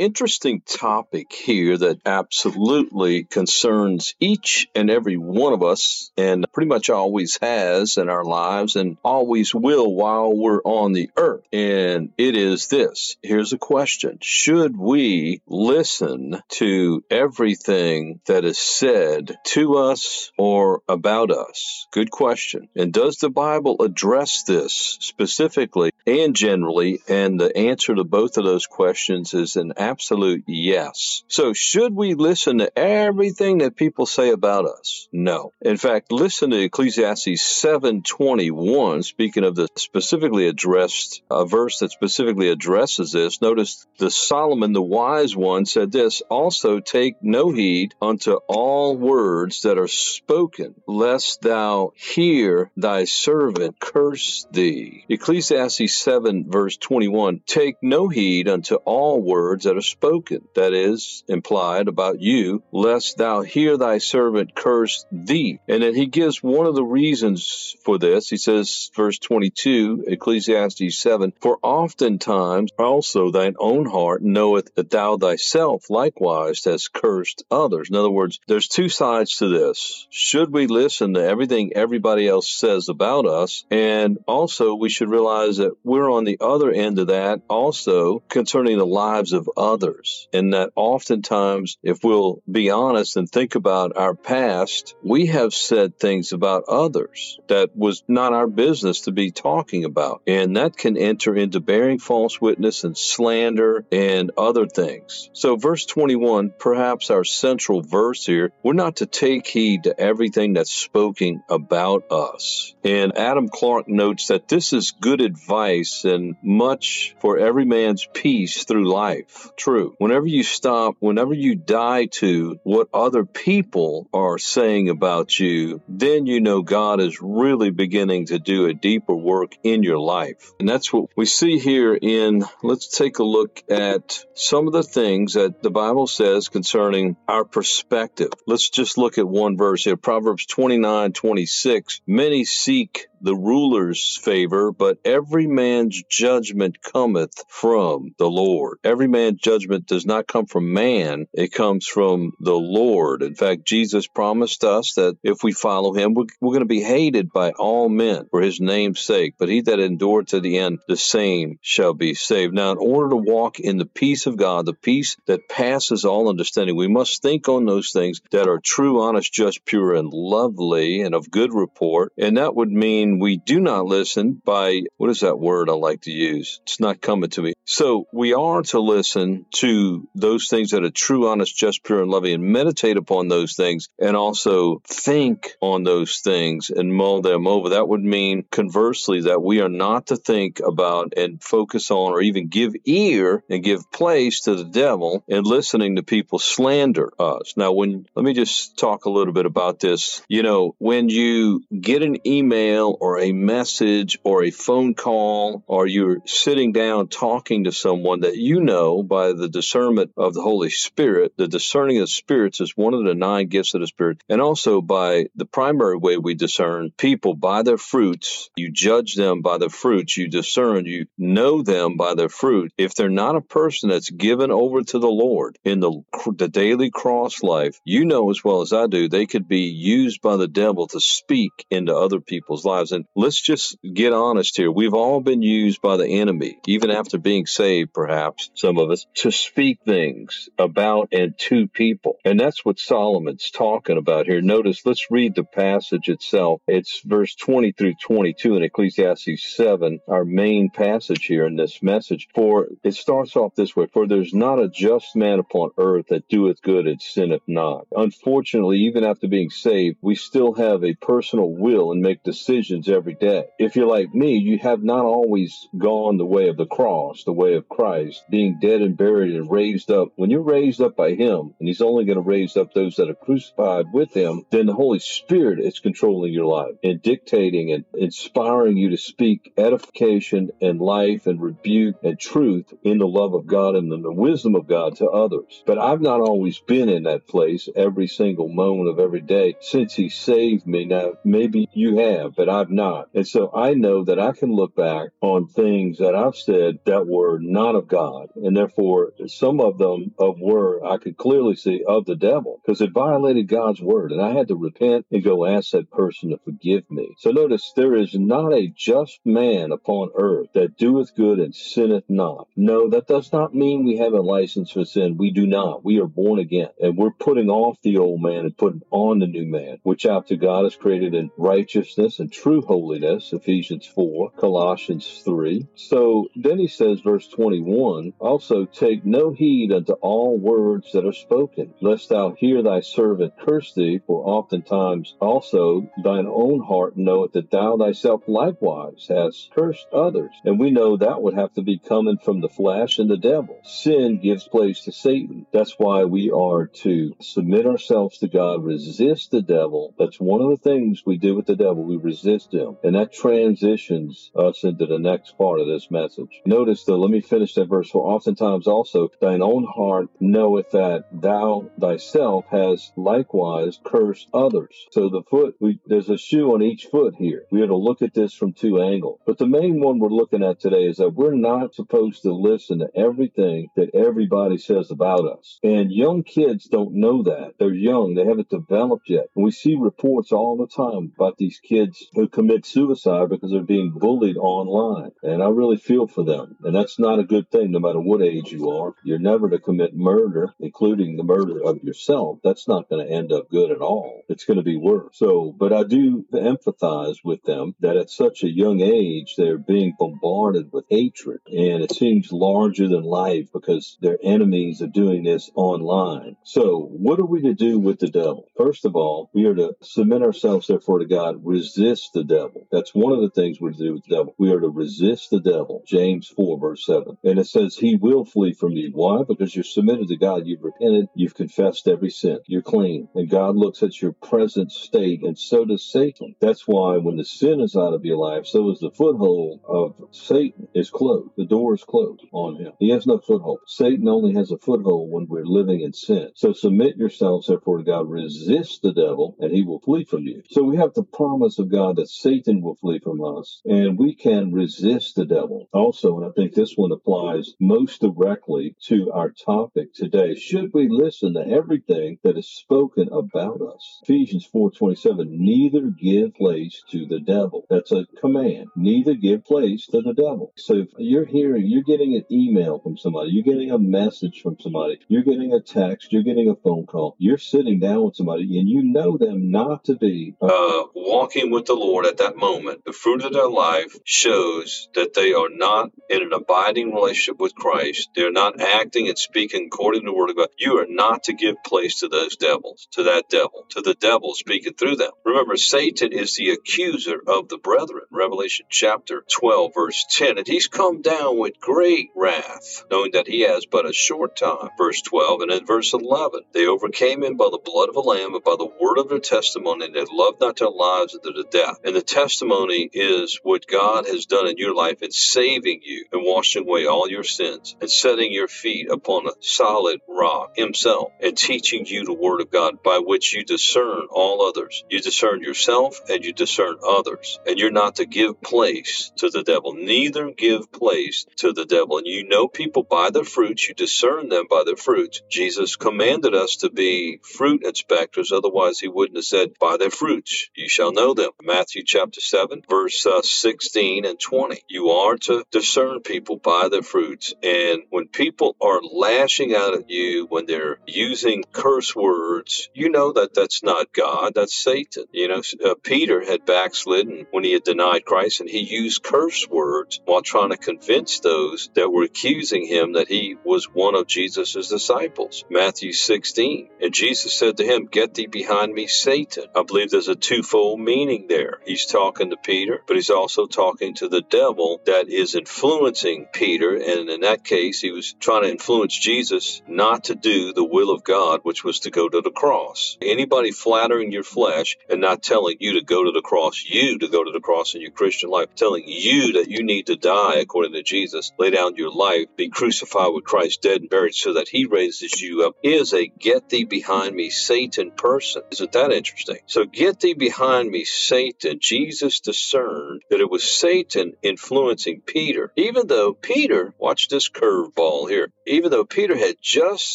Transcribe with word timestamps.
interesting 0.00 0.62
topic 0.62 1.30
here 1.30 1.76
that 1.76 2.00
absolutely 2.06 3.24
concerns 3.24 4.14
each 4.18 4.66
and 4.74 4.90
every 4.90 5.18
one 5.18 5.52
of 5.52 5.62
us 5.62 6.10
and 6.16 6.46
pretty 6.52 6.68
much 6.68 6.88
always 6.88 7.38
has 7.42 7.98
in 7.98 8.08
our 8.08 8.24
lives 8.24 8.76
and 8.76 8.96
always 9.04 9.54
will 9.54 9.92
while 9.92 10.34
we're 10.34 10.62
on 10.62 10.92
the 10.92 11.10
earth. 11.18 11.44
And 11.52 12.12
it 12.16 12.34
is 12.34 12.68
this. 12.68 13.16
Here's 13.22 13.52
a 13.52 13.58
question. 13.58 14.18
Should 14.22 14.74
we 14.76 15.42
listen 15.46 16.40
to 16.52 17.04
everything 17.10 18.20
that 18.24 18.46
is 18.46 18.56
said 18.58 19.36
to 19.48 19.76
us 19.76 20.32
or 20.38 20.80
about 20.88 21.30
us? 21.30 21.86
Good 21.92 22.10
question. 22.10 22.68
And 22.74 22.90
does 22.90 23.18
the 23.18 23.30
Bible 23.30 23.76
address 23.80 24.44
this 24.44 24.72
specifically 25.00 25.92
and 26.10 26.34
generally? 26.34 27.00
And 27.08 27.38
the 27.38 27.56
answer 27.56 27.94
to 27.94 28.04
both 28.04 28.36
of 28.36 28.44
those 28.44 28.66
questions 28.66 29.34
is 29.34 29.56
an 29.56 29.74
absolute 29.76 30.44
yes. 30.46 31.22
So, 31.28 31.52
should 31.52 31.94
we 31.94 32.14
listen 32.14 32.58
to 32.58 32.78
everything 32.78 33.58
that 33.58 33.76
people 33.76 34.06
say 34.06 34.30
about 34.30 34.66
us? 34.66 35.08
No. 35.12 35.52
In 35.60 35.76
fact, 35.76 36.12
listen 36.12 36.50
to 36.50 36.62
Ecclesiastes 36.62 37.42
7:21. 37.42 39.02
Speaking 39.02 39.44
of 39.44 39.54
the 39.54 39.68
specifically 39.76 40.46
addressed 40.48 41.22
a 41.30 41.44
verse 41.44 41.78
that 41.78 41.90
specifically 41.90 42.48
addresses 42.48 43.12
this. 43.12 43.40
Notice 43.40 43.86
the 43.98 44.10
Solomon, 44.10 44.72
the 44.72 44.82
wise 44.82 45.36
one, 45.36 45.66
said 45.66 45.92
this: 45.92 46.22
"Also 46.28 46.80
take 46.80 47.16
no 47.22 47.50
heed 47.52 47.94
unto 48.00 48.38
all 48.48 48.96
words 48.96 49.62
that 49.62 49.78
are 49.78 49.88
spoken, 49.88 50.74
lest 50.86 51.42
thou 51.42 51.92
hear 51.96 52.70
thy 52.76 53.04
servant 53.04 53.78
curse 53.78 54.46
thee." 54.52 55.04
Ecclesiastes 55.08 55.94
7 56.02 56.50
verse 56.50 56.76
21. 56.76 57.40
Take 57.46 57.76
no 57.82 58.08
heed 58.08 58.48
unto 58.48 58.76
all 58.76 59.20
words 59.20 59.64
that 59.64 59.76
are 59.76 59.82
spoken, 59.82 60.48
that 60.54 60.72
is, 60.72 61.24
implied 61.28 61.88
about 61.88 62.20
you, 62.20 62.62
lest 62.72 63.18
thou 63.18 63.42
hear 63.42 63.76
thy 63.76 63.98
servant 63.98 64.54
curse 64.54 65.04
thee. 65.12 65.60
And 65.68 65.82
then 65.82 65.94
he 65.94 66.06
gives 66.06 66.42
one 66.42 66.66
of 66.66 66.74
the 66.74 66.84
reasons 66.84 67.76
for 67.84 67.98
this. 67.98 68.28
He 68.28 68.36
says, 68.36 68.90
verse 68.96 69.18
22, 69.18 70.04
Ecclesiastes 70.06 70.98
7, 70.98 71.32
For 71.40 71.58
oftentimes 71.62 72.70
also 72.78 73.30
thine 73.30 73.56
own 73.58 73.86
heart 73.86 74.22
knoweth 74.22 74.74
that 74.74 74.90
thou 74.90 75.16
thyself 75.16 75.90
likewise 75.90 76.64
hast 76.64 76.92
cursed 76.92 77.44
others. 77.50 77.90
In 77.90 77.96
other 77.96 78.10
words, 78.10 78.40
there's 78.46 78.68
two 78.68 78.88
sides 78.88 79.36
to 79.36 79.48
this. 79.48 80.06
Should 80.10 80.52
we 80.52 80.66
listen 80.66 81.14
to 81.14 81.24
everything 81.24 81.72
everybody 81.74 82.26
else 82.26 82.50
says 82.50 82.88
about 82.88 83.26
us? 83.26 83.64
And 83.70 84.18
also, 84.26 84.74
we 84.74 84.88
should 84.88 85.10
realize 85.10 85.58
that 85.58 85.72
we're 85.84 86.10
on 86.10 86.24
the 86.24 86.38
other 86.40 86.70
end 86.70 86.98
of 86.98 87.08
that 87.08 87.42
also 87.48 88.20
concerning 88.28 88.78
the 88.78 88.86
lives 88.86 89.32
of 89.32 89.48
others. 89.56 90.28
And 90.32 90.52
that 90.52 90.70
oftentimes, 90.76 91.78
if 91.82 92.04
we'll 92.04 92.42
be 92.50 92.70
honest 92.70 93.16
and 93.16 93.28
think 93.28 93.54
about 93.54 93.96
our 93.96 94.14
past, 94.14 94.94
we 95.02 95.26
have 95.26 95.54
said 95.54 95.98
things 95.98 96.32
about 96.32 96.64
others 96.68 97.38
that 97.48 97.76
was 97.76 98.02
not 98.08 98.32
our 98.32 98.46
business 98.46 99.02
to 99.02 99.12
be 99.12 99.30
talking 99.30 99.84
about. 99.84 100.22
And 100.26 100.56
that 100.56 100.76
can 100.76 100.96
enter 100.96 101.34
into 101.36 101.60
bearing 101.60 101.98
false 101.98 102.40
witness 102.40 102.84
and 102.84 102.96
slander 102.96 103.84
and 103.90 104.32
other 104.36 104.66
things. 104.66 105.30
So, 105.32 105.56
verse 105.56 105.86
21, 105.86 106.52
perhaps 106.58 107.10
our 107.10 107.24
central 107.24 107.82
verse 107.82 108.26
here, 108.26 108.52
we're 108.62 108.72
not 108.72 108.96
to 108.96 109.06
take 109.06 109.46
heed 109.46 109.84
to 109.84 109.98
everything 109.98 110.54
that's 110.54 110.72
spoken 110.72 111.42
about 111.48 112.10
us. 112.10 112.74
And 112.84 113.16
Adam 113.16 113.48
Clarke 113.48 113.88
notes 113.88 114.28
that 114.28 114.48
this 114.48 114.72
is 114.72 114.92
good 114.92 115.20
advice 115.20 115.69
and 116.04 116.36
much 116.42 117.14
for 117.20 117.38
every 117.38 117.64
man's 117.64 118.06
peace 118.12 118.64
through 118.64 118.92
life 118.92 119.50
true. 119.56 119.94
Whenever 119.98 120.26
you 120.26 120.42
stop, 120.42 120.96
whenever 121.00 121.34
you 121.34 121.54
die 121.54 122.06
to 122.06 122.58
what 122.64 122.88
other 122.92 123.24
people 123.24 124.08
are 124.12 124.38
saying 124.38 124.88
about 124.88 125.38
you, 125.38 125.82
then 125.88 126.26
you 126.26 126.40
know 126.40 126.62
God 126.62 127.00
is 127.00 127.20
really 127.20 127.70
beginning 127.70 128.26
to 128.26 128.38
do 128.38 128.66
a 128.66 128.74
deeper 128.74 129.14
work 129.14 129.56
in 129.62 129.82
your 129.82 129.98
life. 129.98 130.52
And 130.58 130.68
that's 130.68 130.92
what 130.92 131.10
we 131.16 131.26
see 131.26 131.58
here 131.58 131.94
in, 131.94 132.44
let's 132.62 132.88
take 132.88 133.18
a 133.18 133.24
look 133.24 133.62
at 133.70 134.24
some 134.34 134.66
of 134.66 134.72
the 134.72 134.82
things 134.82 135.34
that 135.34 135.62
the 135.62 135.70
Bible 135.70 136.06
says 136.06 136.48
concerning 136.48 137.16
our 137.28 137.44
perspective. 137.44 138.30
Let's 138.46 138.70
just 138.70 138.98
look 138.98 139.18
at 139.18 139.28
one 139.28 139.56
verse 139.56 139.84
here 139.84 139.96
Proverbs 139.96 140.46
29 140.46 141.12
26. 141.12 142.00
Many 142.06 142.44
seek 142.44 143.09
the 143.20 143.36
ruler's 143.36 144.16
favor, 144.16 144.72
but 144.72 144.98
every 145.04 145.46
man's 145.46 146.02
judgment 146.10 146.82
cometh 146.82 147.32
from 147.48 148.14
the 148.18 148.30
Lord. 148.30 148.78
Every 148.84 149.08
man's 149.08 149.40
judgment 149.40 149.86
does 149.86 150.06
not 150.06 150.26
come 150.26 150.46
from 150.46 150.72
man, 150.72 151.26
it 151.32 151.52
comes 151.52 151.86
from 151.86 152.32
the 152.40 152.54
Lord. 152.54 153.22
In 153.22 153.34
fact, 153.34 153.66
Jesus 153.66 154.06
promised 154.06 154.64
us 154.64 154.94
that 154.94 155.16
if 155.22 155.42
we 155.42 155.52
follow 155.52 155.92
him, 155.92 156.14
we're, 156.14 156.26
we're 156.40 156.52
going 156.52 156.60
to 156.60 156.66
be 156.66 156.82
hated 156.82 157.32
by 157.32 157.50
all 157.52 157.88
men 157.88 158.26
for 158.30 158.40
his 158.40 158.60
name's 158.60 159.00
sake. 159.00 159.34
But 159.38 159.48
he 159.48 159.62
that 159.62 159.80
endured 159.80 160.28
to 160.28 160.40
the 160.40 160.58
end, 160.58 160.80
the 160.88 160.96
same 160.96 161.58
shall 161.60 161.94
be 161.94 162.14
saved. 162.14 162.54
Now, 162.54 162.72
in 162.72 162.78
order 162.78 163.10
to 163.10 163.16
walk 163.16 163.60
in 163.60 163.78
the 163.78 163.86
peace 163.86 164.26
of 164.26 164.36
God, 164.36 164.66
the 164.66 164.74
peace 164.74 165.16
that 165.26 165.48
passes 165.48 166.04
all 166.04 166.28
understanding, 166.28 166.76
we 166.76 166.88
must 166.88 167.22
think 167.22 167.48
on 167.48 167.66
those 167.66 167.90
things 167.90 168.20
that 168.30 168.48
are 168.48 168.60
true, 168.62 169.02
honest, 169.02 169.32
just, 169.32 169.64
pure, 169.64 169.94
and 169.94 170.12
lovely, 170.12 171.02
and 171.02 171.14
of 171.14 171.30
good 171.30 171.52
report. 171.52 172.12
And 172.18 172.36
that 172.36 172.54
would 172.54 172.70
mean 172.70 173.09
we 173.18 173.36
do 173.36 173.60
not 173.60 173.86
listen 173.86 174.40
by 174.44 174.82
what 174.96 175.10
is 175.10 175.20
that 175.20 175.38
word 175.38 175.68
I 175.68 175.72
like 175.72 176.02
to 176.02 176.12
use? 176.12 176.60
It's 176.62 176.80
not 176.80 177.00
coming 177.00 177.30
to 177.30 177.42
me. 177.42 177.54
So 177.70 178.08
we 178.12 178.34
are 178.34 178.62
to 178.62 178.80
listen 178.80 179.46
to 179.52 180.08
those 180.16 180.48
things 180.48 180.70
that 180.70 180.82
are 180.82 180.90
true, 180.90 181.28
honest, 181.28 181.56
just, 181.56 181.84
pure, 181.84 182.02
and 182.02 182.10
loving, 182.10 182.34
and 182.34 182.42
meditate 182.42 182.96
upon 182.96 183.28
those 183.28 183.54
things, 183.54 183.88
and 183.96 184.16
also 184.16 184.82
think 184.88 185.52
on 185.60 185.84
those 185.84 186.18
things 186.18 186.70
and 186.70 186.92
mull 186.92 187.22
them 187.22 187.46
over. 187.46 187.68
That 187.68 187.86
would 187.86 188.02
mean, 188.02 188.44
conversely, 188.50 189.20
that 189.22 189.40
we 189.40 189.60
are 189.60 189.68
not 189.68 190.08
to 190.08 190.16
think 190.16 190.58
about 190.58 191.12
and 191.16 191.40
focus 191.40 191.92
on 191.92 192.10
or 192.10 192.20
even 192.20 192.48
give 192.48 192.74
ear 192.86 193.44
and 193.48 193.62
give 193.62 193.88
place 193.92 194.40
to 194.42 194.56
the 194.56 194.64
devil 194.64 195.22
and 195.28 195.46
listening 195.46 195.94
to 195.94 196.02
people 196.02 196.40
slander 196.40 197.12
us. 197.20 197.54
Now, 197.56 197.70
when 197.70 198.04
let 198.16 198.24
me 198.24 198.34
just 198.34 198.78
talk 198.78 199.04
a 199.04 199.10
little 199.10 199.32
bit 199.32 199.46
about 199.46 199.78
this. 199.78 200.22
You 200.26 200.42
know, 200.42 200.74
when 200.78 201.08
you 201.08 201.62
get 201.80 202.02
an 202.02 202.26
email 202.26 202.96
or 203.00 203.20
a 203.20 203.30
message 203.30 204.18
or 204.24 204.42
a 204.42 204.50
phone 204.50 204.94
call, 204.94 205.62
or 205.68 205.86
you're 205.86 206.18
sitting 206.26 206.72
down 206.72 207.06
talking 207.06 207.59
to 207.64 207.72
someone 207.72 208.20
that 208.20 208.36
you 208.36 208.60
know 208.60 209.02
by 209.02 209.32
the 209.32 209.48
discernment 209.48 210.12
of 210.16 210.34
the 210.34 210.42
Holy 210.42 210.70
Spirit, 210.70 211.32
the 211.36 211.48
discerning 211.48 212.00
of 212.00 212.08
spirits 212.10 212.60
is 212.60 212.76
one 212.76 212.94
of 212.94 213.04
the 213.04 213.14
nine 213.14 213.48
gifts 213.48 213.74
of 213.74 213.80
the 213.80 213.86
Spirit, 213.86 214.22
and 214.28 214.40
also 214.40 214.80
by 214.80 215.26
the 215.34 215.44
primary 215.46 215.96
way 215.96 216.16
we 216.16 216.34
discern 216.34 216.92
people 216.96 217.34
by 217.34 217.62
their 217.62 217.78
fruits. 217.78 218.50
You 218.56 218.70
judge 218.70 219.14
them 219.14 219.42
by 219.42 219.58
the 219.58 219.68
fruits, 219.68 220.16
you 220.16 220.28
discern, 220.28 220.86
you 220.86 221.06
know 221.18 221.62
them 221.62 221.96
by 221.96 222.14
their 222.14 222.28
fruit. 222.28 222.72
If 222.78 222.94
they're 222.94 223.08
not 223.08 223.36
a 223.36 223.40
person 223.40 223.90
that's 223.90 224.10
given 224.10 224.50
over 224.50 224.82
to 224.82 224.98
the 224.98 225.08
Lord 225.08 225.58
in 225.64 225.80
the, 225.80 226.02
the 226.36 226.48
daily 226.48 226.90
cross 226.90 227.42
life, 227.42 227.80
you 227.84 228.04
know 228.04 228.30
as 228.30 228.42
well 228.44 228.62
as 228.62 228.72
I 228.72 228.86
do, 228.86 229.08
they 229.08 229.26
could 229.26 229.48
be 229.48 229.62
used 229.62 230.20
by 230.20 230.36
the 230.36 230.48
devil 230.48 230.86
to 230.88 231.00
speak 231.00 231.52
into 231.70 231.94
other 231.94 232.20
people's 232.20 232.64
lives. 232.64 232.92
And 232.92 233.06
let's 233.14 233.40
just 233.40 233.76
get 233.82 234.12
honest 234.12 234.56
here. 234.56 234.70
We've 234.70 234.94
all 234.94 235.20
been 235.20 235.42
used 235.42 235.80
by 235.80 235.96
the 235.96 236.06
enemy, 236.06 236.58
even 236.66 236.90
after 236.90 237.18
being 237.18 237.46
saved, 237.50 237.92
perhaps, 237.92 238.50
some 238.54 238.78
of 238.78 238.90
us, 238.90 239.06
to 239.14 239.30
speak 239.30 239.80
things 239.84 240.48
about 240.58 241.08
and 241.12 241.36
to 241.38 241.68
people. 241.68 242.16
And 242.24 242.38
that's 242.38 242.64
what 242.64 242.78
Solomon's 242.78 243.50
talking 243.50 243.98
about 243.98 244.26
here. 244.26 244.40
Notice, 244.40 244.86
let's 244.86 245.10
read 245.10 245.34
the 245.34 245.44
passage 245.44 246.08
itself. 246.08 246.60
It's 246.66 247.00
verse 247.04 247.34
20 247.34 247.72
through 247.72 247.94
22 248.02 248.56
in 248.56 248.62
Ecclesiastes 248.62 249.54
7, 249.56 250.00
our 250.08 250.24
main 250.24 250.70
passage 250.70 251.24
here 251.24 251.46
in 251.46 251.56
this 251.56 251.82
message. 251.82 252.28
For 252.34 252.68
it 252.82 252.94
starts 252.94 253.36
off 253.36 253.54
this 253.54 253.74
way 253.76 253.86
For 253.92 254.06
there's 254.06 254.34
not 254.34 254.62
a 254.62 254.68
just 254.68 255.16
man 255.16 255.38
upon 255.38 255.70
earth 255.78 256.06
that 256.08 256.28
doeth 256.28 256.62
good 256.62 256.86
and 256.86 257.00
sinneth 257.00 257.42
not. 257.46 257.86
Unfortunately, 257.94 258.78
even 258.78 259.04
after 259.04 259.28
being 259.28 259.50
saved, 259.50 259.98
we 260.00 260.14
still 260.14 260.54
have 260.54 260.84
a 260.84 260.94
personal 260.94 261.50
will 261.50 261.92
and 261.92 262.00
make 262.00 262.22
decisions 262.22 262.88
every 262.88 263.14
day. 263.14 263.44
If 263.58 263.76
you're 263.76 263.86
like 263.86 264.14
me, 264.14 264.36
you 264.36 264.58
have 264.58 264.82
not 264.82 265.04
always 265.04 265.68
gone 265.76 266.16
the 266.16 266.26
way 266.26 266.48
of 266.48 266.56
the 266.56 266.66
cross, 266.66 267.24
the 267.30 267.34
way 267.34 267.54
of 267.54 267.68
Christ, 267.68 268.24
being 268.28 268.58
dead 268.58 268.82
and 268.82 268.96
buried 268.96 269.36
and 269.36 269.48
raised 269.48 269.88
up. 269.92 270.08
When 270.16 270.30
you're 270.30 270.42
raised 270.42 270.80
up 270.80 270.96
by 270.96 271.12
Him, 271.14 271.54
and 271.60 271.68
He's 271.68 271.80
only 271.80 272.04
going 272.04 272.16
to 272.16 272.22
raise 272.22 272.56
up 272.56 272.72
those 272.72 272.96
that 272.96 273.08
are 273.08 273.14
crucified 273.14 273.86
with 273.92 274.12
Him, 274.12 274.42
then 274.50 274.66
the 274.66 274.74
Holy 274.74 274.98
Spirit 274.98 275.60
is 275.60 275.78
controlling 275.78 276.32
your 276.32 276.46
life 276.46 276.74
and 276.82 277.00
dictating 277.00 277.72
and 277.72 277.84
inspiring 277.94 278.76
you 278.76 278.90
to 278.90 278.96
speak 278.96 279.52
edification 279.56 280.50
and 280.60 280.80
life 280.80 281.26
and 281.26 281.40
rebuke 281.40 281.96
and 282.02 282.18
truth 282.18 282.66
in 282.82 282.98
the 282.98 283.06
love 283.06 283.34
of 283.34 283.46
God 283.46 283.76
and 283.76 283.92
the 283.92 284.12
wisdom 284.12 284.56
of 284.56 284.66
God 284.66 284.96
to 284.96 285.08
others. 285.08 285.62
But 285.66 285.78
I've 285.78 286.00
not 286.00 286.20
always 286.20 286.60
been 286.66 286.88
in 286.88 287.04
that 287.04 287.28
place 287.28 287.68
every 287.76 288.08
single 288.08 288.48
moment 288.48 288.88
of 288.88 288.98
every 288.98 289.20
day 289.20 289.54
since 289.60 289.94
He 289.94 290.08
saved 290.08 290.66
me. 290.66 290.84
Now, 290.84 291.12
maybe 291.22 291.68
you 291.72 291.98
have, 291.98 292.34
but 292.34 292.48
I've 292.48 292.70
not. 292.70 293.06
And 293.14 293.26
so 293.26 293.52
I 293.54 293.74
know 293.74 294.04
that 294.04 294.18
I 294.18 294.32
can 294.32 294.52
look 294.52 294.74
back 294.74 295.10
on 295.20 295.46
things 295.46 295.98
that 295.98 296.16
I've 296.16 296.34
said 296.34 296.78
that 296.86 297.06
were 297.06 297.19
not 297.40 297.74
of 297.74 297.88
God. 297.88 298.28
And 298.36 298.56
therefore, 298.56 299.12
some 299.26 299.60
of 299.60 299.78
them 299.78 300.14
of 300.18 300.36
were, 300.40 300.84
I 300.84 300.98
could 300.98 301.16
clearly 301.16 301.56
see, 301.56 301.82
of 301.86 302.04
the 302.06 302.16
devil 302.16 302.60
because 302.64 302.80
it 302.80 302.92
violated 302.92 303.48
God's 303.48 303.80
word. 303.80 304.12
And 304.12 304.20
I 304.20 304.32
had 304.32 304.48
to 304.48 304.56
repent 304.56 305.06
and 305.10 305.22
go 305.22 305.46
ask 305.46 305.70
that 305.72 305.90
person 305.90 306.30
to 306.30 306.38
forgive 306.44 306.90
me. 306.90 307.14
So 307.18 307.30
notice 307.30 307.72
there 307.76 307.96
is 307.96 308.14
not 308.14 308.52
a 308.52 308.72
just 308.76 309.20
man 309.24 309.72
upon 309.72 310.10
earth 310.14 310.48
that 310.54 310.76
doeth 310.76 311.14
good 311.14 311.38
and 311.38 311.54
sinneth 311.54 312.04
not. 312.08 312.48
No, 312.56 312.88
that 312.90 313.06
does 313.06 313.32
not 313.32 313.54
mean 313.54 313.84
we 313.84 313.98
have 313.98 314.12
a 314.12 314.20
license 314.20 314.70
for 314.70 314.84
sin. 314.84 315.16
We 315.16 315.30
do 315.32 315.46
not. 315.46 315.84
We 315.84 316.00
are 316.00 316.06
born 316.06 316.38
again 316.38 316.70
and 316.80 316.96
we're 316.96 317.12
putting 317.12 317.50
off 317.50 317.78
the 317.82 317.98
old 317.98 318.22
man 318.22 318.44
and 318.46 318.56
putting 318.56 318.82
on 318.90 319.18
the 319.18 319.26
new 319.26 319.46
man, 319.46 319.78
which 319.82 320.06
after 320.06 320.36
God 320.36 320.66
is 320.66 320.76
created 320.76 321.14
in 321.14 321.30
righteousness 321.36 322.18
and 322.18 322.32
true 322.32 322.62
holiness, 322.62 323.32
Ephesians 323.32 323.86
4, 323.86 324.32
Colossians 324.32 325.22
3. 325.24 325.66
So 325.74 326.28
then 326.36 326.58
he 326.58 326.68
says, 326.68 327.04
verse 327.10 327.26
21, 327.26 328.12
also 328.20 328.64
take 328.66 329.04
no 329.04 329.32
heed 329.32 329.72
unto 329.72 329.94
all 329.94 330.38
words 330.38 330.92
that 330.92 331.04
are 331.04 331.12
spoken, 331.12 331.74
lest 331.80 332.08
thou 332.08 332.30
hear 332.38 332.62
thy 332.62 332.78
servant 332.78 333.32
curse 333.40 333.72
thee, 333.74 334.00
for 334.06 334.24
oftentimes 334.24 335.16
also 335.20 335.90
thine 336.04 336.28
own 336.28 336.60
heart 336.60 336.96
knoweth 336.96 337.32
that 337.32 337.50
thou 337.50 337.76
thyself 337.76 338.22
likewise 338.28 339.06
hast 339.08 339.50
cursed 339.52 339.86
others. 339.92 340.30
And 340.44 340.60
we 340.60 340.70
know 340.70 340.96
that 340.96 341.20
would 341.20 341.34
have 341.34 341.52
to 341.54 341.62
be 341.62 341.80
coming 341.80 342.18
from 342.18 342.40
the 342.40 342.48
flesh 342.48 343.00
and 343.00 343.10
the 343.10 343.16
devil. 343.16 343.58
Sin 343.64 344.20
gives 344.22 344.46
place 344.46 344.84
to 344.84 344.92
Satan. 344.92 345.46
That's 345.52 345.74
why 345.78 346.04
we 346.04 346.30
are 346.30 346.66
to 346.84 347.16
submit 347.20 347.66
ourselves 347.66 348.18
to 348.18 348.28
God, 348.28 348.62
resist 348.62 349.32
the 349.32 349.42
devil. 349.42 349.94
That's 349.98 350.20
one 350.20 350.42
of 350.42 350.50
the 350.50 350.70
things 350.70 351.02
we 351.04 351.16
do 351.16 351.34
with 351.34 351.46
the 351.46 351.56
devil. 351.56 351.82
We 351.82 351.96
resist 351.96 352.54
him. 352.54 352.76
And 352.84 352.94
that 352.94 353.12
transitions 353.12 354.30
us 354.36 354.62
into 354.62 354.86
the 354.86 354.98
next 355.00 355.36
part 355.36 355.58
of 355.58 355.66
this 355.66 355.90
message. 355.90 356.40
Notice 356.46 356.84
though, 356.84 356.99
let 357.00 357.10
me 357.10 357.20
finish 357.20 357.54
that 357.54 357.68
verse. 357.68 357.90
For 357.90 358.02
oftentimes 358.02 358.66
also 358.66 359.08
thine 359.20 359.42
own 359.42 359.64
heart 359.64 360.08
knoweth 360.20 360.70
that 360.72 361.06
thou 361.12 361.70
thyself 361.78 362.44
has 362.50 362.92
likewise 362.96 363.78
cursed 363.84 364.28
others. 364.34 364.86
So 364.92 365.08
the 365.08 365.22
foot, 365.30 365.56
we, 365.60 365.80
there's 365.86 366.10
a 366.10 366.18
shoe 366.18 366.54
on 366.54 366.62
each 366.62 366.86
foot 366.86 367.14
here. 367.16 367.44
We 367.50 367.60
have 367.60 367.70
to 367.70 367.76
look 367.76 368.02
at 368.02 368.14
this 368.14 368.34
from 368.34 368.52
two 368.52 368.80
angles. 368.80 369.20
But 369.26 369.38
the 369.38 369.46
main 369.46 369.80
one 369.80 369.98
we're 369.98 370.08
looking 370.08 370.42
at 370.42 370.60
today 370.60 370.84
is 370.84 370.98
that 370.98 371.14
we're 371.14 371.34
not 371.34 371.74
supposed 371.74 372.22
to 372.22 372.32
listen 372.32 372.80
to 372.80 372.88
everything 372.94 373.68
that 373.76 373.94
everybody 373.94 374.58
says 374.58 374.90
about 374.90 375.26
us. 375.26 375.58
And 375.62 375.92
young 375.92 376.22
kids 376.22 376.66
don't 376.66 376.94
know 376.94 377.22
that. 377.24 377.54
They're 377.58 377.72
young. 377.72 378.14
They 378.14 378.26
haven't 378.26 378.50
developed 378.50 379.08
yet. 379.08 379.26
And 379.34 379.44
we 379.44 379.50
see 379.50 379.76
reports 379.76 380.32
all 380.32 380.56
the 380.56 380.66
time 380.66 381.12
about 381.16 381.36
these 381.38 381.58
kids 381.60 382.06
who 382.14 382.28
commit 382.28 382.66
suicide 382.66 383.28
because 383.28 383.50
they're 383.50 383.62
being 383.62 383.92
bullied 383.92 384.36
online. 384.36 385.12
And 385.22 385.42
I 385.42 385.48
really 385.48 385.76
feel 385.76 386.06
for 386.06 386.24
them. 386.24 386.56
And 386.62 386.74
that's 386.74 386.89
not 386.98 387.18
a 387.18 387.24
good 387.24 387.50
thing, 387.50 387.70
no 387.70 387.78
matter 387.78 388.00
what 388.00 388.22
age 388.22 388.52
you 388.52 388.70
are. 388.70 388.94
You're 389.04 389.18
never 389.18 389.48
to 389.50 389.58
commit 389.58 389.94
murder, 389.94 390.54
including 390.60 391.16
the 391.16 391.24
murder 391.24 391.62
of 391.62 391.82
yourself. 391.82 392.38
That's 392.42 392.68
not 392.68 392.88
going 392.88 393.06
to 393.06 393.12
end 393.12 393.32
up 393.32 393.50
good 393.50 393.70
at 393.70 393.80
all. 393.80 394.22
It's 394.28 394.44
going 394.44 394.58
to 394.58 394.62
be 394.62 394.76
worse. 394.76 395.16
So, 395.18 395.54
but 395.56 395.72
I 395.72 395.84
do 395.84 396.24
empathize 396.32 397.16
with 397.24 397.42
them 397.44 397.74
that 397.80 397.96
at 397.96 398.10
such 398.10 398.42
a 398.42 398.50
young 398.50 398.80
age, 398.80 399.34
they're 399.36 399.58
being 399.58 399.94
bombarded 399.98 400.72
with 400.72 400.84
hatred. 400.88 401.40
And 401.46 401.82
it 401.82 401.92
seems 401.92 402.32
larger 402.32 402.88
than 402.88 403.02
life 403.02 403.48
because 403.52 403.98
their 404.00 404.18
enemies 404.22 404.82
are 404.82 404.86
doing 404.86 405.24
this 405.24 405.50
online. 405.54 406.36
So, 406.44 406.80
what 406.80 407.20
are 407.20 407.26
we 407.26 407.42
to 407.42 407.54
do 407.54 407.78
with 407.78 407.98
the 407.98 408.08
devil? 408.08 408.48
First 408.56 408.84
of 408.84 408.96
all, 408.96 409.30
we 409.32 409.46
are 409.46 409.54
to 409.54 409.74
submit 409.82 410.22
ourselves, 410.22 410.66
therefore, 410.66 410.98
to 410.98 411.06
God, 411.06 411.44
resist 411.44 412.10
the 412.14 412.24
devil. 412.24 412.66
That's 412.70 412.94
one 412.94 413.12
of 413.12 413.20
the 413.20 413.30
things 413.30 413.60
we're 413.60 413.72
to 413.72 413.78
do 413.78 413.92
with 413.94 414.04
the 414.04 414.16
devil. 414.16 414.34
We 414.38 414.52
are 414.52 414.60
to 414.60 414.68
resist 414.68 415.30
the 415.30 415.40
devil. 415.40 415.82
James 415.86 416.28
4, 416.28 416.58
verse 416.58 416.79
7. 416.80 417.18
And 417.24 417.38
it 417.38 417.46
says, 417.46 417.76
He 417.76 417.96
will 417.96 418.24
flee 418.24 418.52
from 418.52 418.72
you. 418.72 418.90
Why? 418.92 419.22
Because 419.26 419.54
you're 419.54 419.64
submitted 419.64 420.08
to 420.08 420.16
God. 420.16 420.46
You've 420.46 420.62
repented. 420.62 421.08
You've 421.14 421.34
confessed 421.34 421.88
every 421.88 422.10
sin. 422.10 422.38
You're 422.46 422.62
clean. 422.62 423.08
And 423.14 423.28
God 423.30 423.56
looks 423.56 423.82
at 423.82 424.00
your 424.00 424.12
present 424.12 424.70
state, 424.72 425.22
and 425.22 425.38
so 425.38 425.64
does 425.64 425.90
Satan. 425.90 426.34
That's 426.40 426.66
why 426.66 426.96
when 426.96 427.16
the 427.16 427.24
sin 427.24 427.60
is 427.60 427.76
out 427.76 427.94
of 427.94 428.04
your 428.04 428.16
life, 428.16 428.46
so 428.46 428.70
is 428.70 428.80
the 428.80 428.90
foothold 428.90 429.60
of 429.68 429.94
Satan 430.12 430.68
is 430.74 430.90
closed. 430.90 431.30
The 431.36 431.46
door 431.46 431.74
is 431.74 431.84
closed 431.84 432.24
on 432.32 432.56
him. 432.56 432.72
He 432.78 432.90
has 432.90 433.06
no 433.06 433.18
foothold. 433.18 433.60
Satan 433.66 434.08
only 434.08 434.34
has 434.34 434.50
a 434.50 434.58
foothold 434.58 435.10
when 435.10 435.26
we're 435.28 435.44
living 435.44 435.80
in 435.80 435.92
sin. 435.92 436.30
So 436.34 436.52
submit 436.52 436.96
yourselves, 436.96 437.46
therefore, 437.46 437.78
to 437.78 437.84
God. 437.84 438.08
Resist 438.08 438.82
the 438.82 438.92
devil, 438.92 439.36
and 439.40 439.52
he 439.52 439.62
will 439.62 439.80
flee 439.80 440.04
from 440.04 440.22
you. 440.22 440.42
So 440.50 440.62
we 440.62 440.76
have 440.76 440.94
the 440.94 441.04
promise 441.04 441.58
of 441.58 441.70
God 441.70 441.96
that 441.96 442.08
Satan 442.08 442.60
will 442.62 442.76
flee 442.76 443.00
from 443.00 443.22
us, 443.22 443.60
and 443.64 443.98
we 443.98 444.14
can 444.14 444.52
resist 444.52 445.16
the 445.16 445.26
devil. 445.26 445.68
Also, 445.72 446.18
and 446.18 446.26
I 446.26 446.30
think 446.32 446.54
this 446.54 446.69
one 446.76 446.92
applies 446.92 447.54
most 447.60 448.00
directly 448.00 448.76
to 448.86 449.12
our 449.12 449.30
topic 449.30 449.94
today. 449.94 450.34
Should 450.36 450.72
we 450.74 450.88
listen 450.88 451.34
to 451.34 451.46
everything 451.46 452.18
that 452.24 452.38
is 452.38 452.48
spoken 452.48 453.08
about 453.12 453.60
us? 453.62 454.00
Ephesians 454.04 454.46
4:27, 454.54 455.28
neither 455.30 455.82
give 455.90 456.34
place 456.34 456.82
to 456.90 457.06
the 457.06 457.20
devil. 457.20 457.66
That's 457.70 457.92
a 457.92 458.06
command. 458.20 458.68
Neither 458.76 459.14
give 459.14 459.44
place 459.44 459.86
to 459.88 460.02
the 460.02 460.14
devil. 460.14 460.52
So 460.56 460.74
if 460.74 460.88
you're 460.98 461.24
hearing, 461.26 461.66
you're 461.66 461.82
getting 461.82 462.14
an 462.14 462.24
email 462.30 462.78
from 462.78 462.96
somebody, 462.96 463.30
you're 463.32 463.44
getting 463.44 463.70
a 463.70 463.78
message 463.78 464.40
from 464.42 464.56
somebody, 464.60 465.00
you're 465.08 465.22
getting 465.22 465.52
a 465.52 465.60
text, 465.60 466.12
you're 466.12 466.22
getting 466.22 466.48
a 466.48 466.56
phone 466.56 466.86
call, 466.86 467.16
you're 467.18 467.38
sitting 467.38 467.80
down 467.80 468.04
with 468.04 468.16
somebody 468.16 468.58
and 468.58 468.68
you 468.68 468.82
know 468.82 469.18
them 469.18 469.50
not 469.50 469.84
to 469.84 469.96
be 469.96 470.34
uh, 470.40 470.84
walking 470.94 471.50
with 471.50 471.66
the 471.66 471.74
Lord 471.74 472.06
at 472.06 472.18
that 472.18 472.36
moment. 472.36 472.84
The 472.84 472.92
fruit 472.92 473.24
of 473.24 473.32
their 473.32 473.48
life 473.48 473.96
shows 474.04 474.88
that 474.94 475.14
they 475.14 475.32
are 475.32 475.48
not 475.50 475.90
in 476.08 476.22
an 476.22 476.32
abiding 476.32 476.59
relationship 476.68 477.40
with 477.40 477.54
Christ. 477.54 478.10
They're 478.14 478.32
not 478.32 478.60
acting 478.60 479.08
and 479.08 479.18
speaking 479.18 479.66
according 479.66 480.02
to 480.02 480.06
the 480.06 480.12
word 480.12 480.30
of 480.30 480.36
God. 480.36 480.48
You 480.58 480.78
are 480.78 480.86
not 480.88 481.24
to 481.24 481.32
give 481.32 481.56
place 481.64 482.00
to 482.00 482.08
those 482.08 482.36
devils, 482.36 482.88
to 482.92 483.04
that 483.04 483.28
devil, 483.28 483.66
to 483.70 483.80
the 483.80 483.94
devil 483.94 484.34
speaking 484.34 484.74
through 484.74 484.96
them. 484.96 485.10
Remember, 485.24 485.56
Satan 485.56 486.12
is 486.12 486.34
the 486.34 486.50
accuser 486.50 487.20
of 487.26 487.48
the 487.48 487.58
brethren. 487.58 488.02
Revelation 488.10 488.66
chapter 488.70 489.24
12, 489.38 489.72
verse 489.74 490.04
10. 490.10 490.38
And 490.38 490.46
he's 490.46 490.68
come 490.68 491.02
down 491.02 491.38
with 491.38 491.60
great 491.60 492.10
wrath, 492.14 492.84
knowing 492.90 493.12
that 493.12 493.26
he 493.26 493.40
has 493.42 493.66
but 493.66 493.88
a 493.88 493.92
short 493.92 494.36
time. 494.36 494.68
Verse 494.78 495.02
12. 495.02 495.42
And 495.42 495.52
in 495.52 495.66
verse 495.66 495.92
11, 495.92 496.40
they 496.52 496.66
overcame 496.66 497.22
him 497.22 497.36
by 497.36 497.48
the 497.50 497.60
blood 497.64 497.88
of 497.88 497.96
a 497.96 498.00
lamb 498.00 498.34
and 498.34 498.44
by 498.44 498.56
the 498.58 498.70
word 498.80 498.98
of 498.98 499.08
their 499.08 499.18
testimony, 499.18 499.86
and 499.86 499.94
they 499.94 500.04
loved 500.10 500.40
not 500.40 500.56
their 500.56 500.70
lives 500.70 501.14
unto 501.14 501.32
the 501.32 501.48
death. 501.50 501.78
And 501.84 501.96
the 501.96 502.02
testimony 502.02 502.88
is 502.92 503.40
what 503.42 503.66
God 503.66 504.06
has 504.06 504.26
done 504.26 504.48
in 504.48 504.56
your 504.56 504.74
life 504.74 505.02
in 505.02 505.10
saving 505.10 505.80
you 505.82 506.04
and 506.12 506.22
washing 506.24 506.49
away 506.56 506.86
all 506.86 507.08
your 507.08 507.24
sins 507.24 507.76
and 507.80 507.90
setting 507.90 508.32
your 508.32 508.48
feet 508.48 508.90
upon 508.90 509.26
a 509.26 509.32
solid 509.40 510.00
rock, 510.08 510.56
Himself, 510.56 511.12
and 511.20 511.36
teaching 511.36 511.86
you 511.86 512.04
the 512.04 512.12
Word 512.12 512.40
of 512.40 512.50
God 512.50 512.82
by 512.82 512.98
which 512.98 513.34
you 513.34 513.44
discern 513.44 514.06
all 514.10 514.46
others. 514.46 514.84
You 514.88 515.00
discern 515.00 515.42
yourself 515.42 516.00
and 516.08 516.24
you 516.24 516.32
discern 516.32 516.76
others. 516.86 517.38
And 517.46 517.58
you're 517.58 517.70
not 517.70 517.96
to 517.96 518.06
give 518.06 518.40
place 518.40 519.12
to 519.16 519.30
the 519.30 519.42
devil. 519.42 519.74
Neither 519.74 520.30
give 520.30 520.72
place 520.72 521.26
to 521.36 521.52
the 521.52 521.64
devil. 521.64 521.98
And 521.98 522.06
you 522.06 522.28
know 522.28 522.48
people 522.48 522.82
by 522.82 523.10
their 523.10 523.24
fruits, 523.24 523.68
you 523.68 523.74
discern 523.74 524.28
them 524.28 524.46
by 524.48 524.62
their 524.64 524.76
fruits. 524.76 525.22
Jesus 525.30 525.76
commanded 525.76 526.34
us 526.34 526.56
to 526.56 526.70
be 526.70 527.20
fruit 527.22 527.64
inspectors, 527.64 528.32
otherwise, 528.32 528.78
He 528.78 528.88
wouldn't 528.88 529.16
have 529.16 529.24
said, 529.24 529.58
By 529.58 529.76
their 529.76 529.90
fruits 529.90 530.50
you 530.54 530.68
shall 530.68 530.92
know 530.92 531.14
them. 531.14 531.30
Matthew 531.42 531.82
chapter 531.84 532.20
7, 532.20 532.62
verse 532.68 533.04
uh, 533.06 533.22
16 533.22 534.04
and 534.04 534.18
20. 534.18 534.62
You 534.68 534.90
are 534.90 535.16
to 535.16 535.44
discern 535.50 536.00
people 536.00 536.29
people 536.30 536.52
by 536.52 536.68
their 536.68 536.82
fruits. 536.82 537.34
And 537.42 537.82
when 537.90 538.08
people 538.08 538.56
are 538.60 538.80
lashing 538.82 539.54
out 539.54 539.74
at 539.74 539.90
you, 539.90 540.26
when 540.28 540.46
they're 540.46 540.78
using 540.86 541.44
curse 541.52 541.94
words, 541.94 542.68
you 542.74 542.90
know 542.90 543.12
that 543.12 543.34
that's 543.34 543.62
not 543.62 543.92
God, 543.92 544.32
that's 544.34 544.56
Satan. 544.56 545.04
You 545.12 545.28
know, 545.28 545.42
uh, 545.64 545.74
Peter 545.82 546.24
had 546.24 546.46
backslidden 546.46 547.26
when 547.30 547.44
he 547.44 547.52
had 547.52 547.64
denied 547.64 548.04
Christ, 548.04 548.40
and 548.40 548.48
he 548.48 548.60
used 548.60 549.02
curse 549.02 549.48
words 549.48 550.00
while 550.04 550.22
trying 550.22 550.50
to 550.50 550.56
convince 550.56 551.20
those 551.20 551.70
that 551.74 551.90
were 551.90 552.04
accusing 552.04 552.66
him 552.66 552.92
that 552.94 553.08
he 553.08 553.36
was 553.44 553.64
one 553.64 553.94
of 553.94 554.06
Jesus' 554.06 554.68
disciples. 554.68 555.44
Matthew 555.50 555.92
16. 555.92 556.68
And 556.80 556.94
Jesus 556.94 557.32
said 557.32 557.56
to 557.56 557.64
him, 557.64 557.86
Get 557.86 558.14
thee 558.14 558.26
behind 558.26 558.72
me, 558.72 558.86
Satan. 558.86 559.44
I 559.56 559.62
believe 559.62 559.90
there's 559.90 560.08
a 560.08 560.14
twofold 560.14 560.80
meaning 560.80 561.26
there. 561.28 561.60
He's 561.66 561.86
talking 561.86 562.30
to 562.30 562.36
Peter, 562.36 562.82
but 562.86 562.96
he's 562.96 563.10
also 563.10 563.46
talking 563.46 563.94
to 563.94 564.08
the 564.08 564.22
devil 564.22 564.80
that 564.86 565.08
is 565.08 565.34
influencing 565.34 566.19
Peter. 566.26 566.74
And 566.74 567.08
in 567.08 567.20
that 567.20 567.44
case, 567.44 567.80
he 567.80 567.90
was 567.90 568.12
trying 568.14 568.42
to 568.42 568.50
influence 568.50 568.98
Jesus 568.98 569.62
not 569.66 570.04
to 570.04 570.14
do 570.14 570.52
the 570.52 570.64
will 570.64 570.90
of 570.90 571.04
God, 571.04 571.40
which 571.42 571.64
was 571.64 571.80
to 571.80 571.90
go 571.90 572.08
to 572.08 572.20
the 572.20 572.30
cross. 572.30 572.96
Anybody 573.02 573.50
flattering 573.52 574.12
your 574.12 574.22
flesh 574.22 574.76
and 574.88 575.00
not 575.00 575.22
telling 575.22 575.56
you 575.60 575.74
to 575.74 575.84
go 575.84 576.04
to 576.04 576.12
the 576.12 576.22
cross, 576.22 576.64
you 576.66 576.98
to 576.98 577.08
go 577.08 577.24
to 577.24 577.32
the 577.32 577.40
cross 577.40 577.74
in 577.74 577.80
your 577.80 577.90
Christian 577.90 578.30
life, 578.30 578.48
telling 578.54 578.84
you 578.86 579.34
that 579.34 579.50
you 579.50 579.62
need 579.62 579.86
to 579.86 579.96
die 579.96 580.36
according 580.36 580.72
to 580.72 580.82
Jesus, 580.82 581.32
lay 581.38 581.50
down 581.50 581.76
your 581.76 581.92
life, 581.92 582.26
be 582.36 582.48
crucified 582.48 583.12
with 583.12 583.24
Christ, 583.24 583.62
dead 583.62 583.80
and 583.80 583.90
buried, 583.90 584.14
so 584.14 584.34
that 584.34 584.48
he 584.48 584.66
raises 584.66 585.20
you 585.20 585.44
up, 585.44 585.54
is 585.62 585.92
a 585.94 586.06
get 586.06 586.48
thee 586.48 586.64
behind 586.64 587.14
me, 587.14 587.30
Satan 587.30 587.92
person. 587.92 588.42
Isn't 588.50 588.72
that 588.72 588.92
interesting? 588.92 589.38
So 589.46 589.64
get 589.64 590.00
thee 590.00 590.14
behind 590.14 590.70
me, 590.70 590.84
Satan. 590.84 591.58
Jesus 591.60 592.20
discerned 592.20 593.02
that 593.10 593.20
it 593.20 593.30
was 593.30 593.44
Satan 593.44 594.14
influencing 594.22 595.02
Peter, 595.06 595.52
even 595.56 595.86
though 595.86 596.09
Peter, 596.14 596.74
watch 596.78 597.08
this 597.08 597.28
curveball 597.28 598.08
here, 598.08 598.32
even 598.46 598.70
though 598.70 598.84
Peter 598.84 599.16
had 599.16 599.36
just 599.40 599.94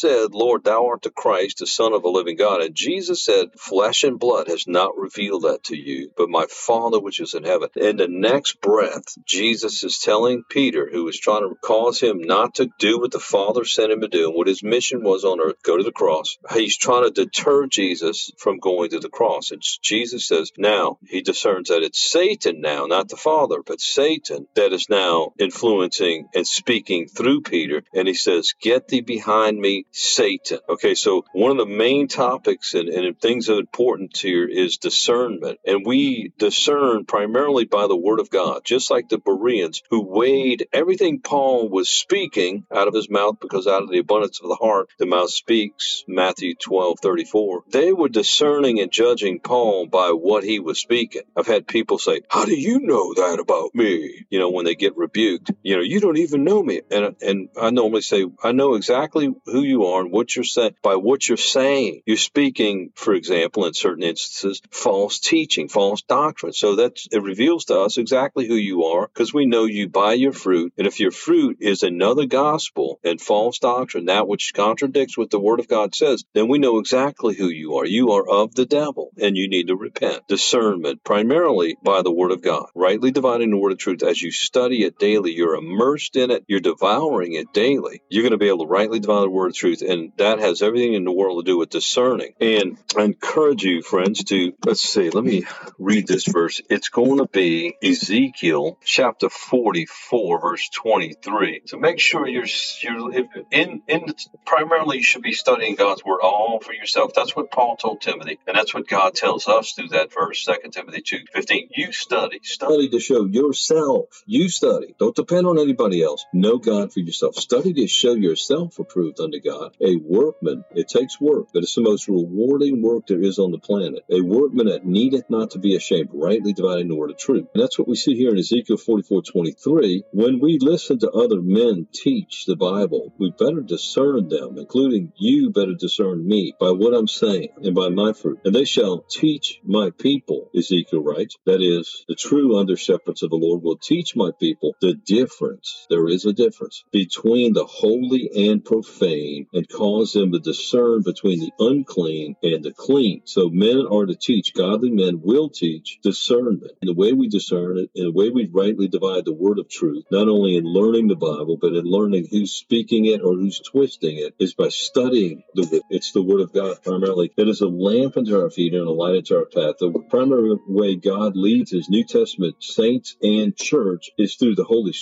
said, 0.00 0.34
Lord, 0.34 0.64
thou 0.64 0.86
art 0.86 1.02
the 1.02 1.10
Christ, 1.10 1.58
the 1.58 1.66
Son 1.66 1.92
of 1.92 2.04
a 2.04 2.08
living 2.08 2.36
God, 2.36 2.62
and 2.62 2.74
Jesus 2.74 3.24
said, 3.24 3.50
Flesh 3.58 4.04
and 4.04 4.18
blood 4.18 4.48
has 4.48 4.66
not 4.66 4.96
revealed 4.96 5.42
that 5.42 5.64
to 5.64 5.76
you, 5.76 6.10
but 6.16 6.28
my 6.28 6.46
Father 6.48 6.98
which 6.98 7.20
is 7.20 7.34
in 7.34 7.44
heaven. 7.44 7.68
In 7.76 7.96
the 7.96 8.08
next 8.08 8.60
breath, 8.60 9.04
Jesus 9.24 9.84
is 9.84 9.98
telling 9.98 10.44
Peter, 10.48 10.88
who 10.90 11.04
was 11.04 11.18
trying 11.18 11.42
to 11.42 11.54
cause 11.56 12.00
him 12.00 12.20
not 12.20 12.56
to 12.56 12.70
do 12.78 12.98
what 12.98 13.10
the 13.10 13.20
Father 13.20 13.64
sent 13.64 13.92
him 13.92 14.00
to 14.00 14.08
do, 14.08 14.28
and 14.28 14.36
what 14.36 14.46
his 14.46 14.62
mission 14.62 15.02
was 15.02 15.24
on 15.24 15.40
earth, 15.40 15.62
go 15.62 15.76
to 15.76 15.82
the 15.82 15.92
cross. 15.92 16.38
He's 16.52 16.76
trying 16.76 17.04
to 17.04 17.10
deter 17.10 17.66
Jesus 17.66 18.30
from 18.38 18.58
going 18.58 18.90
to 18.90 19.00
the 19.00 19.08
cross. 19.08 19.50
And 19.50 19.62
Jesus 19.82 20.26
says, 20.26 20.52
now 20.56 20.98
he 21.06 21.22
discerns 21.22 21.68
that 21.68 21.82
it's 21.82 22.10
Satan 22.10 22.60
now, 22.60 22.86
not 22.86 23.08
the 23.08 23.16
Father, 23.16 23.62
but 23.64 23.80
Satan 23.80 24.46
that 24.54 24.72
is 24.72 24.88
now 24.88 25.32
influencing 25.38 26.05
and 26.34 26.46
speaking 26.46 27.06
through 27.08 27.42
Peter. 27.42 27.82
And 27.94 28.08
he 28.08 28.14
says, 28.14 28.54
Get 28.60 28.88
thee 28.88 29.00
behind 29.00 29.58
me, 29.58 29.86
Satan. 29.90 30.58
Okay, 30.68 30.94
so 30.94 31.24
one 31.32 31.50
of 31.50 31.58
the 31.58 31.66
main 31.66 32.08
topics 32.08 32.74
and, 32.74 32.88
and 32.88 33.20
things 33.20 33.48
of 33.48 33.58
importance 33.58 34.20
here 34.20 34.46
is 34.46 34.78
discernment. 34.78 35.58
And 35.66 35.84
we 35.84 36.32
discern 36.38 37.04
primarily 37.04 37.64
by 37.64 37.86
the 37.86 37.96
word 37.96 38.20
of 38.20 38.30
God, 38.30 38.62
just 38.64 38.90
like 38.90 39.08
the 39.08 39.18
Bereans 39.18 39.82
who 39.90 40.02
weighed 40.02 40.68
everything 40.72 41.20
Paul 41.20 41.68
was 41.68 41.88
speaking 41.88 42.64
out 42.72 42.88
of 42.88 42.94
his 42.94 43.10
mouth 43.10 43.36
because 43.40 43.66
out 43.66 43.82
of 43.82 43.90
the 43.90 43.98
abundance 43.98 44.40
of 44.40 44.48
the 44.48 44.54
heart, 44.54 44.88
the 44.98 45.06
mouth 45.06 45.30
speaks, 45.30 46.04
Matthew 46.08 46.54
12, 46.54 46.98
34. 47.02 47.62
They 47.70 47.92
were 47.92 48.08
discerning 48.08 48.80
and 48.80 48.90
judging 48.90 49.40
Paul 49.40 49.86
by 49.86 50.10
what 50.10 50.44
he 50.44 50.60
was 50.60 50.78
speaking. 50.80 51.22
I've 51.36 51.46
had 51.46 51.66
people 51.66 51.98
say, 51.98 52.20
How 52.30 52.44
do 52.44 52.54
you 52.54 52.80
know 52.80 53.14
that 53.14 53.38
about 53.40 53.74
me? 53.74 54.26
You 54.30 54.38
know, 54.38 54.50
when 54.50 54.64
they 54.64 54.74
get 54.74 54.96
rebuked, 54.96 55.50
you 55.62 55.76
know, 55.76 55.82
you 55.82 55.95
don't 56.00 56.18
even 56.18 56.44
know 56.44 56.62
me. 56.62 56.82
And, 56.90 57.16
and 57.20 57.48
I 57.60 57.70
normally 57.70 58.02
say, 58.02 58.26
I 58.42 58.52
know 58.52 58.74
exactly 58.74 59.32
who 59.46 59.62
you 59.62 59.86
are 59.86 60.00
and 60.02 60.12
what 60.12 60.34
you're 60.34 60.44
saying 60.44 60.74
by 60.82 60.96
what 60.96 61.28
you're 61.28 61.36
saying. 61.36 62.02
You're 62.06 62.16
speaking, 62.16 62.90
for 62.94 63.14
example, 63.14 63.66
in 63.66 63.74
certain 63.74 64.02
instances, 64.02 64.60
false 64.70 65.18
teaching, 65.18 65.68
false 65.68 66.02
doctrine. 66.02 66.52
So 66.52 66.76
that 66.76 66.98
it 67.10 67.22
reveals 67.22 67.66
to 67.66 67.80
us 67.80 67.98
exactly 67.98 68.46
who 68.46 68.54
you 68.54 68.84
are 68.84 69.08
because 69.08 69.32
we 69.32 69.46
know 69.46 69.64
you 69.64 69.88
by 69.88 70.14
your 70.14 70.32
fruit. 70.32 70.72
And 70.78 70.86
if 70.86 71.00
your 71.00 71.10
fruit 71.10 71.58
is 71.60 71.82
another 71.82 72.26
gospel 72.26 73.00
and 73.04 73.20
false 73.20 73.58
doctrine, 73.58 74.06
that 74.06 74.28
which 74.28 74.52
contradicts 74.54 75.16
what 75.16 75.30
the 75.30 75.40
word 75.40 75.60
of 75.60 75.68
God 75.68 75.94
says, 75.94 76.24
then 76.34 76.48
we 76.48 76.58
know 76.58 76.78
exactly 76.78 77.34
who 77.34 77.48
you 77.48 77.76
are. 77.76 77.86
You 77.86 78.12
are 78.12 78.28
of 78.28 78.54
the 78.54 78.66
devil 78.66 79.10
and 79.20 79.36
you 79.36 79.48
need 79.48 79.68
to 79.68 79.76
repent. 79.76 80.28
Discernment 80.28 81.02
primarily 81.04 81.76
by 81.82 82.02
the 82.02 82.12
word 82.12 82.32
of 82.32 82.42
God, 82.42 82.66
rightly 82.74 83.10
dividing 83.10 83.50
the 83.50 83.56
word 83.56 83.72
of 83.72 83.78
truth. 83.78 84.02
As 84.02 84.20
you 84.20 84.30
study 84.30 84.84
it 84.84 84.98
daily, 84.98 85.32
you're 85.32 85.54
immersed 85.54 85.85
in 85.94 86.30
it, 86.30 86.44
you're 86.48 86.60
devouring 86.60 87.34
it 87.34 87.52
daily. 87.52 88.02
You're 88.08 88.22
going 88.22 88.32
to 88.32 88.38
be 88.38 88.48
able 88.48 88.64
to 88.64 88.66
rightly 88.66 89.00
divide 89.00 89.22
the 89.22 89.30
word 89.30 89.48
of 89.48 89.54
truth. 89.54 89.82
And 89.82 90.12
that 90.16 90.38
has 90.40 90.62
everything 90.62 90.94
in 90.94 91.04
the 91.04 91.12
world 91.12 91.44
to 91.44 91.50
do 91.50 91.58
with 91.58 91.70
discerning. 91.70 92.34
And 92.40 92.78
I 92.96 93.02
encourage 93.02 93.62
you, 93.62 93.82
friends, 93.82 94.24
to 94.24 94.52
let's 94.64 94.80
see, 94.80 95.10
let 95.10 95.24
me 95.24 95.44
read 95.78 96.06
this 96.06 96.26
verse. 96.26 96.60
It's 96.68 96.88
going 96.88 97.18
to 97.18 97.28
be 97.28 97.76
Ezekiel 97.82 98.78
chapter 98.84 99.28
44, 99.28 100.40
verse 100.40 100.68
23. 100.70 101.62
So 101.66 101.78
make 101.78 102.00
sure 102.00 102.26
you're, 102.26 102.46
you're 102.82 103.26
in, 103.50 103.82
in 103.86 104.06
primarily 104.44 104.98
you 104.98 105.02
should 105.02 105.22
be 105.22 105.32
studying 105.32 105.74
God's 105.74 106.04
word 106.04 106.20
all 106.22 106.60
for 106.60 106.72
yourself. 106.72 107.12
That's 107.14 107.34
what 107.36 107.50
Paul 107.50 107.76
told 107.76 108.00
Timothy, 108.00 108.38
and 108.46 108.56
that's 108.56 108.74
what 108.74 108.88
God 108.88 109.14
tells 109.14 109.48
us 109.48 109.72
through 109.72 109.88
that 109.88 110.12
verse, 110.12 110.44
2 110.44 110.70
Timothy 110.70 111.02
2 111.02 111.18
15. 111.32 111.68
You 111.74 111.92
study, 111.92 112.40
study 112.42 112.88
to 112.90 113.00
show 113.00 113.24
yourself. 113.24 114.22
You 114.26 114.48
study. 114.48 114.94
Don't 114.98 115.14
depend 115.14 115.46
on 115.46 115.58
anybody 115.58 115.75
else. 115.80 116.26
Know 116.32 116.58
God 116.58 116.92
for 116.92 117.00
yourself. 117.00 117.36
Study 117.36 117.74
to 117.74 117.86
show 117.88 118.14
yourself 118.14 118.78
approved 118.78 119.20
unto 119.20 119.40
God. 119.40 119.76
A 119.80 119.96
workman, 119.96 120.64
it 120.70 120.88
takes 120.88 121.20
work, 121.20 121.48
but 121.52 121.62
it's 121.62 121.74
the 121.74 121.82
most 121.82 122.08
rewarding 122.08 122.82
work 122.82 123.04
there 123.08 123.22
is 123.22 123.38
on 123.38 123.52
the 123.52 123.58
planet. 123.58 124.04
A 124.10 124.20
workman 124.22 124.66
that 124.66 124.84
needeth 124.84 125.24
not 125.30 125.50
to 125.52 125.58
be 125.58 125.76
ashamed, 125.76 126.10
rightly 126.12 126.52
dividing 126.52 126.88
the 126.88 126.96
word 126.96 127.10
of 127.10 127.18
truth. 127.18 127.48
And 127.54 127.62
that's 127.62 127.78
what 127.78 127.88
we 127.88 127.96
see 127.96 128.16
here 128.16 128.30
in 128.30 128.38
Ezekiel 128.38 128.78
44 128.78 129.22
23. 129.22 130.04
When 130.12 130.40
we 130.40 130.58
listen 130.60 130.98
to 131.00 131.10
other 131.10 131.42
men 131.42 131.88
teach 131.92 132.44
the 132.46 132.56
Bible, 132.56 133.12
we 133.18 133.32
better 133.38 133.62
discern 133.62 134.28
them, 134.28 134.56
including 134.58 135.12
you 135.16 135.50
better 135.50 135.74
discern 135.78 136.26
me 136.26 136.56
by 136.58 136.70
what 136.70 136.94
I'm 136.94 137.08
saying 137.08 137.50
and 137.62 137.74
by 137.74 137.90
my 137.90 138.12
fruit. 138.12 138.40
And 138.44 138.54
they 138.54 138.64
shall 138.64 139.04
teach 139.10 139.60
my 139.64 139.90
people, 139.98 140.50
Ezekiel 140.56 141.02
writes, 141.02 141.36
that 141.46 141.62
is, 141.62 142.04
the 142.08 142.16
true 142.16 142.58
under 142.58 142.76
shepherds 142.76 143.22
of 143.22 143.30
the 143.30 143.36
Lord 143.36 143.62
will 143.62 143.78
teach 143.78 144.16
my 144.16 144.30
people 144.40 144.76
the 144.80 144.94
difference. 144.94 145.65
There 145.90 146.08
is 146.08 146.24
a 146.26 146.32
difference 146.32 146.84
between 146.92 147.54
the 147.54 147.64
holy 147.66 148.30
and 148.50 148.64
profane 148.64 149.46
and 149.52 149.68
cause 149.68 150.12
them 150.12 150.32
to 150.32 150.40
discern 150.40 151.02
between 151.04 151.40
the 151.40 151.54
unclean 151.58 152.36
and 152.42 152.64
the 152.64 152.72
clean. 152.74 153.22
So 153.26 153.50
men 153.50 153.86
are 153.90 154.06
to 154.06 154.16
teach, 154.16 154.54
godly 154.54 154.90
men 154.90 155.20
will 155.22 155.50
teach 155.50 155.98
discernment. 156.02 156.72
And 156.82 156.88
the 156.88 156.94
way 156.94 157.12
we 157.12 157.28
discern 157.28 157.78
it, 157.78 157.90
and 157.96 158.06
the 158.08 158.12
way 158.12 158.30
we 158.30 158.48
rightly 158.52 158.88
divide 158.88 159.24
the 159.24 159.34
word 159.34 159.58
of 159.58 159.68
truth, 159.68 160.04
not 160.10 160.28
only 160.28 160.56
in 160.56 160.64
learning 160.64 161.08
the 161.08 161.16
Bible, 161.16 161.58
but 161.60 161.74
in 161.74 161.84
learning 161.84 162.28
who's 162.30 162.52
speaking 162.52 163.06
it 163.06 163.22
or 163.22 163.34
who's 163.34 163.60
twisting 163.60 164.18
it, 164.18 164.34
is 164.38 164.54
by 164.54 164.68
studying 164.70 165.44
the 165.54 165.64
word. 165.72 165.82
it's 165.90 166.12
the 166.12 166.22
word 166.22 166.40
of 166.40 166.52
God 166.52 166.78
primarily. 166.84 167.32
It 167.36 167.48
is 167.48 167.60
a 167.62 167.68
lamp 167.68 168.16
unto 168.16 168.40
our 168.40 168.50
feet 168.50 168.74
and 168.74 168.86
a 168.86 168.92
light 168.92 169.16
unto 169.16 169.36
our 169.36 169.46
path. 169.46 169.76
The 169.80 169.92
primary 170.10 170.56
way 170.66 170.96
God 170.96 171.36
leads 171.36 171.72
his 171.72 171.88
New 171.90 172.04
Testament 172.04 172.56
saints 172.60 173.16
and 173.22 173.56
church 173.56 174.10
is 174.18 174.36
through 174.36 174.56
the 174.56 174.64
Holy 174.64 174.92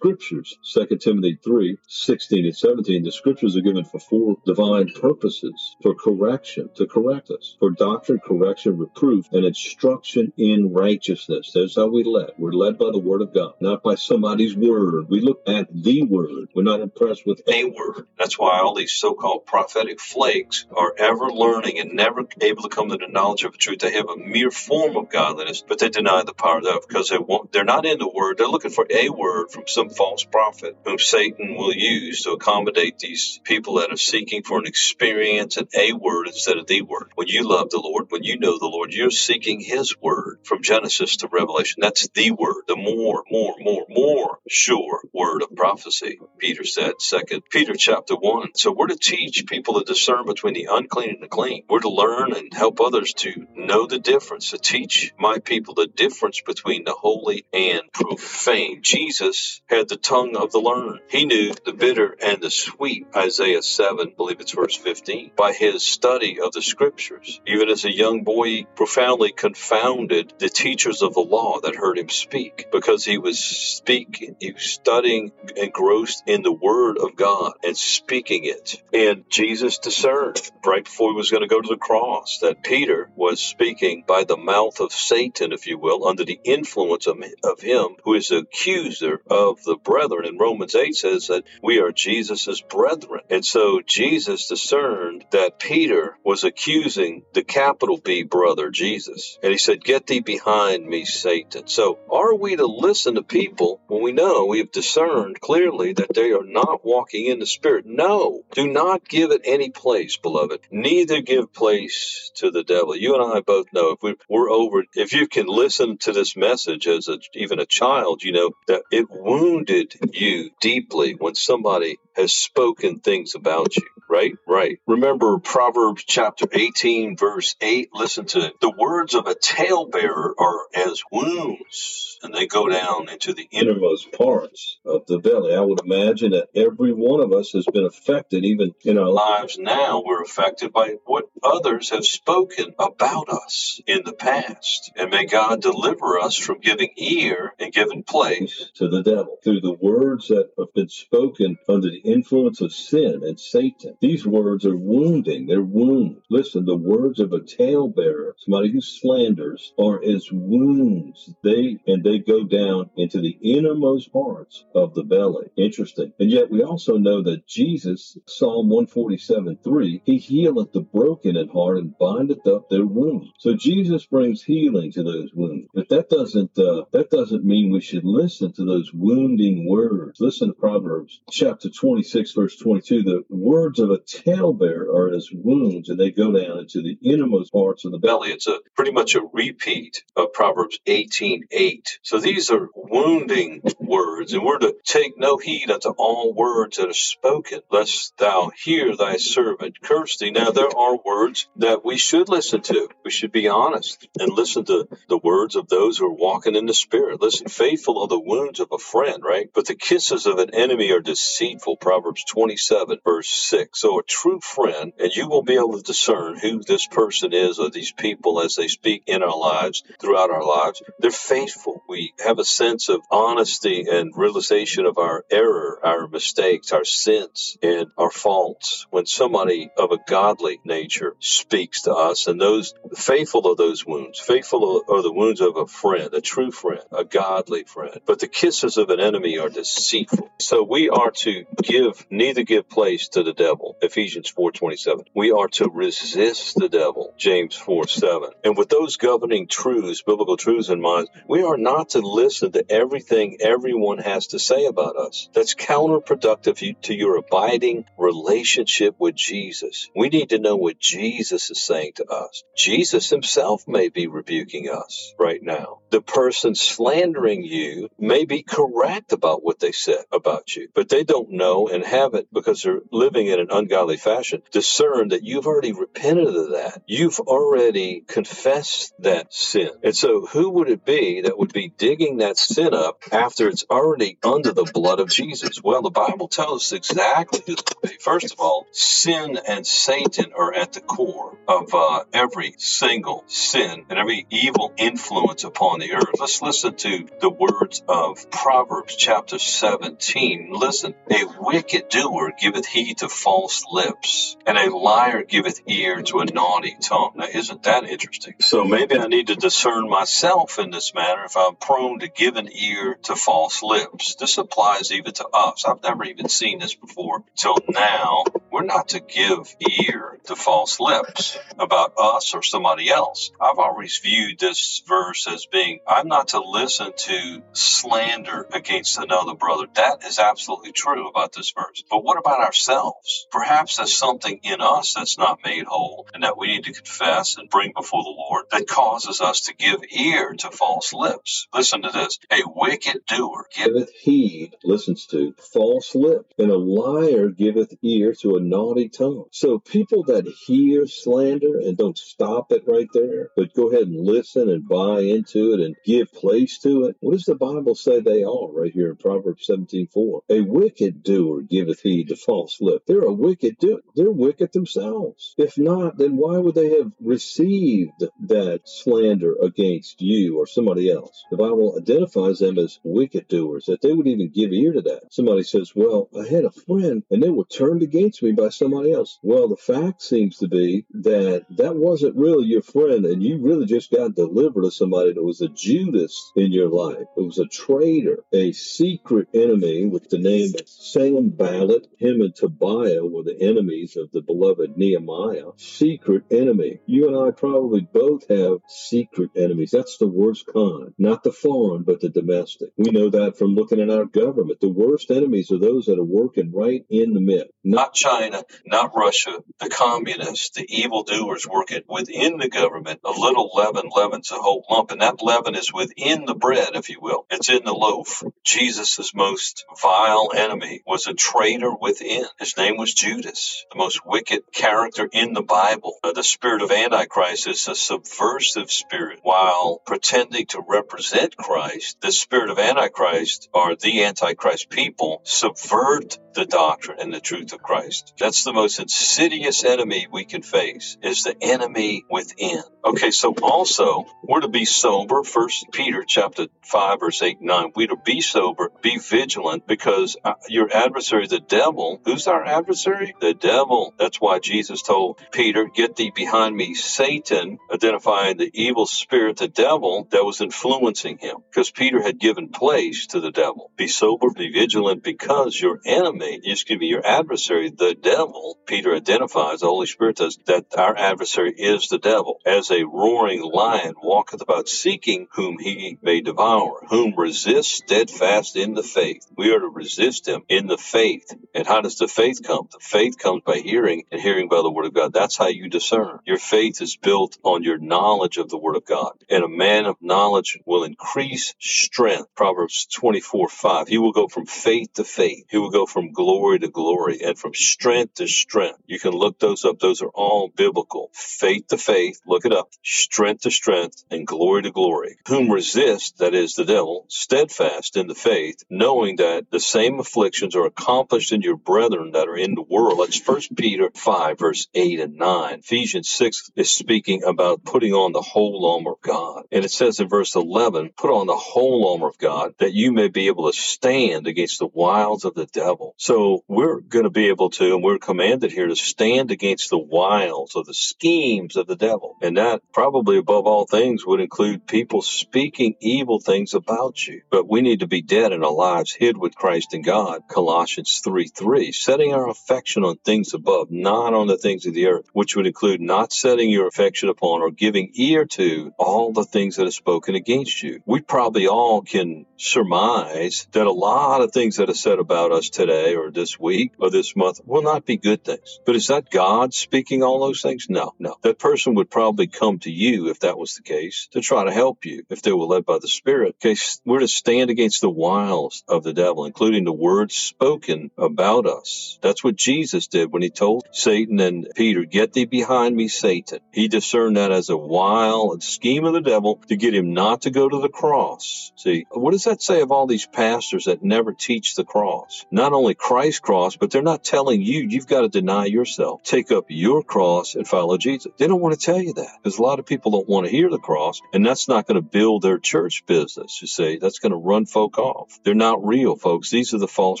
Scriptures. 0.44 0.58
2 0.90 0.96
Timothy 0.98 1.38
3, 1.42 1.78
16 1.88 2.44
and 2.46 2.56
17. 2.56 3.02
The 3.04 3.12
scriptures 3.12 3.56
are 3.56 3.60
given 3.62 3.84
for 3.84 3.98
four 4.00 4.36
divine 4.46 4.90
purposes 4.90 5.76
for 5.82 5.94
correction, 5.94 6.70
to 6.76 6.86
correct 6.86 7.30
us, 7.30 7.56
for 7.58 7.70
doctrine, 7.70 8.20
correction, 8.24 8.78
reproof, 8.78 9.26
and 9.32 9.44
instruction 9.44 10.32
in 10.36 10.72
righteousness. 10.72 11.52
That's 11.54 11.76
how 11.76 11.88
we 11.88 12.04
led. 12.04 12.30
We're 12.38 12.52
led 12.52 12.78
by 12.78 12.90
the 12.92 12.98
word 12.98 13.22
of 13.22 13.34
God, 13.34 13.54
not 13.60 13.82
by 13.82 13.96
somebody's 13.96 14.56
word. 14.56 15.06
We 15.08 15.20
look 15.20 15.42
at 15.46 15.68
the 15.72 16.02
word. 16.02 16.48
We're 16.54 16.62
not 16.62 16.80
impressed 16.80 17.26
with 17.26 17.42
a 17.48 17.64
word. 17.64 18.06
That's 18.18 18.38
why 18.38 18.60
all 18.60 18.74
these 18.74 18.92
so 18.92 19.14
called 19.14 19.46
prophetic 19.46 20.00
flakes 20.00 20.66
are 20.76 20.94
ever 20.98 21.30
learning 21.30 21.78
and 21.78 21.94
never 21.94 22.26
able 22.40 22.62
to 22.62 22.68
come 22.68 22.90
to 22.90 22.96
the 22.96 23.08
knowledge 23.08 23.44
of 23.44 23.52
the 23.52 23.58
truth. 23.58 23.80
They 23.80 23.92
have 23.94 24.08
a 24.08 24.16
mere 24.16 24.50
form 24.50 24.96
of 24.96 25.10
godliness, 25.10 25.62
but 25.66 25.78
they 25.78 25.88
deny 25.88 26.22
the 26.24 26.34
power 26.34 26.60
thereof 26.60 26.84
because 26.88 27.08
they 27.08 27.18
won't, 27.18 27.52
they're 27.52 27.64
not 27.64 27.86
in 27.86 27.98
the 27.98 28.08
word. 28.08 28.38
They're 28.38 28.46
looking 28.46 28.70
for 28.70 28.86
a 28.90 29.08
word 29.10 29.50
from 29.50 29.64
some 29.66 29.90
false 29.90 30.24
prophet 30.30 30.76
whom 30.84 30.98
Satan 30.98 31.56
will 31.56 31.72
use 31.72 32.22
to 32.22 32.32
accommodate 32.32 32.98
these 32.98 33.40
people 33.44 33.74
that 33.76 33.92
are 33.92 33.96
seeking 33.96 34.42
for 34.42 34.58
an 34.58 34.66
experience 34.66 35.56
and 35.56 35.68
a 35.76 35.92
word 35.92 36.26
instead 36.26 36.58
of 36.58 36.66
the 36.66 36.82
word. 36.82 37.12
When 37.14 37.28
you 37.28 37.48
love 37.48 37.70
the 37.70 37.80
Lord, 37.80 38.06
when 38.10 38.22
you 38.22 38.38
know 38.38 38.58
the 38.58 38.66
Lord, 38.66 38.92
you're 38.92 39.10
seeking 39.10 39.60
his 39.60 39.94
word 40.00 40.40
from 40.44 40.62
Genesis 40.62 41.16
to 41.18 41.28
Revelation. 41.28 41.80
That's 41.80 42.08
the 42.08 42.30
word, 42.32 42.64
the 42.66 42.76
more, 42.76 43.24
more, 43.30 43.54
more, 43.58 43.86
more 43.88 44.38
sure 44.48 45.00
word 45.12 45.42
of 45.42 45.56
prophecy. 45.56 46.18
Peter 46.38 46.64
said, 46.64 47.00
second 47.00 47.42
Peter 47.50 47.74
chapter 47.74 48.14
one. 48.14 48.50
So 48.54 48.72
we're 48.72 48.88
to 48.88 48.96
teach 48.96 49.46
people 49.46 49.78
to 49.80 49.84
discern 49.84 50.26
between 50.26 50.54
the 50.54 50.68
unclean 50.70 51.10
and 51.10 51.22
the 51.22 51.28
clean. 51.28 51.64
We're 51.68 51.80
to 51.80 51.90
learn 51.90 52.32
and 52.32 52.52
help 52.52 52.80
others 52.80 53.14
to 53.14 53.46
know 53.54 53.86
the 53.86 53.98
difference, 53.98 54.50
to 54.50 54.58
teach 54.58 55.12
my 55.18 55.38
people 55.38 55.74
the 55.74 55.86
difference 55.86 56.42
between 56.42 56.84
the 56.84 56.92
holy 56.92 57.46
and 57.52 57.82
profane. 57.92 58.80
Jesus 58.82 59.62
had 59.68 59.88
to 59.88 59.96
talk 59.96 60.17
tongue 60.18 60.36
of 60.36 60.52
the 60.52 60.58
learned. 60.58 61.00
He 61.08 61.24
knew 61.24 61.54
the 61.64 61.72
bitter 61.72 62.16
and 62.20 62.40
the 62.40 62.50
sweet, 62.50 63.06
Isaiah 63.14 63.62
7, 63.62 64.08
I 64.08 64.14
believe 64.16 64.40
it's 64.40 64.52
verse 64.52 64.76
15, 64.76 65.32
by 65.36 65.52
his 65.52 65.82
study 65.82 66.40
of 66.40 66.52
the 66.52 66.62
scriptures. 66.62 67.40
Even 67.46 67.68
as 67.68 67.84
a 67.84 67.94
young 67.94 68.24
boy, 68.24 68.46
he 68.46 68.66
profoundly 68.74 69.32
confounded 69.32 70.32
the 70.38 70.48
teachers 70.48 71.02
of 71.02 71.14
the 71.14 71.20
law 71.20 71.60
that 71.60 71.76
heard 71.76 71.98
him 71.98 72.08
speak 72.08 72.66
because 72.72 73.04
he 73.04 73.18
was 73.18 73.38
speaking, 73.38 74.36
he 74.40 74.52
was 74.52 74.62
studying 74.62 75.32
engrossed 75.56 76.24
in 76.26 76.42
the 76.42 76.52
word 76.52 76.98
of 76.98 77.16
God 77.16 77.52
and 77.62 77.76
speaking 77.76 78.44
it. 78.44 78.82
And 78.92 79.24
Jesus 79.28 79.78
discerned 79.78 80.40
right 80.64 80.84
before 80.84 81.12
he 81.12 81.16
was 81.16 81.30
going 81.30 81.42
to 81.42 81.48
go 81.48 81.60
to 81.60 81.68
the 81.68 81.76
cross 81.76 82.38
that 82.42 82.64
Peter 82.64 83.10
was 83.14 83.40
speaking 83.40 84.04
by 84.06 84.24
the 84.24 84.36
mouth 84.36 84.80
of 84.80 84.92
Satan, 84.92 85.52
if 85.52 85.66
you 85.66 85.78
will, 85.78 86.06
under 86.06 86.24
the 86.24 86.40
influence 86.44 87.06
of, 87.06 87.22
of 87.44 87.60
him 87.60 87.96
who 88.04 88.14
is 88.14 88.28
the 88.28 88.38
accuser 88.38 89.20
of 89.30 89.62
the 89.64 89.76
brethren. 89.76 90.07
And 90.16 90.40
Romans 90.40 90.74
8 90.74 90.94
says 90.94 91.26
that 91.28 91.44
we 91.62 91.80
are 91.80 91.92
Jesus's 91.92 92.60
brethren. 92.62 93.20
And 93.30 93.44
so 93.44 93.80
Jesus 93.84 94.48
discerned 94.48 95.24
that 95.32 95.58
Peter 95.58 96.16
was 96.24 96.44
accusing 96.44 97.24
the 97.34 97.44
capital 97.44 97.98
B 97.98 98.22
brother, 98.22 98.70
Jesus. 98.70 99.38
And 99.42 99.52
he 99.52 99.58
said, 99.58 99.84
Get 99.84 100.06
thee 100.06 100.20
behind 100.20 100.86
me, 100.86 101.04
Satan. 101.04 101.66
So 101.66 101.98
are 102.10 102.34
we 102.34 102.56
to 102.56 102.66
listen 102.66 103.16
to 103.16 103.22
people 103.22 103.80
when 103.86 104.02
we 104.02 104.12
know 104.12 104.46
we 104.46 104.58
have 104.58 104.72
discerned 104.72 105.40
clearly 105.40 105.92
that 105.92 106.14
they 106.14 106.32
are 106.32 106.44
not 106.44 106.84
walking 106.84 107.26
in 107.26 107.38
the 107.38 107.46
Spirit? 107.46 107.84
No. 107.86 108.42
Do 108.52 108.66
not 108.66 109.08
give 109.08 109.30
it 109.30 109.42
any 109.44 109.70
place, 109.70 110.16
beloved. 110.16 110.60
Neither 110.70 111.20
give 111.20 111.52
place 111.52 112.30
to 112.36 112.50
the 112.50 112.64
devil. 112.64 112.96
You 112.96 113.14
and 113.14 113.32
I 113.34 113.40
both 113.40 113.66
know 113.72 113.90
if 113.92 114.02
we, 114.02 114.16
we're 114.28 114.50
over, 114.50 114.84
if 114.94 115.12
you 115.12 115.26
can 115.28 115.46
listen 115.46 115.98
to 115.98 116.12
this 116.12 116.36
message 116.36 116.86
as 116.86 117.08
a, 117.08 117.18
even 117.34 117.58
a 117.58 117.66
child, 117.66 118.22
you 118.22 118.32
know 118.32 118.50
that 118.66 118.82
it 118.90 119.06
wounded 119.10 119.94
you 120.12 120.50
deeply 120.60 121.14
when 121.14 121.34
somebody 121.34 121.98
has 122.16 122.34
spoken 122.34 122.98
things 122.98 123.34
about 123.34 123.76
you, 123.76 123.84
right? 124.10 124.32
Right. 124.46 124.78
Remember 124.86 125.38
Proverbs 125.38 126.04
chapter 126.04 126.46
18, 126.50 127.16
verse 127.16 127.54
8. 127.60 127.90
Listen 127.94 128.24
to 128.26 128.46
it. 128.46 128.60
The 128.60 128.72
words 128.76 129.14
of 129.14 129.26
a 129.26 129.34
talebearer 129.34 130.34
are 130.38 130.60
as 130.74 131.02
wounds, 131.12 132.18
and 132.22 132.34
they 132.34 132.46
go 132.46 132.68
down 132.68 133.08
into 133.08 133.34
the 133.34 133.46
innermost 133.52 134.12
parts 134.12 134.78
of 134.84 135.06
the 135.06 135.18
belly. 135.18 135.54
I 135.54 135.60
would 135.60 135.80
imagine 135.84 136.32
that 136.32 136.48
every 136.56 136.92
one 136.92 137.20
of 137.20 137.32
us 137.32 137.52
has 137.52 137.66
been 137.66 137.84
affected, 137.84 138.44
even 138.44 138.72
in 138.84 138.98
our 138.98 139.10
lives 139.10 139.58
now, 139.58 140.02
we're 140.04 140.22
affected 140.22 140.72
by 140.72 140.96
what 141.04 141.26
others 141.42 141.90
have 141.90 142.04
spoken 142.04 142.74
about 142.78 143.28
us 143.28 143.80
in 143.86 144.02
the 144.04 144.12
past. 144.12 144.90
And 144.96 145.10
may 145.10 145.26
God 145.26 145.62
deliver 145.62 146.18
us 146.18 146.36
from 146.36 146.58
giving 146.58 146.90
ear 146.96 147.54
and 147.60 147.72
giving 147.72 148.02
place 148.02 148.70
to 148.74 148.88
the 148.88 149.02
devil 149.02 149.38
through 149.44 149.60
the 149.60 149.72
words 149.88 150.28
that 150.28 150.50
have 150.58 150.72
been 150.74 150.88
spoken 150.88 151.56
under 151.68 151.90
the 151.90 152.00
influence 152.04 152.60
of 152.60 152.72
sin 152.72 153.22
and 153.24 153.40
Satan. 153.40 153.96
These 154.00 154.26
words 154.26 154.66
are 154.66 154.76
wounding. 154.76 155.46
They're 155.46 155.62
wounds. 155.62 156.20
Listen, 156.30 156.64
the 156.64 156.76
words 156.76 157.20
of 157.20 157.32
a 157.32 157.40
talebearer, 157.40 158.34
somebody 158.38 158.70
who 158.70 158.80
slanders, 158.82 159.72
are 159.78 160.02
as 160.04 160.28
wounds. 160.30 161.30
They 161.42 161.78
and 161.86 162.04
they 162.04 162.18
go 162.18 162.44
down 162.44 162.90
into 162.96 163.20
the 163.20 163.38
innermost 163.42 164.12
parts 164.12 164.64
of 164.74 164.94
the 164.94 165.04
belly. 165.04 165.46
Interesting. 165.56 166.12
And 166.18 166.30
yet 166.30 166.50
we 166.50 166.62
also 166.62 166.98
know 166.98 167.22
that 167.22 167.46
Jesus, 167.46 168.18
Psalm 168.26 168.68
147 168.68 169.58
3, 169.64 170.02
he 170.04 170.18
healeth 170.18 170.72
the 170.72 170.80
broken 170.80 171.36
in 171.36 171.48
heart 171.48 171.78
and 171.78 171.96
bindeth 171.98 172.46
up 172.46 172.68
their 172.68 172.86
wounds. 172.86 173.30
So 173.38 173.54
Jesus 173.54 174.04
brings 174.06 174.42
healing 174.42 174.92
to 174.92 175.02
those 175.02 175.32
wounds. 175.34 175.68
But 175.74 175.88
that 175.88 176.10
doesn't 176.10 176.58
uh, 176.58 176.84
that 176.92 177.10
doesn't 177.10 177.44
mean 177.44 177.72
we 177.72 177.80
should 177.80 178.04
listen 178.04 178.52
to 178.52 178.64
those 178.64 178.92
wounding 178.92 179.66
words. 179.68 179.77
Listen 180.20 180.48
to 180.48 180.54
Proverbs 180.54 181.20
chapter 181.30 181.70
26, 181.70 182.32
verse 182.32 182.56
22. 182.56 183.02
The 183.04 183.24
words 183.28 183.78
of 183.78 183.90
a 183.90 183.98
talebearer 183.98 184.88
are 184.88 185.14
as 185.14 185.28
wounds, 185.32 185.88
and 185.88 186.00
they 186.00 186.10
go 186.10 186.32
down 186.32 186.58
into 186.58 186.82
the 186.82 186.98
innermost 187.00 187.52
parts 187.52 187.84
of 187.84 187.92
the 187.92 187.98
belly. 187.98 188.30
It's 188.30 188.48
a 188.48 188.58
pretty 188.74 188.90
much 188.90 189.14
a 189.14 189.20
repeat 189.32 190.02
of 190.16 190.32
Proverbs 190.32 190.80
18, 190.86 191.44
8. 191.50 191.98
So 192.02 192.18
these 192.18 192.50
are 192.50 192.68
wounding 192.74 193.62
words, 193.78 194.32
and 194.32 194.42
we're 194.42 194.58
to 194.58 194.74
take 194.84 195.16
no 195.16 195.36
heed 195.36 195.70
unto 195.70 195.90
all 195.90 196.34
words 196.34 196.78
that 196.78 196.88
are 196.88 196.92
spoken, 196.92 197.60
lest 197.70 198.16
thou 198.18 198.50
hear 198.56 198.96
thy 198.96 199.16
servant 199.16 199.80
curse 199.80 200.18
thee. 200.18 200.32
Now 200.32 200.50
there 200.50 200.76
are 200.76 200.98
words 201.04 201.48
that 201.56 201.84
we 201.84 201.98
should 201.98 202.28
listen 202.28 202.62
to. 202.62 202.88
We 203.04 203.12
should 203.12 203.32
be 203.32 203.46
honest 203.46 204.08
and 204.18 204.32
listen 204.32 204.64
to 204.64 204.88
the 205.08 205.18
words 205.18 205.54
of 205.54 205.68
those 205.68 205.98
who 205.98 206.06
are 206.06 206.12
walking 206.12 206.56
in 206.56 206.66
the 206.66 206.74
Spirit. 206.74 207.20
Listen, 207.20 207.46
faithful 207.46 208.02
are 208.02 208.08
the 208.08 208.18
wounds 208.18 208.58
of 208.58 208.68
a 208.72 208.78
friend, 208.78 209.22
right? 209.22 209.48
But 209.54 209.67
the 209.68 209.74
kisses 209.74 210.26
of 210.26 210.38
an 210.38 210.54
enemy 210.54 210.90
are 210.92 211.00
deceitful. 211.00 211.76
Proverbs 211.76 212.24
27, 212.24 212.98
verse 213.04 213.28
6. 213.28 213.78
So 213.78 213.98
a 213.98 214.02
true 214.02 214.40
friend, 214.40 214.92
and 214.98 215.14
you 215.14 215.28
will 215.28 215.42
be 215.42 215.54
able 215.54 215.76
to 215.76 215.82
discern 215.82 216.38
who 216.38 216.62
this 216.62 216.86
person 216.86 217.32
is 217.34 217.58
or 217.58 217.70
these 217.70 217.92
people 217.92 218.40
as 218.40 218.56
they 218.56 218.68
speak 218.68 219.04
in 219.06 219.22
our 219.22 219.36
lives, 219.36 219.84
throughout 220.00 220.30
our 220.30 220.44
lives. 220.44 220.82
They're 220.98 221.10
faithful. 221.10 221.82
We 221.86 222.14
have 222.24 222.38
a 222.38 222.44
sense 222.44 222.88
of 222.88 223.02
honesty 223.10 223.86
and 223.90 224.12
realization 224.16 224.86
of 224.86 224.96
our 224.96 225.24
error, 225.30 225.78
our 225.84 226.08
mistakes, 226.08 226.72
our 226.72 226.84
sins, 226.86 227.58
and 227.62 227.88
our 227.98 228.10
faults. 228.10 228.86
When 228.90 229.04
somebody 229.04 229.70
of 229.76 229.92
a 229.92 229.98
godly 230.06 230.60
nature 230.64 231.14
speaks 231.20 231.82
to 231.82 231.94
us, 231.94 232.26
and 232.26 232.40
those 232.40 232.72
faithful 232.96 233.46
are 233.48 233.56
those 233.56 233.84
wounds. 233.84 234.18
Faithful 234.18 234.82
are 234.88 235.02
the 235.02 235.12
wounds 235.12 235.42
of 235.42 235.56
a 235.56 235.66
friend, 235.66 236.14
a 236.14 236.22
true 236.22 236.50
friend, 236.50 236.82
a 236.90 237.04
godly 237.04 237.64
friend. 237.64 238.00
But 238.06 238.20
the 238.20 238.28
kisses 238.28 238.78
of 238.78 238.88
an 238.88 239.00
enemy 239.00 239.38
are 239.38 239.47
deceitful. 239.48 240.30
So 240.40 240.62
we 240.62 240.88
are 240.88 241.10
to 241.10 241.44
give, 241.62 242.06
neither 242.10 242.42
give 242.42 242.68
place 242.68 243.08
to 243.10 243.22
the 243.22 243.32
devil. 243.32 243.76
Ephesians 243.82 244.30
4:27. 244.30 245.04
We 245.14 245.32
are 245.32 245.48
to 245.48 245.68
resist 245.68 246.54
the 246.56 246.68
devil. 246.68 247.14
James 247.18 247.56
4:7. 247.56 248.30
And 248.44 248.56
with 248.56 248.68
those 248.68 248.96
governing 248.96 249.48
truths, 249.48 250.02
biblical 250.02 250.36
truths 250.36 250.68
in 250.68 250.80
mind, 250.80 251.08
we 251.28 251.42
are 251.42 251.56
not 251.56 251.90
to 251.90 252.00
listen 252.00 252.52
to 252.52 252.64
everything 252.70 253.38
everyone 253.40 253.98
has 253.98 254.28
to 254.28 254.38
say 254.38 254.66
about 254.66 254.96
us. 254.96 255.28
That's 255.32 255.54
counterproductive 255.54 256.80
to 256.82 256.94
your 256.94 257.16
abiding 257.16 257.84
relationship 257.98 258.94
with 258.98 259.14
Jesus. 259.14 259.88
We 259.94 260.08
need 260.08 260.30
to 260.30 260.38
know 260.38 260.56
what 260.56 260.78
Jesus 260.78 261.50
is 261.50 261.60
saying 261.60 261.92
to 261.96 262.06
us. 262.06 262.44
Jesus 262.56 263.10
himself 263.10 263.64
may 263.66 263.88
be 263.88 264.06
rebuking 264.06 264.68
us 264.68 265.14
right 265.18 265.42
now. 265.42 265.80
The 265.90 266.02
person 266.02 266.54
slandering 266.54 267.44
you 267.44 267.88
may 267.98 268.24
be 268.24 268.42
correct 268.42 269.12
about 269.12 269.37
what 269.42 269.58
they 269.60 269.72
said 269.72 270.04
about 270.12 270.56
you, 270.56 270.68
but 270.74 270.88
they 270.88 271.04
don't 271.04 271.30
know 271.30 271.68
and 271.68 271.84
haven't 271.84 272.28
because 272.32 272.62
they're 272.62 272.80
living 272.92 273.26
in 273.26 273.40
an 273.40 273.48
ungodly 273.50 273.96
fashion. 273.96 274.42
Discern 274.50 275.08
that 275.08 275.24
you've 275.24 275.46
already 275.46 275.72
repented 275.72 276.28
of 276.28 276.50
that. 276.50 276.82
You've 276.86 277.20
already 277.20 278.04
confessed 278.06 278.94
that 279.00 279.32
sin. 279.32 279.70
And 279.82 279.96
so 279.96 280.26
who 280.26 280.50
would 280.50 280.68
it 280.68 280.84
be 280.84 281.22
that 281.22 281.38
would 281.38 281.52
be 281.52 281.68
digging 281.68 282.18
that 282.18 282.36
sin 282.38 282.74
up 282.74 283.02
after 283.12 283.48
it's 283.48 283.64
already 283.70 284.18
under 284.24 284.52
the 284.52 284.70
blood 284.72 285.00
of 285.00 285.10
Jesus? 285.10 285.62
Well, 285.62 285.82
the 285.82 285.90
Bible 285.90 286.28
tells 286.28 286.64
us 286.64 286.72
exactly 286.72 287.40
who 287.46 287.54
would 287.54 287.90
be. 287.90 287.96
First 288.00 288.32
of 288.32 288.40
all, 288.40 288.66
sin 288.72 289.38
and 289.46 289.66
Satan 289.66 290.32
are 290.36 290.54
at 290.54 290.72
the 290.72 290.80
core 290.80 291.36
of 291.48 291.74
uh, 291.74 292.04
every 292.12 292.54
single 292.58 293.24
sin 293.26 293.84
and 293.88 293.98
every 293.98 294.26
evil 294.30 294.72
influence 294.76 295.44
upon 295.44 295.80
the 295.80 295.92
earth. 295.92 296.18
Let's 296.18 296.42
listen 296.42 296.74
to 296.76 297.06
the 297.20 297.30
words 297.30 297.82
of 297.88 298.30
Proverbs 298.30 298.96
chapter 298.96 299.27
17. 299.36 300.52
Listen, 300.52 300.94
a 301.10 301.24
wicked 301.40 301.88
doer 301.88 302.32
giveth 302.40 302.66
heed 302.66 302.98
to 302.98 303.08
false 303.08 303.64
lips, 303.70 304.36
and 304.46 304.56
a 304.56 304.74
liar 304.74 305.24
giveth 305.24 305.60
ear 305.66 306.00
to 306.02 306.20
a 306.20 306.24
naughty 306.24 306.76
tongue. 306.80 307.12
Now, 307.16 307.26
isn't 307.26 307.64
that 307.64 307.84
interesting? 307.84 308.34
So 308.40 308.64
maybe 308.64 308.96
I 308.96 309.08
need 309.08 309.26
to 309.26 309.36
discern 309.36 309.90
myself 309.90 310.58
in 310.58 310.70
this 310.70 310.94
matter 310.94 311.24
if 311.24 311.36
I'm 311.36 311.56
prone 311.56 311.98
to 311.98 312.08
give 312.08 312.36
an 312.36 312.48
ear 312.50 312.96
to 313.02 313.16
false 313.16 313.62
lips. 313.62 314.14
This 314.14 314.38
applies 314.38 314.92
even 314.92 315.12
to 315.14 315.26
us. 315.28 315.64
I've 315.66 315.82
never 315.82 316.04
even 316.04 316.28
seen 316.28 316.60
this 316.60 316.74
before 316.74 317.24
till 317.36 317.58
now. 317.68 318.24
We're 318.50 318.64
not 318.64 318.88
to 318.90 319.00
give 319.00 319.54
ear 319.60 320.17
to 320.28 320.36
false 320.36 320.78
lips 320.78 321.38
about 321.58 321.94
us 321.98 322.34
or 322.34 322.42
somebody 322.42 322.90
else. 322.90 323.30
I've 323.40 323.58
always 323.58 323.98
viewed 323.98 324.38
this 324.38 324.82
verse 324.86 325.26
as 325.26 325.46
being 325.46 325.80
I'm 325.86 326.08
not 326.08 326.28
to 326.28 326.40
listen 326.40 326.92
to 326.96 327.42
slander 327.52 328.46
against 328.52 328.98
another 328.98 329.34
brother. 329.34 329.66
That 329.74 330.04
is 330.04 330.18
absolutely 330.18 330.72
true 330.72 331.08
about 331.08 331.32
this 331.32 331.52
verse. 331.52 331.82
But 331.90 332.04
what 332.04 332.18
about 332.18 332.40
ourselves? 332.40 333.26
Perhaps 333.30 333.76
there's 333.76 333.94
something 333.94 334.40
in 334.42 334.60
us 334.60 334.94
that's 334.94 335.18
not 335.18 335.40
made 335.44 335.64
whole 335.66 336.06
and 336.12 336.22
that 336.22 336.38
we 336.38 336.48
need 336.48 336.64
to 336.64 336.72
confess 336.72 337.36
and 337.38 337.48
bring 337.48 337.72
before 337.74 338.02
the 338.02 338.10
Lord 338.10 338.44
that 338.50 338.66
causes 338.66 339.20
us 339.20 339.42
to 339.42 339.54
give 339.54 339.80
ear 339.90 340.34
to 340.34 340.50
false 340.50 340.92
lips. 340.92 341.48
Listen 341.54 341.82
to 341.82 341.90
this. 341.90 342.18
A 342.30 342.42
wicked 342.44 343.00
doer 343.06 343.46
giveth 343.54 343.92
heed, 343.92 344.56
listens 344.62 345.06
to 345.06 345.34
false 345.52 345.94
lips, 345.94 346.34
and 346.38 346.50
a 346.50 346.58
liar 346.58 347.30
giveth 347.30 347.74
ear 347.82 348.14
to 348.20 348.36
a 348.36 348.40
naughty 348.40 348.88
tongue. 348.88 349.24
So 349.30 349.58
people 349.58 350.04
that 350.04 350.17
hear 350.26 350.86
slander 350.86 351.58
and 351.58 351.76
don't 351.76 351.98
stop 351.98 352.52
it 352.52 352.64
right 352.66 352.88
there, 352.92 353.30
but 353.36 353.54
go 353.54 353.70
ahead 353.70 353.88
and 353.88 354.04
listen 354.04 354.48
and 354.48 354.68
buy 354.68 355.00
into 355.00 355.54
it 355.54 355.60
and 355.60 355.76
give 355.84 356.12
place 356.12 356.58
to 356.60 356.84
it, 356.84 356.96
what 357.00 357.12
does 357.12 357.24
the 357.24 357.34
Bible 357.34 357.74
say 357.74 358.00
they 358.00 358.24
are 358.24 358.50
right 358.52 358.72
here 358.72 358.90
in 358.90 358.96
Proverbs 358.96 359.46
17:4? 359.46 360.22
A 360.30 360.40
wicked 360.42 361.02
doer 361.02 361.42
giveth 361.42 361.80
heed 361.80 362.08
to 362.08 362.16
false 362.16 362.60
lip. 362.60 362.82
They're 362.86 363.02
a 363.02 363.12
wicked 363.12 363.58
doer. 363.58 363.80
They're 363.94 364.10
wicked 364.10 364.52
themselves. 364.52 365.34
If 365.38 365.58
not, 365.58 365.98
then 365.98 366.16
why 366.16 366.38
would 366.38 366.54
they 366.54 366.70
have 366.78 366.92
received 367.00 368.04
that 368.26 368.60
slander 368.64 369.34
against 369.42 370.00
you 370.00 370.38
or 370.38 370.46
somebody 370.46 370.90
else? 370.90 371.24
The 371.30 371.36
Bible 371.36 371.76
identifies 371.78 372.38
them 372.38 372.58
as 372.58 372.78
wicked 372.84 373.28
doers, 373.28 373.66
that 373.66 373.80
they 373.80 373.92
would 373.92 374.06
even 374.06 374.30
give 374.30 374.52
ear 374.52 374.72
to 374.72 374.82
that. 374.82 375.12
Somebody 375.12 375.42
says, 375.42 375.72
Well, 375.74 376.08
I 376.18 376.26
had 376.26 376.44
a 376.44 376.50
friend 376.50 377.02
and 377.10 377.22
they 377.22 377.30
were 377.30 377.44
turned 377.44 377.82
against 377.82 378.22
me 378.22 378.32
by 378.32 378.48
somebody 378.48 378.92
else. 378.92 379.18
Well, 379.22 379.48
the 379.48 379.56
fact 379.56 380.02
seems 380.08 380.38
to 380.38 380.48
be 380.48 380.84
that 380.92 381.44
that 381.56 381.76
wasn't 381.76 382.16
really 382.16 382.46
your 382.46 382.62
friend 382.62 383.04
and 383.04 383.22
you 383.22 383.38
really 383.38 383.66
just 383.66 383.90
got 383.90 384.14
delivered 384.14 384.62
to 384.62 384.70
somebody 384.70 385.12
that 385.12 385.22
was 385.22 385.40
a 385.40 385.48
Judas 385.48 386.32
in 386.36 386.52
your 386.52 386.68
life. 386.68 387.06
It 387.16 387.24
was 387.24 387.38
a 387.38 387.46
traitor, 387.46 388.24
a 388.32 388.52
secret 388.52 389.28
enemy 389.34 389.86
with 389.86 390.08
the 390.08 390.18
name 390.18 390.52
of 390.58 390.68
Sanballat. 390.68 391.86
Him 391.98 392.20
and 392.20 392.34
Tobiah 392.34 393.04
were 393.04 393.22
the 393.22 393.40
enemies 393.40 393.96
of 393.96 394.10
the 394.12 394.22
beloved 394.22 394.76
Nehemiah. 394.76 395.52
Secret 395.56 396.24
enemy. 396.30 396.80
You 396.86 397.08
and 397.08 397.16
I 397.16 397.30
probably 397.32 397.80
both 397.80 398.28
have 398.28 398.58
secret 398.68 399.30
enemies. 399.36 399.70
That's 399.72 399.98
the 399.98 400.08
worst 400.08 400.46
kind. 400.52 400.94
Not 400.98 401.22
the 401.22 401.32
foreign, 401.32 401.82
but 401.82 402.00
the 402.00 402.08
domestic. 402.08 402.70
We 402.76 402.90
know 402.90 403.10
that 403.10 403.38
from 403.38 403.54
looking 403.54 403.80
at 403.80 403.90
our 403.90 404.04
government. 404.04 404.60
The 404.60 404.68
worst 404.68 405.10
enemies 405.10 405.50
are 405.50 405.58
those 405.58 405.86
that 405.86 405.98
are 405.98 406.04
working 406.04 406.52
right 406.52 406.84
in 406.88 407.14
the 407.14 407.20
midst. 407.20 407.52
Not 407.64 407.94
China, 407.94 408.42
not 408.66 408.92
Russia, 408.94 409.42
the 409.60 409.68
communists, 409.88 410.50
the 410.50 410.66
evildoers 410.68 411.46
working 411.46 411.82
within 411.88 412.36
the 412.36 412.48
government. 412.48 413.00
A 413.04 413.10
little 413.10 413.50
leaven 413.54 413.90
leavens 413.94 414.30
a 414.30 414.34
whole 414.34 414.64
lump, 414.70 414.90
and 414.90 415.00
that 415.00 415.22
leaven 415.22 415.54
is 415.54 415.72
within 415.72 416.26
the 416.26 416.34
bread, 416.34 416.70
if 416.74 416.90
you 416.90 416.98
will. 417.00 417.24
It's 417.30 417.48
in 417.48 417.64
the 417.64 417.72
loaf. 417.72 418.22
Jesus' 418.44 419.14
most 419.14 419.64
vile 419.80 420.30
enemy 420.36 420.82
was 420.86 421.06
a 421.06 421.14
traitor 421.14 421.72
within. 421.74 422.24
His 422.38 422.56
name 422.56 422.76
was 422.76 422.92
Judas, 422.92 423.64
the 423.70 423.78
most 423.78 424.04
wicked 424.04 424.42
character 424.52 425.08
in 425.10 425.32
the 425.32 425.42
Bible. 425.42 425.94
Uh, 426.02 426.12
the 426.12 426.22
spirit 426.22 426.62
of 426.62 426.70
Antichrist 426.70 427.48
is 427.48 427.66
a 427.68 427.74
subversive 427.74 428.70
spirit. 428.70 429.20
While 429.22 429.80
pretending 429.86 430.46
to 430.48 430.62
represent 430.66 431.36
Christ, 431.36 432.00
the 432.02 432.12
spirit 432.12 432.50
of 432.50 432.58
Antichrist, 432.58 433.48
or 433.54 433.74
the 433.74 434.04
Antichrist 434.04 434.68
people, 434.68 435.22
subvert 435.24 436.18
the 436.34 436.46
doctrine 436.46 436.98
and 437.00 437.12
the 437.12 437.20
truth 437.20 437.52
of 437.52 437.62
Christ. 437.62 438.14
That's 438.18 438.44
the 438.44 438.52
most 438.52 438.78
insidious 438.78 439.64
enemy 439.64 439.77
we 439.86 440.24
can 440.24 440.42
face, 440.42 440.96
is 441.02 441.22
the 441.22 441.36
enemy 441.40 442.04
within. 442.10 442.62
Okay, 442.84 443.10
so 443.10 443.34
also, 443.42 444.06
we're 444.22 444.40
to 444.40 444.48
be 444.48 444.64
sober. 444.64 445.22
First 445.22 445.66
Peter 445.72 446.04
chapter 446.06 446.46
5, 446.64 447.00
verse 447.00 447.22
8 447.22 447.40
9. 447.40 447.72
We're 447.76 447.88
to 447.88 447.96
be 447.96 448.20
sober, 448.20 448.70
be 448.82 448.98
vigilant, 448.98 449.66
because 449.66 450.16
uh, 450.24 450.34
your 450.48 450.74
adversary, 450.74 451.26
the 451.26 451.40
devil, 451.40 452.00
who's 452.04 452.26
our 452.26 452.44
adversary? 452.44 453.14
The 453.20 453.34
devil. 453.34 453.94
That's 453.98 454.20
why 454.20 454.38
Jesus 454.38 454.82
told 454.82 455.20
Peter, 455.32 455.66
Get 455.66 455.96
thee 455.96 456.12
behind 456.14 456.56
me, 456.56 456.74
Satan, 456.74 457.58
identifying 457.72 458.36
the 458.38 458.50
evil 458.54 458.86
spirit, 458.86 459.36
the 459.36 459.48
devil, 459.48 460.08
that 460.10 460.24
was 460.24 460.40
influencing 460.40 461.18
him. 461.18 461.36
Because 461.50 461.70
Peter 461.70 462.02
had 462.02 462.18
given 462.18 462.48
place 462.48 463.08
to 463.08 463.20
the 463.20 463.30
devil. 463.32 463.70
Be 463.76 463.88
sober, 463.88 464.30
be 464.30 464.50
vigilant, 464.50 465.02
because 465.02 465.60
your 465.60 465.80
enemy, 465.84 466.40
excuse 466.44 466.80
me, 466.80 466.86
your 466.86 467.06
adversary, 467.06 467.70
the 467.70 467.94
devil, 467.94 468.58
Peter 468.66 468.94
identifies, 468.94 469.62
the 469.68 469.74
Holy 469.74 469.86
Spirit 469.86 470.16
does, 470.16 470.38
that 470.46 470.64
our 470.78 470.96
adversary 470.96 471.52
is 471.52 471.88
the 471.88 471.98
devil. 471.98 472.40
As 472.46 472.70
a 472.70 472.84
roaring 472.84 473.42
lion 473.42 473.94
walketh 474.02 474.40
about 474.40 474.66
seeking 474.66 475.26
whom 475.32 475.58
he 475.58 475.98
may 476.00 476.22
devour, 476.22 476.86
whom 476.88 477.14
resist 477.18 477.70
steadfast 477.70 478.56
in 478.56 478.72
the 478.72 478.82
faith. 478.82 479.26
We 479.36 479.52
are 479.52 479.60
to 479.60 479.68
resist 479.68 480.26
him 480.26 480.42
in 480.48 480.68
the 480.68 480.78
faith. 480.78 481.34
And 481.54 481.66
how 481.66 481.82
does 481.82 481.96
the 481.98 482.08
faith 482.08 482.42
come? 482.42 482.68
The 482.72 482.78
faith 482.80 483.18
comes 483.18 483.42
by 483.44 483.58
hearing 483.58 484.04
and 484.10 484.22
hearing 484.22 484.48
by 484.48 484.62
the 484.62 484.70
word 484.70 484.86
of 484.86 484.94
God. 484.94 485.12
That's 485.12 485.36
how 485.36 485.48
you 485.48 485.68
discern. 485.68 486.20
Your 486.24 486.38
faith 486.38 486.80
is 486.80 486.96
built 486.96 487.36
on 487.42 487.62
your 487.62 487.78
knowledge 487.78 488.38
of 488.38 488.48
the 488.48 488.58
word 488.58 488.76
of 488.76 488.86
God. 488.86 489.12
And 489.28 489.44
a 489.44 489.48
man 489.48 489.84
of 489.84 489.96
knowledge 490.00 490.58
will 490.64 490.84
increase 490.84 491.54
strength. 491.60 492.28
Proverbs 492.34 492.86
24 492.94 493.50
5. 493.50 493.88
He 493.88 493.98
will 493.98 494.12
go 494.12 494.28
from 494.28 494.46
faith 494.46 494.94
to 494.94 495.04
faith. 495.04 495.44
He 495.50 495.58
will 495.58 495.70
go 495.70 495.84
from 495.84 496.12
glory 496.12 496.58
to 496.60 496.68
glory 496.68 497.20
and 497.22 497.38
from 497.38 497.52
strength 497.54 498.14
to 498.14 498.26
strength. 498.26 498.78
You 498.86 498.98
can 498.98 499.12
look 499.12 499.38
those 499.38 499.57
up. 499.64 499.78
Those 499.78 500.02
are 500.02 500.08
all 500.08 500.48
biblical. 500.48 501.10
Faith 501.12 501.68
to 501.68 501.78
faith. 501.78 502.20
Look 502.26 502.44
it 502.44 502.52
up. 502.52 502.70
Strength 502.82 503.42
to 503.42 503.50
strength 503.50 504.04
and 504.10 504.26
glory 504.26 504.62
to 504.62 504.70
glory. 504.70 505.16
Whom 505.28 505.50
resist, 505.50 506.18
that 506.18 506.34
is 506.34 506.54
the 506.54 506.64
devil, 506.64 507.06
steadfast 507.08 507.96
in 507.96 508.06
the 508.06 508.14
faith, 508.14 508.62
knowing 508.70 509.16
that 509.16 509.50
the 509.50 509.60
same 509.60 510.00
afflictions 510.00 510.56
are 510.56 510.66
accomplished 510.66 511.32
in 511.32 511.42
your 511.42 511.56
brethren 511.56 512.12
that 512.12 512.28
are 512.28 512.36
in 512.36 512.54
the 512.54 512.62
world. 512.62 513.00
That's 513.00 513.20
First 513.20 513.54
Peter 513.56 513.90
5, 513.94 514.38
verse 514.38 514.68
8 514.74 515.00
and 515.00 515.16
9. 515.16 515.58
Ephesians 515.58 516.08
6 516.10 516.50
is 516.56 516.70
speaking 516.70 517.22
about 517.24 517.64
putting 517.64 517.92
on 517.92 518.12
the 518.12 518.22
whole 518.22 518.74
armor 518.74 518.92
of 518.92 519.00
God. 519.00 519.44
And 519.50 519.64
it 519.64 519.70
says 519.70 520.00
in 520.00 520.08
verse 520.08 520.34
11, 520.34 520.90
put 520.96 521.10
on 521.10 521.26
the 521.26 521.36
whole 521.36 521.92
armor 521.92 522.08
of 522.08 522.18
God 522.18 522.54
that 522.58 522.74
you 522.74 522.92
may 522.92 523.08
be 523.08 523.26
able 523.28 523.50
to 523.50 523.58
stand 523.58 524.26
against 524.26 524.58
the 524.58 524.66
wiles 524.66 525.24
of 525.24 525.34
the 525.34 525.46
devil. 525.46 525.94
So 525.98 526.44
we're 526.48 526.80
going 526.80 527.04
to 527.04 527.10
be 527.10 527.28
able 527.28 527.50
to, 527.50 527.74
and 527.74 527.82
we're 527.82 527.98
commanded 527.98 528.52
here 528.52 528.66
to 528.66 528.76
stand 528.76 529.30
against 529.30 529.47
the 529.56 529.78
wiles 529.78 530.54
or 530.54 530.64
the 530.64 530.74
schemes 530.74 531.56
of 531.56 531.66
the 531.66 531.76
devil. 531.76 532.16
And 532.20 532.36
that 532.36 532.60
probably 532.72 533.18
above 533.18 533.46
all 533.46 533.66
things 533.66 534.04
would 534.06 534.20
include 534.20 534.66
people 534.66 535.02
speaking 535.02 535.74
evil 535.80 536.20
things 536.20 536.54
about 536.54 537.06
you. 537.06 537.22
But 537.30 537.48
we 537.48 537.62
need 537.62 537.80
to 537.80 537.86
be 537.86 538.02
dead 538.02 538.32
in 538.32 538.44
our 538.44 538.52
lives, 538.52 538.92
hid 538.92 539.16
with 539.16 539.34
Christ 539.34 539.74
in 539.74 539.82
God. 539.82 540.22
Colossians 540.28 541.00
3 541.02 541.28
3, 541.28 541.72
setting 541.72 542.14
our 542.14 542.28
affection 542.28 542.84
on 542.84 542.96
things 542.98 543.34
above, 543.34 543.70
not 543.70 544.14
on 544.14 544.26
the 544.26 544.36
things 544.36 544.66
of 544.66 544.74
the 544.74 544.86
earth, 544.88 545.06
which 545.12 545.34
would 545.36 545.46
include 545.46 545.80
not 545.80 546.12
setting 546.12 546.50
your 546.50 546.68
affection 546.68 547.08
upon 547.08 547.40
or 547.40 547.50
giving 547.50 547.90
ear 547.94 548.26
to 548.26 548.72
all 548.78 549.12
the 549.12 549.24
things 549.24 549.56
that 549.56 549.66
are 549.66 549.70
spoken 549.70 550.14
against 550.14 550.62
you. 550.62 550.80
We 550.84 551.00
probably 551.00 551.46
all 551.48 551.82
can 551.82 552.26
surmise 552.36 553.46
that 553.52 553.66
a 553.66 553.72
lot 553.72 554.20
of 554.20 554.32
things 554.32 554.56
that 554.56 554.70
are 554.70 554.74
said 554.74 554.98
about 554.98 555.32
us 555.32 555.48
today 555.48 555.94
or 555.94 556.10
this 556.10 556.38
week 556.38 556.72
or 556.78 556.90
this 556.90 557.16
month 557.16 557.40
will 557.44 557.62
not 557.62 557.86
be 557.86 557.96
good 557.96 558.24
things. 558.24 558.60
But 558.64 558.76
is 558.76 558.88
that 558.88 559.10
God 559.10 559.37
speaking 559.50 560.02
all 560.02 560.20
those 560.20 560.42
things? 560.42 560.66
No, 560.68 560.94
no. 560.98 561.16
That 561.22 561.38
person 561.38 561.74
would 561.74 561.90
probably 561.90 562.26
come 562.26 562.58
to 562.60 562.70
you 562.70 563.08
if 563.08 563.20
that 563.20 563.38
was 563.38 563.54
the 563.54 563.62
case 563.62 564.08
to 564.12 564.20
try 564.20 564.44
to 564.44 564.52
help 564.52 564.84
you 564.84 565.04
if 565.08 565.22
they 565.22 565.32
were 565.32 565.46
led 565.46 565.64
by 565.64 565.78
the 565.78 565.88
Spirit. 565.88 566.36
Okay, 566.36 566.56
we're 566.84 567.00
to 567.00 567.08
stand 567.08 567.50
against 567.50 567.80
the 567.80 567.90
wiles 567.90 568.64
of 568.68 568.82
the 568.82 568.92
devil, 568.92 569.24
including 569.24 569.64
the 569.64 569.72
words 569.72 570.14
spoken 570.14 570.90
about 570.98 571.46
us. 571.46 571.98
That's 572.02 572.22
what 572.22 572.36
Jesus 572.36 572.86
did 572.86 573.12
when 573.12 573.22
he 573.22 573.30
told 573.30 573.66
Satan 573.72 574.20
and 574.20 574.48
Peter, 574.54 574.84
Get 574.84 575.12
thee 575.12 575.24
behind 575.24 575.74
me, 575.74 575.88
Satan. 575.88 576.40
He 576.52 576.68
discerned 576.68 577.16
that 577.16 577.32
as 577.32 577.48
a 577.48 577.56
wile 577.56 578.30
and 578.32 578.42
scheme 578.42 578.84
of 578.84 578.92
the 578.92 579.00
devil 579.00 579.40
to 579.48 579.56
get 579.56 579.74
him 579.74 579.94
not 579.94 580.22
to 580.22 580.30
go 580.30 580.48
to 580.48 580.60
the 580.60 580.68
cross. 580.68 581.52
See, 581.56 581.86
what 581.90 582.12
does 582.12 582.24
that 582.24 582.42
say 582.42 582.60
of 582.60 582.72
all 582.72 582.86
these 582.86 583.06
pastors 583.06 583.64
that 583.64 583.82
never 583.82 584.12
teach 584.12 584.54
the 584.54 584.64
cross? 584.64 585.26
Not 585.30 585.52
only 585.52 585.74
Christ's 585.74 586.20
cross, 586.20 586.56
but 586.56 586.70
they're 586.70 586.82
not 586.82 587.04
telling 587.04 587.42
you 587.42 587.66
you've 587.68 587.86
got 587.86 588.02
to 588.02 588.08
deny 588.08 588.46
yourself, 588.46 589.02
take 589.02 589.27
up 589.30 589.46
your 589.48 589.82
cross 589.82 590.34
and 590.34 590.46
follow 590.46 590.76
Jesus. 590.78 591.12
They 591.18 591.26
don't 591.26 591.40
want 591.40 591.58
to 591.58 591.64
tell 591.64 591.80
you 591.80 591.94
that 591.94 592.18
because 592.22 592.38
a 592.38 592.42
lot 592.42 592.58
of 592.58 592.66
people 592.66 592.92
don't 592.92 593.08
want 593.08 593.26
to 593.26 593.32
hear 593.32 593.50
the 593.50 593.58
cross, 593.58 594.00
and 594.12 594.24
that's 594.24 594.48
not 594.48 594.66
going 594.66 594.76
to 594.76 594.82
build 594.82 595.22
their 595.22 595.38
church 595.38 595.84
business. 595.86 596.40
You 596.40 596.48
see, 596.48 596.78
that's 596.78 596.98
going 596.98 597.12
to 597.12 597.18
run 597.18 597.46
folk 597.46 597.78
off. 597.78 598.18
They're 598.24 598.34
not 598.34 598.66
real, 598.66 598.96
folks. 598.96 599.30
These 599.30 599.54
are 599.54 599.58
the 599.58 599.68
false 599.68 600.00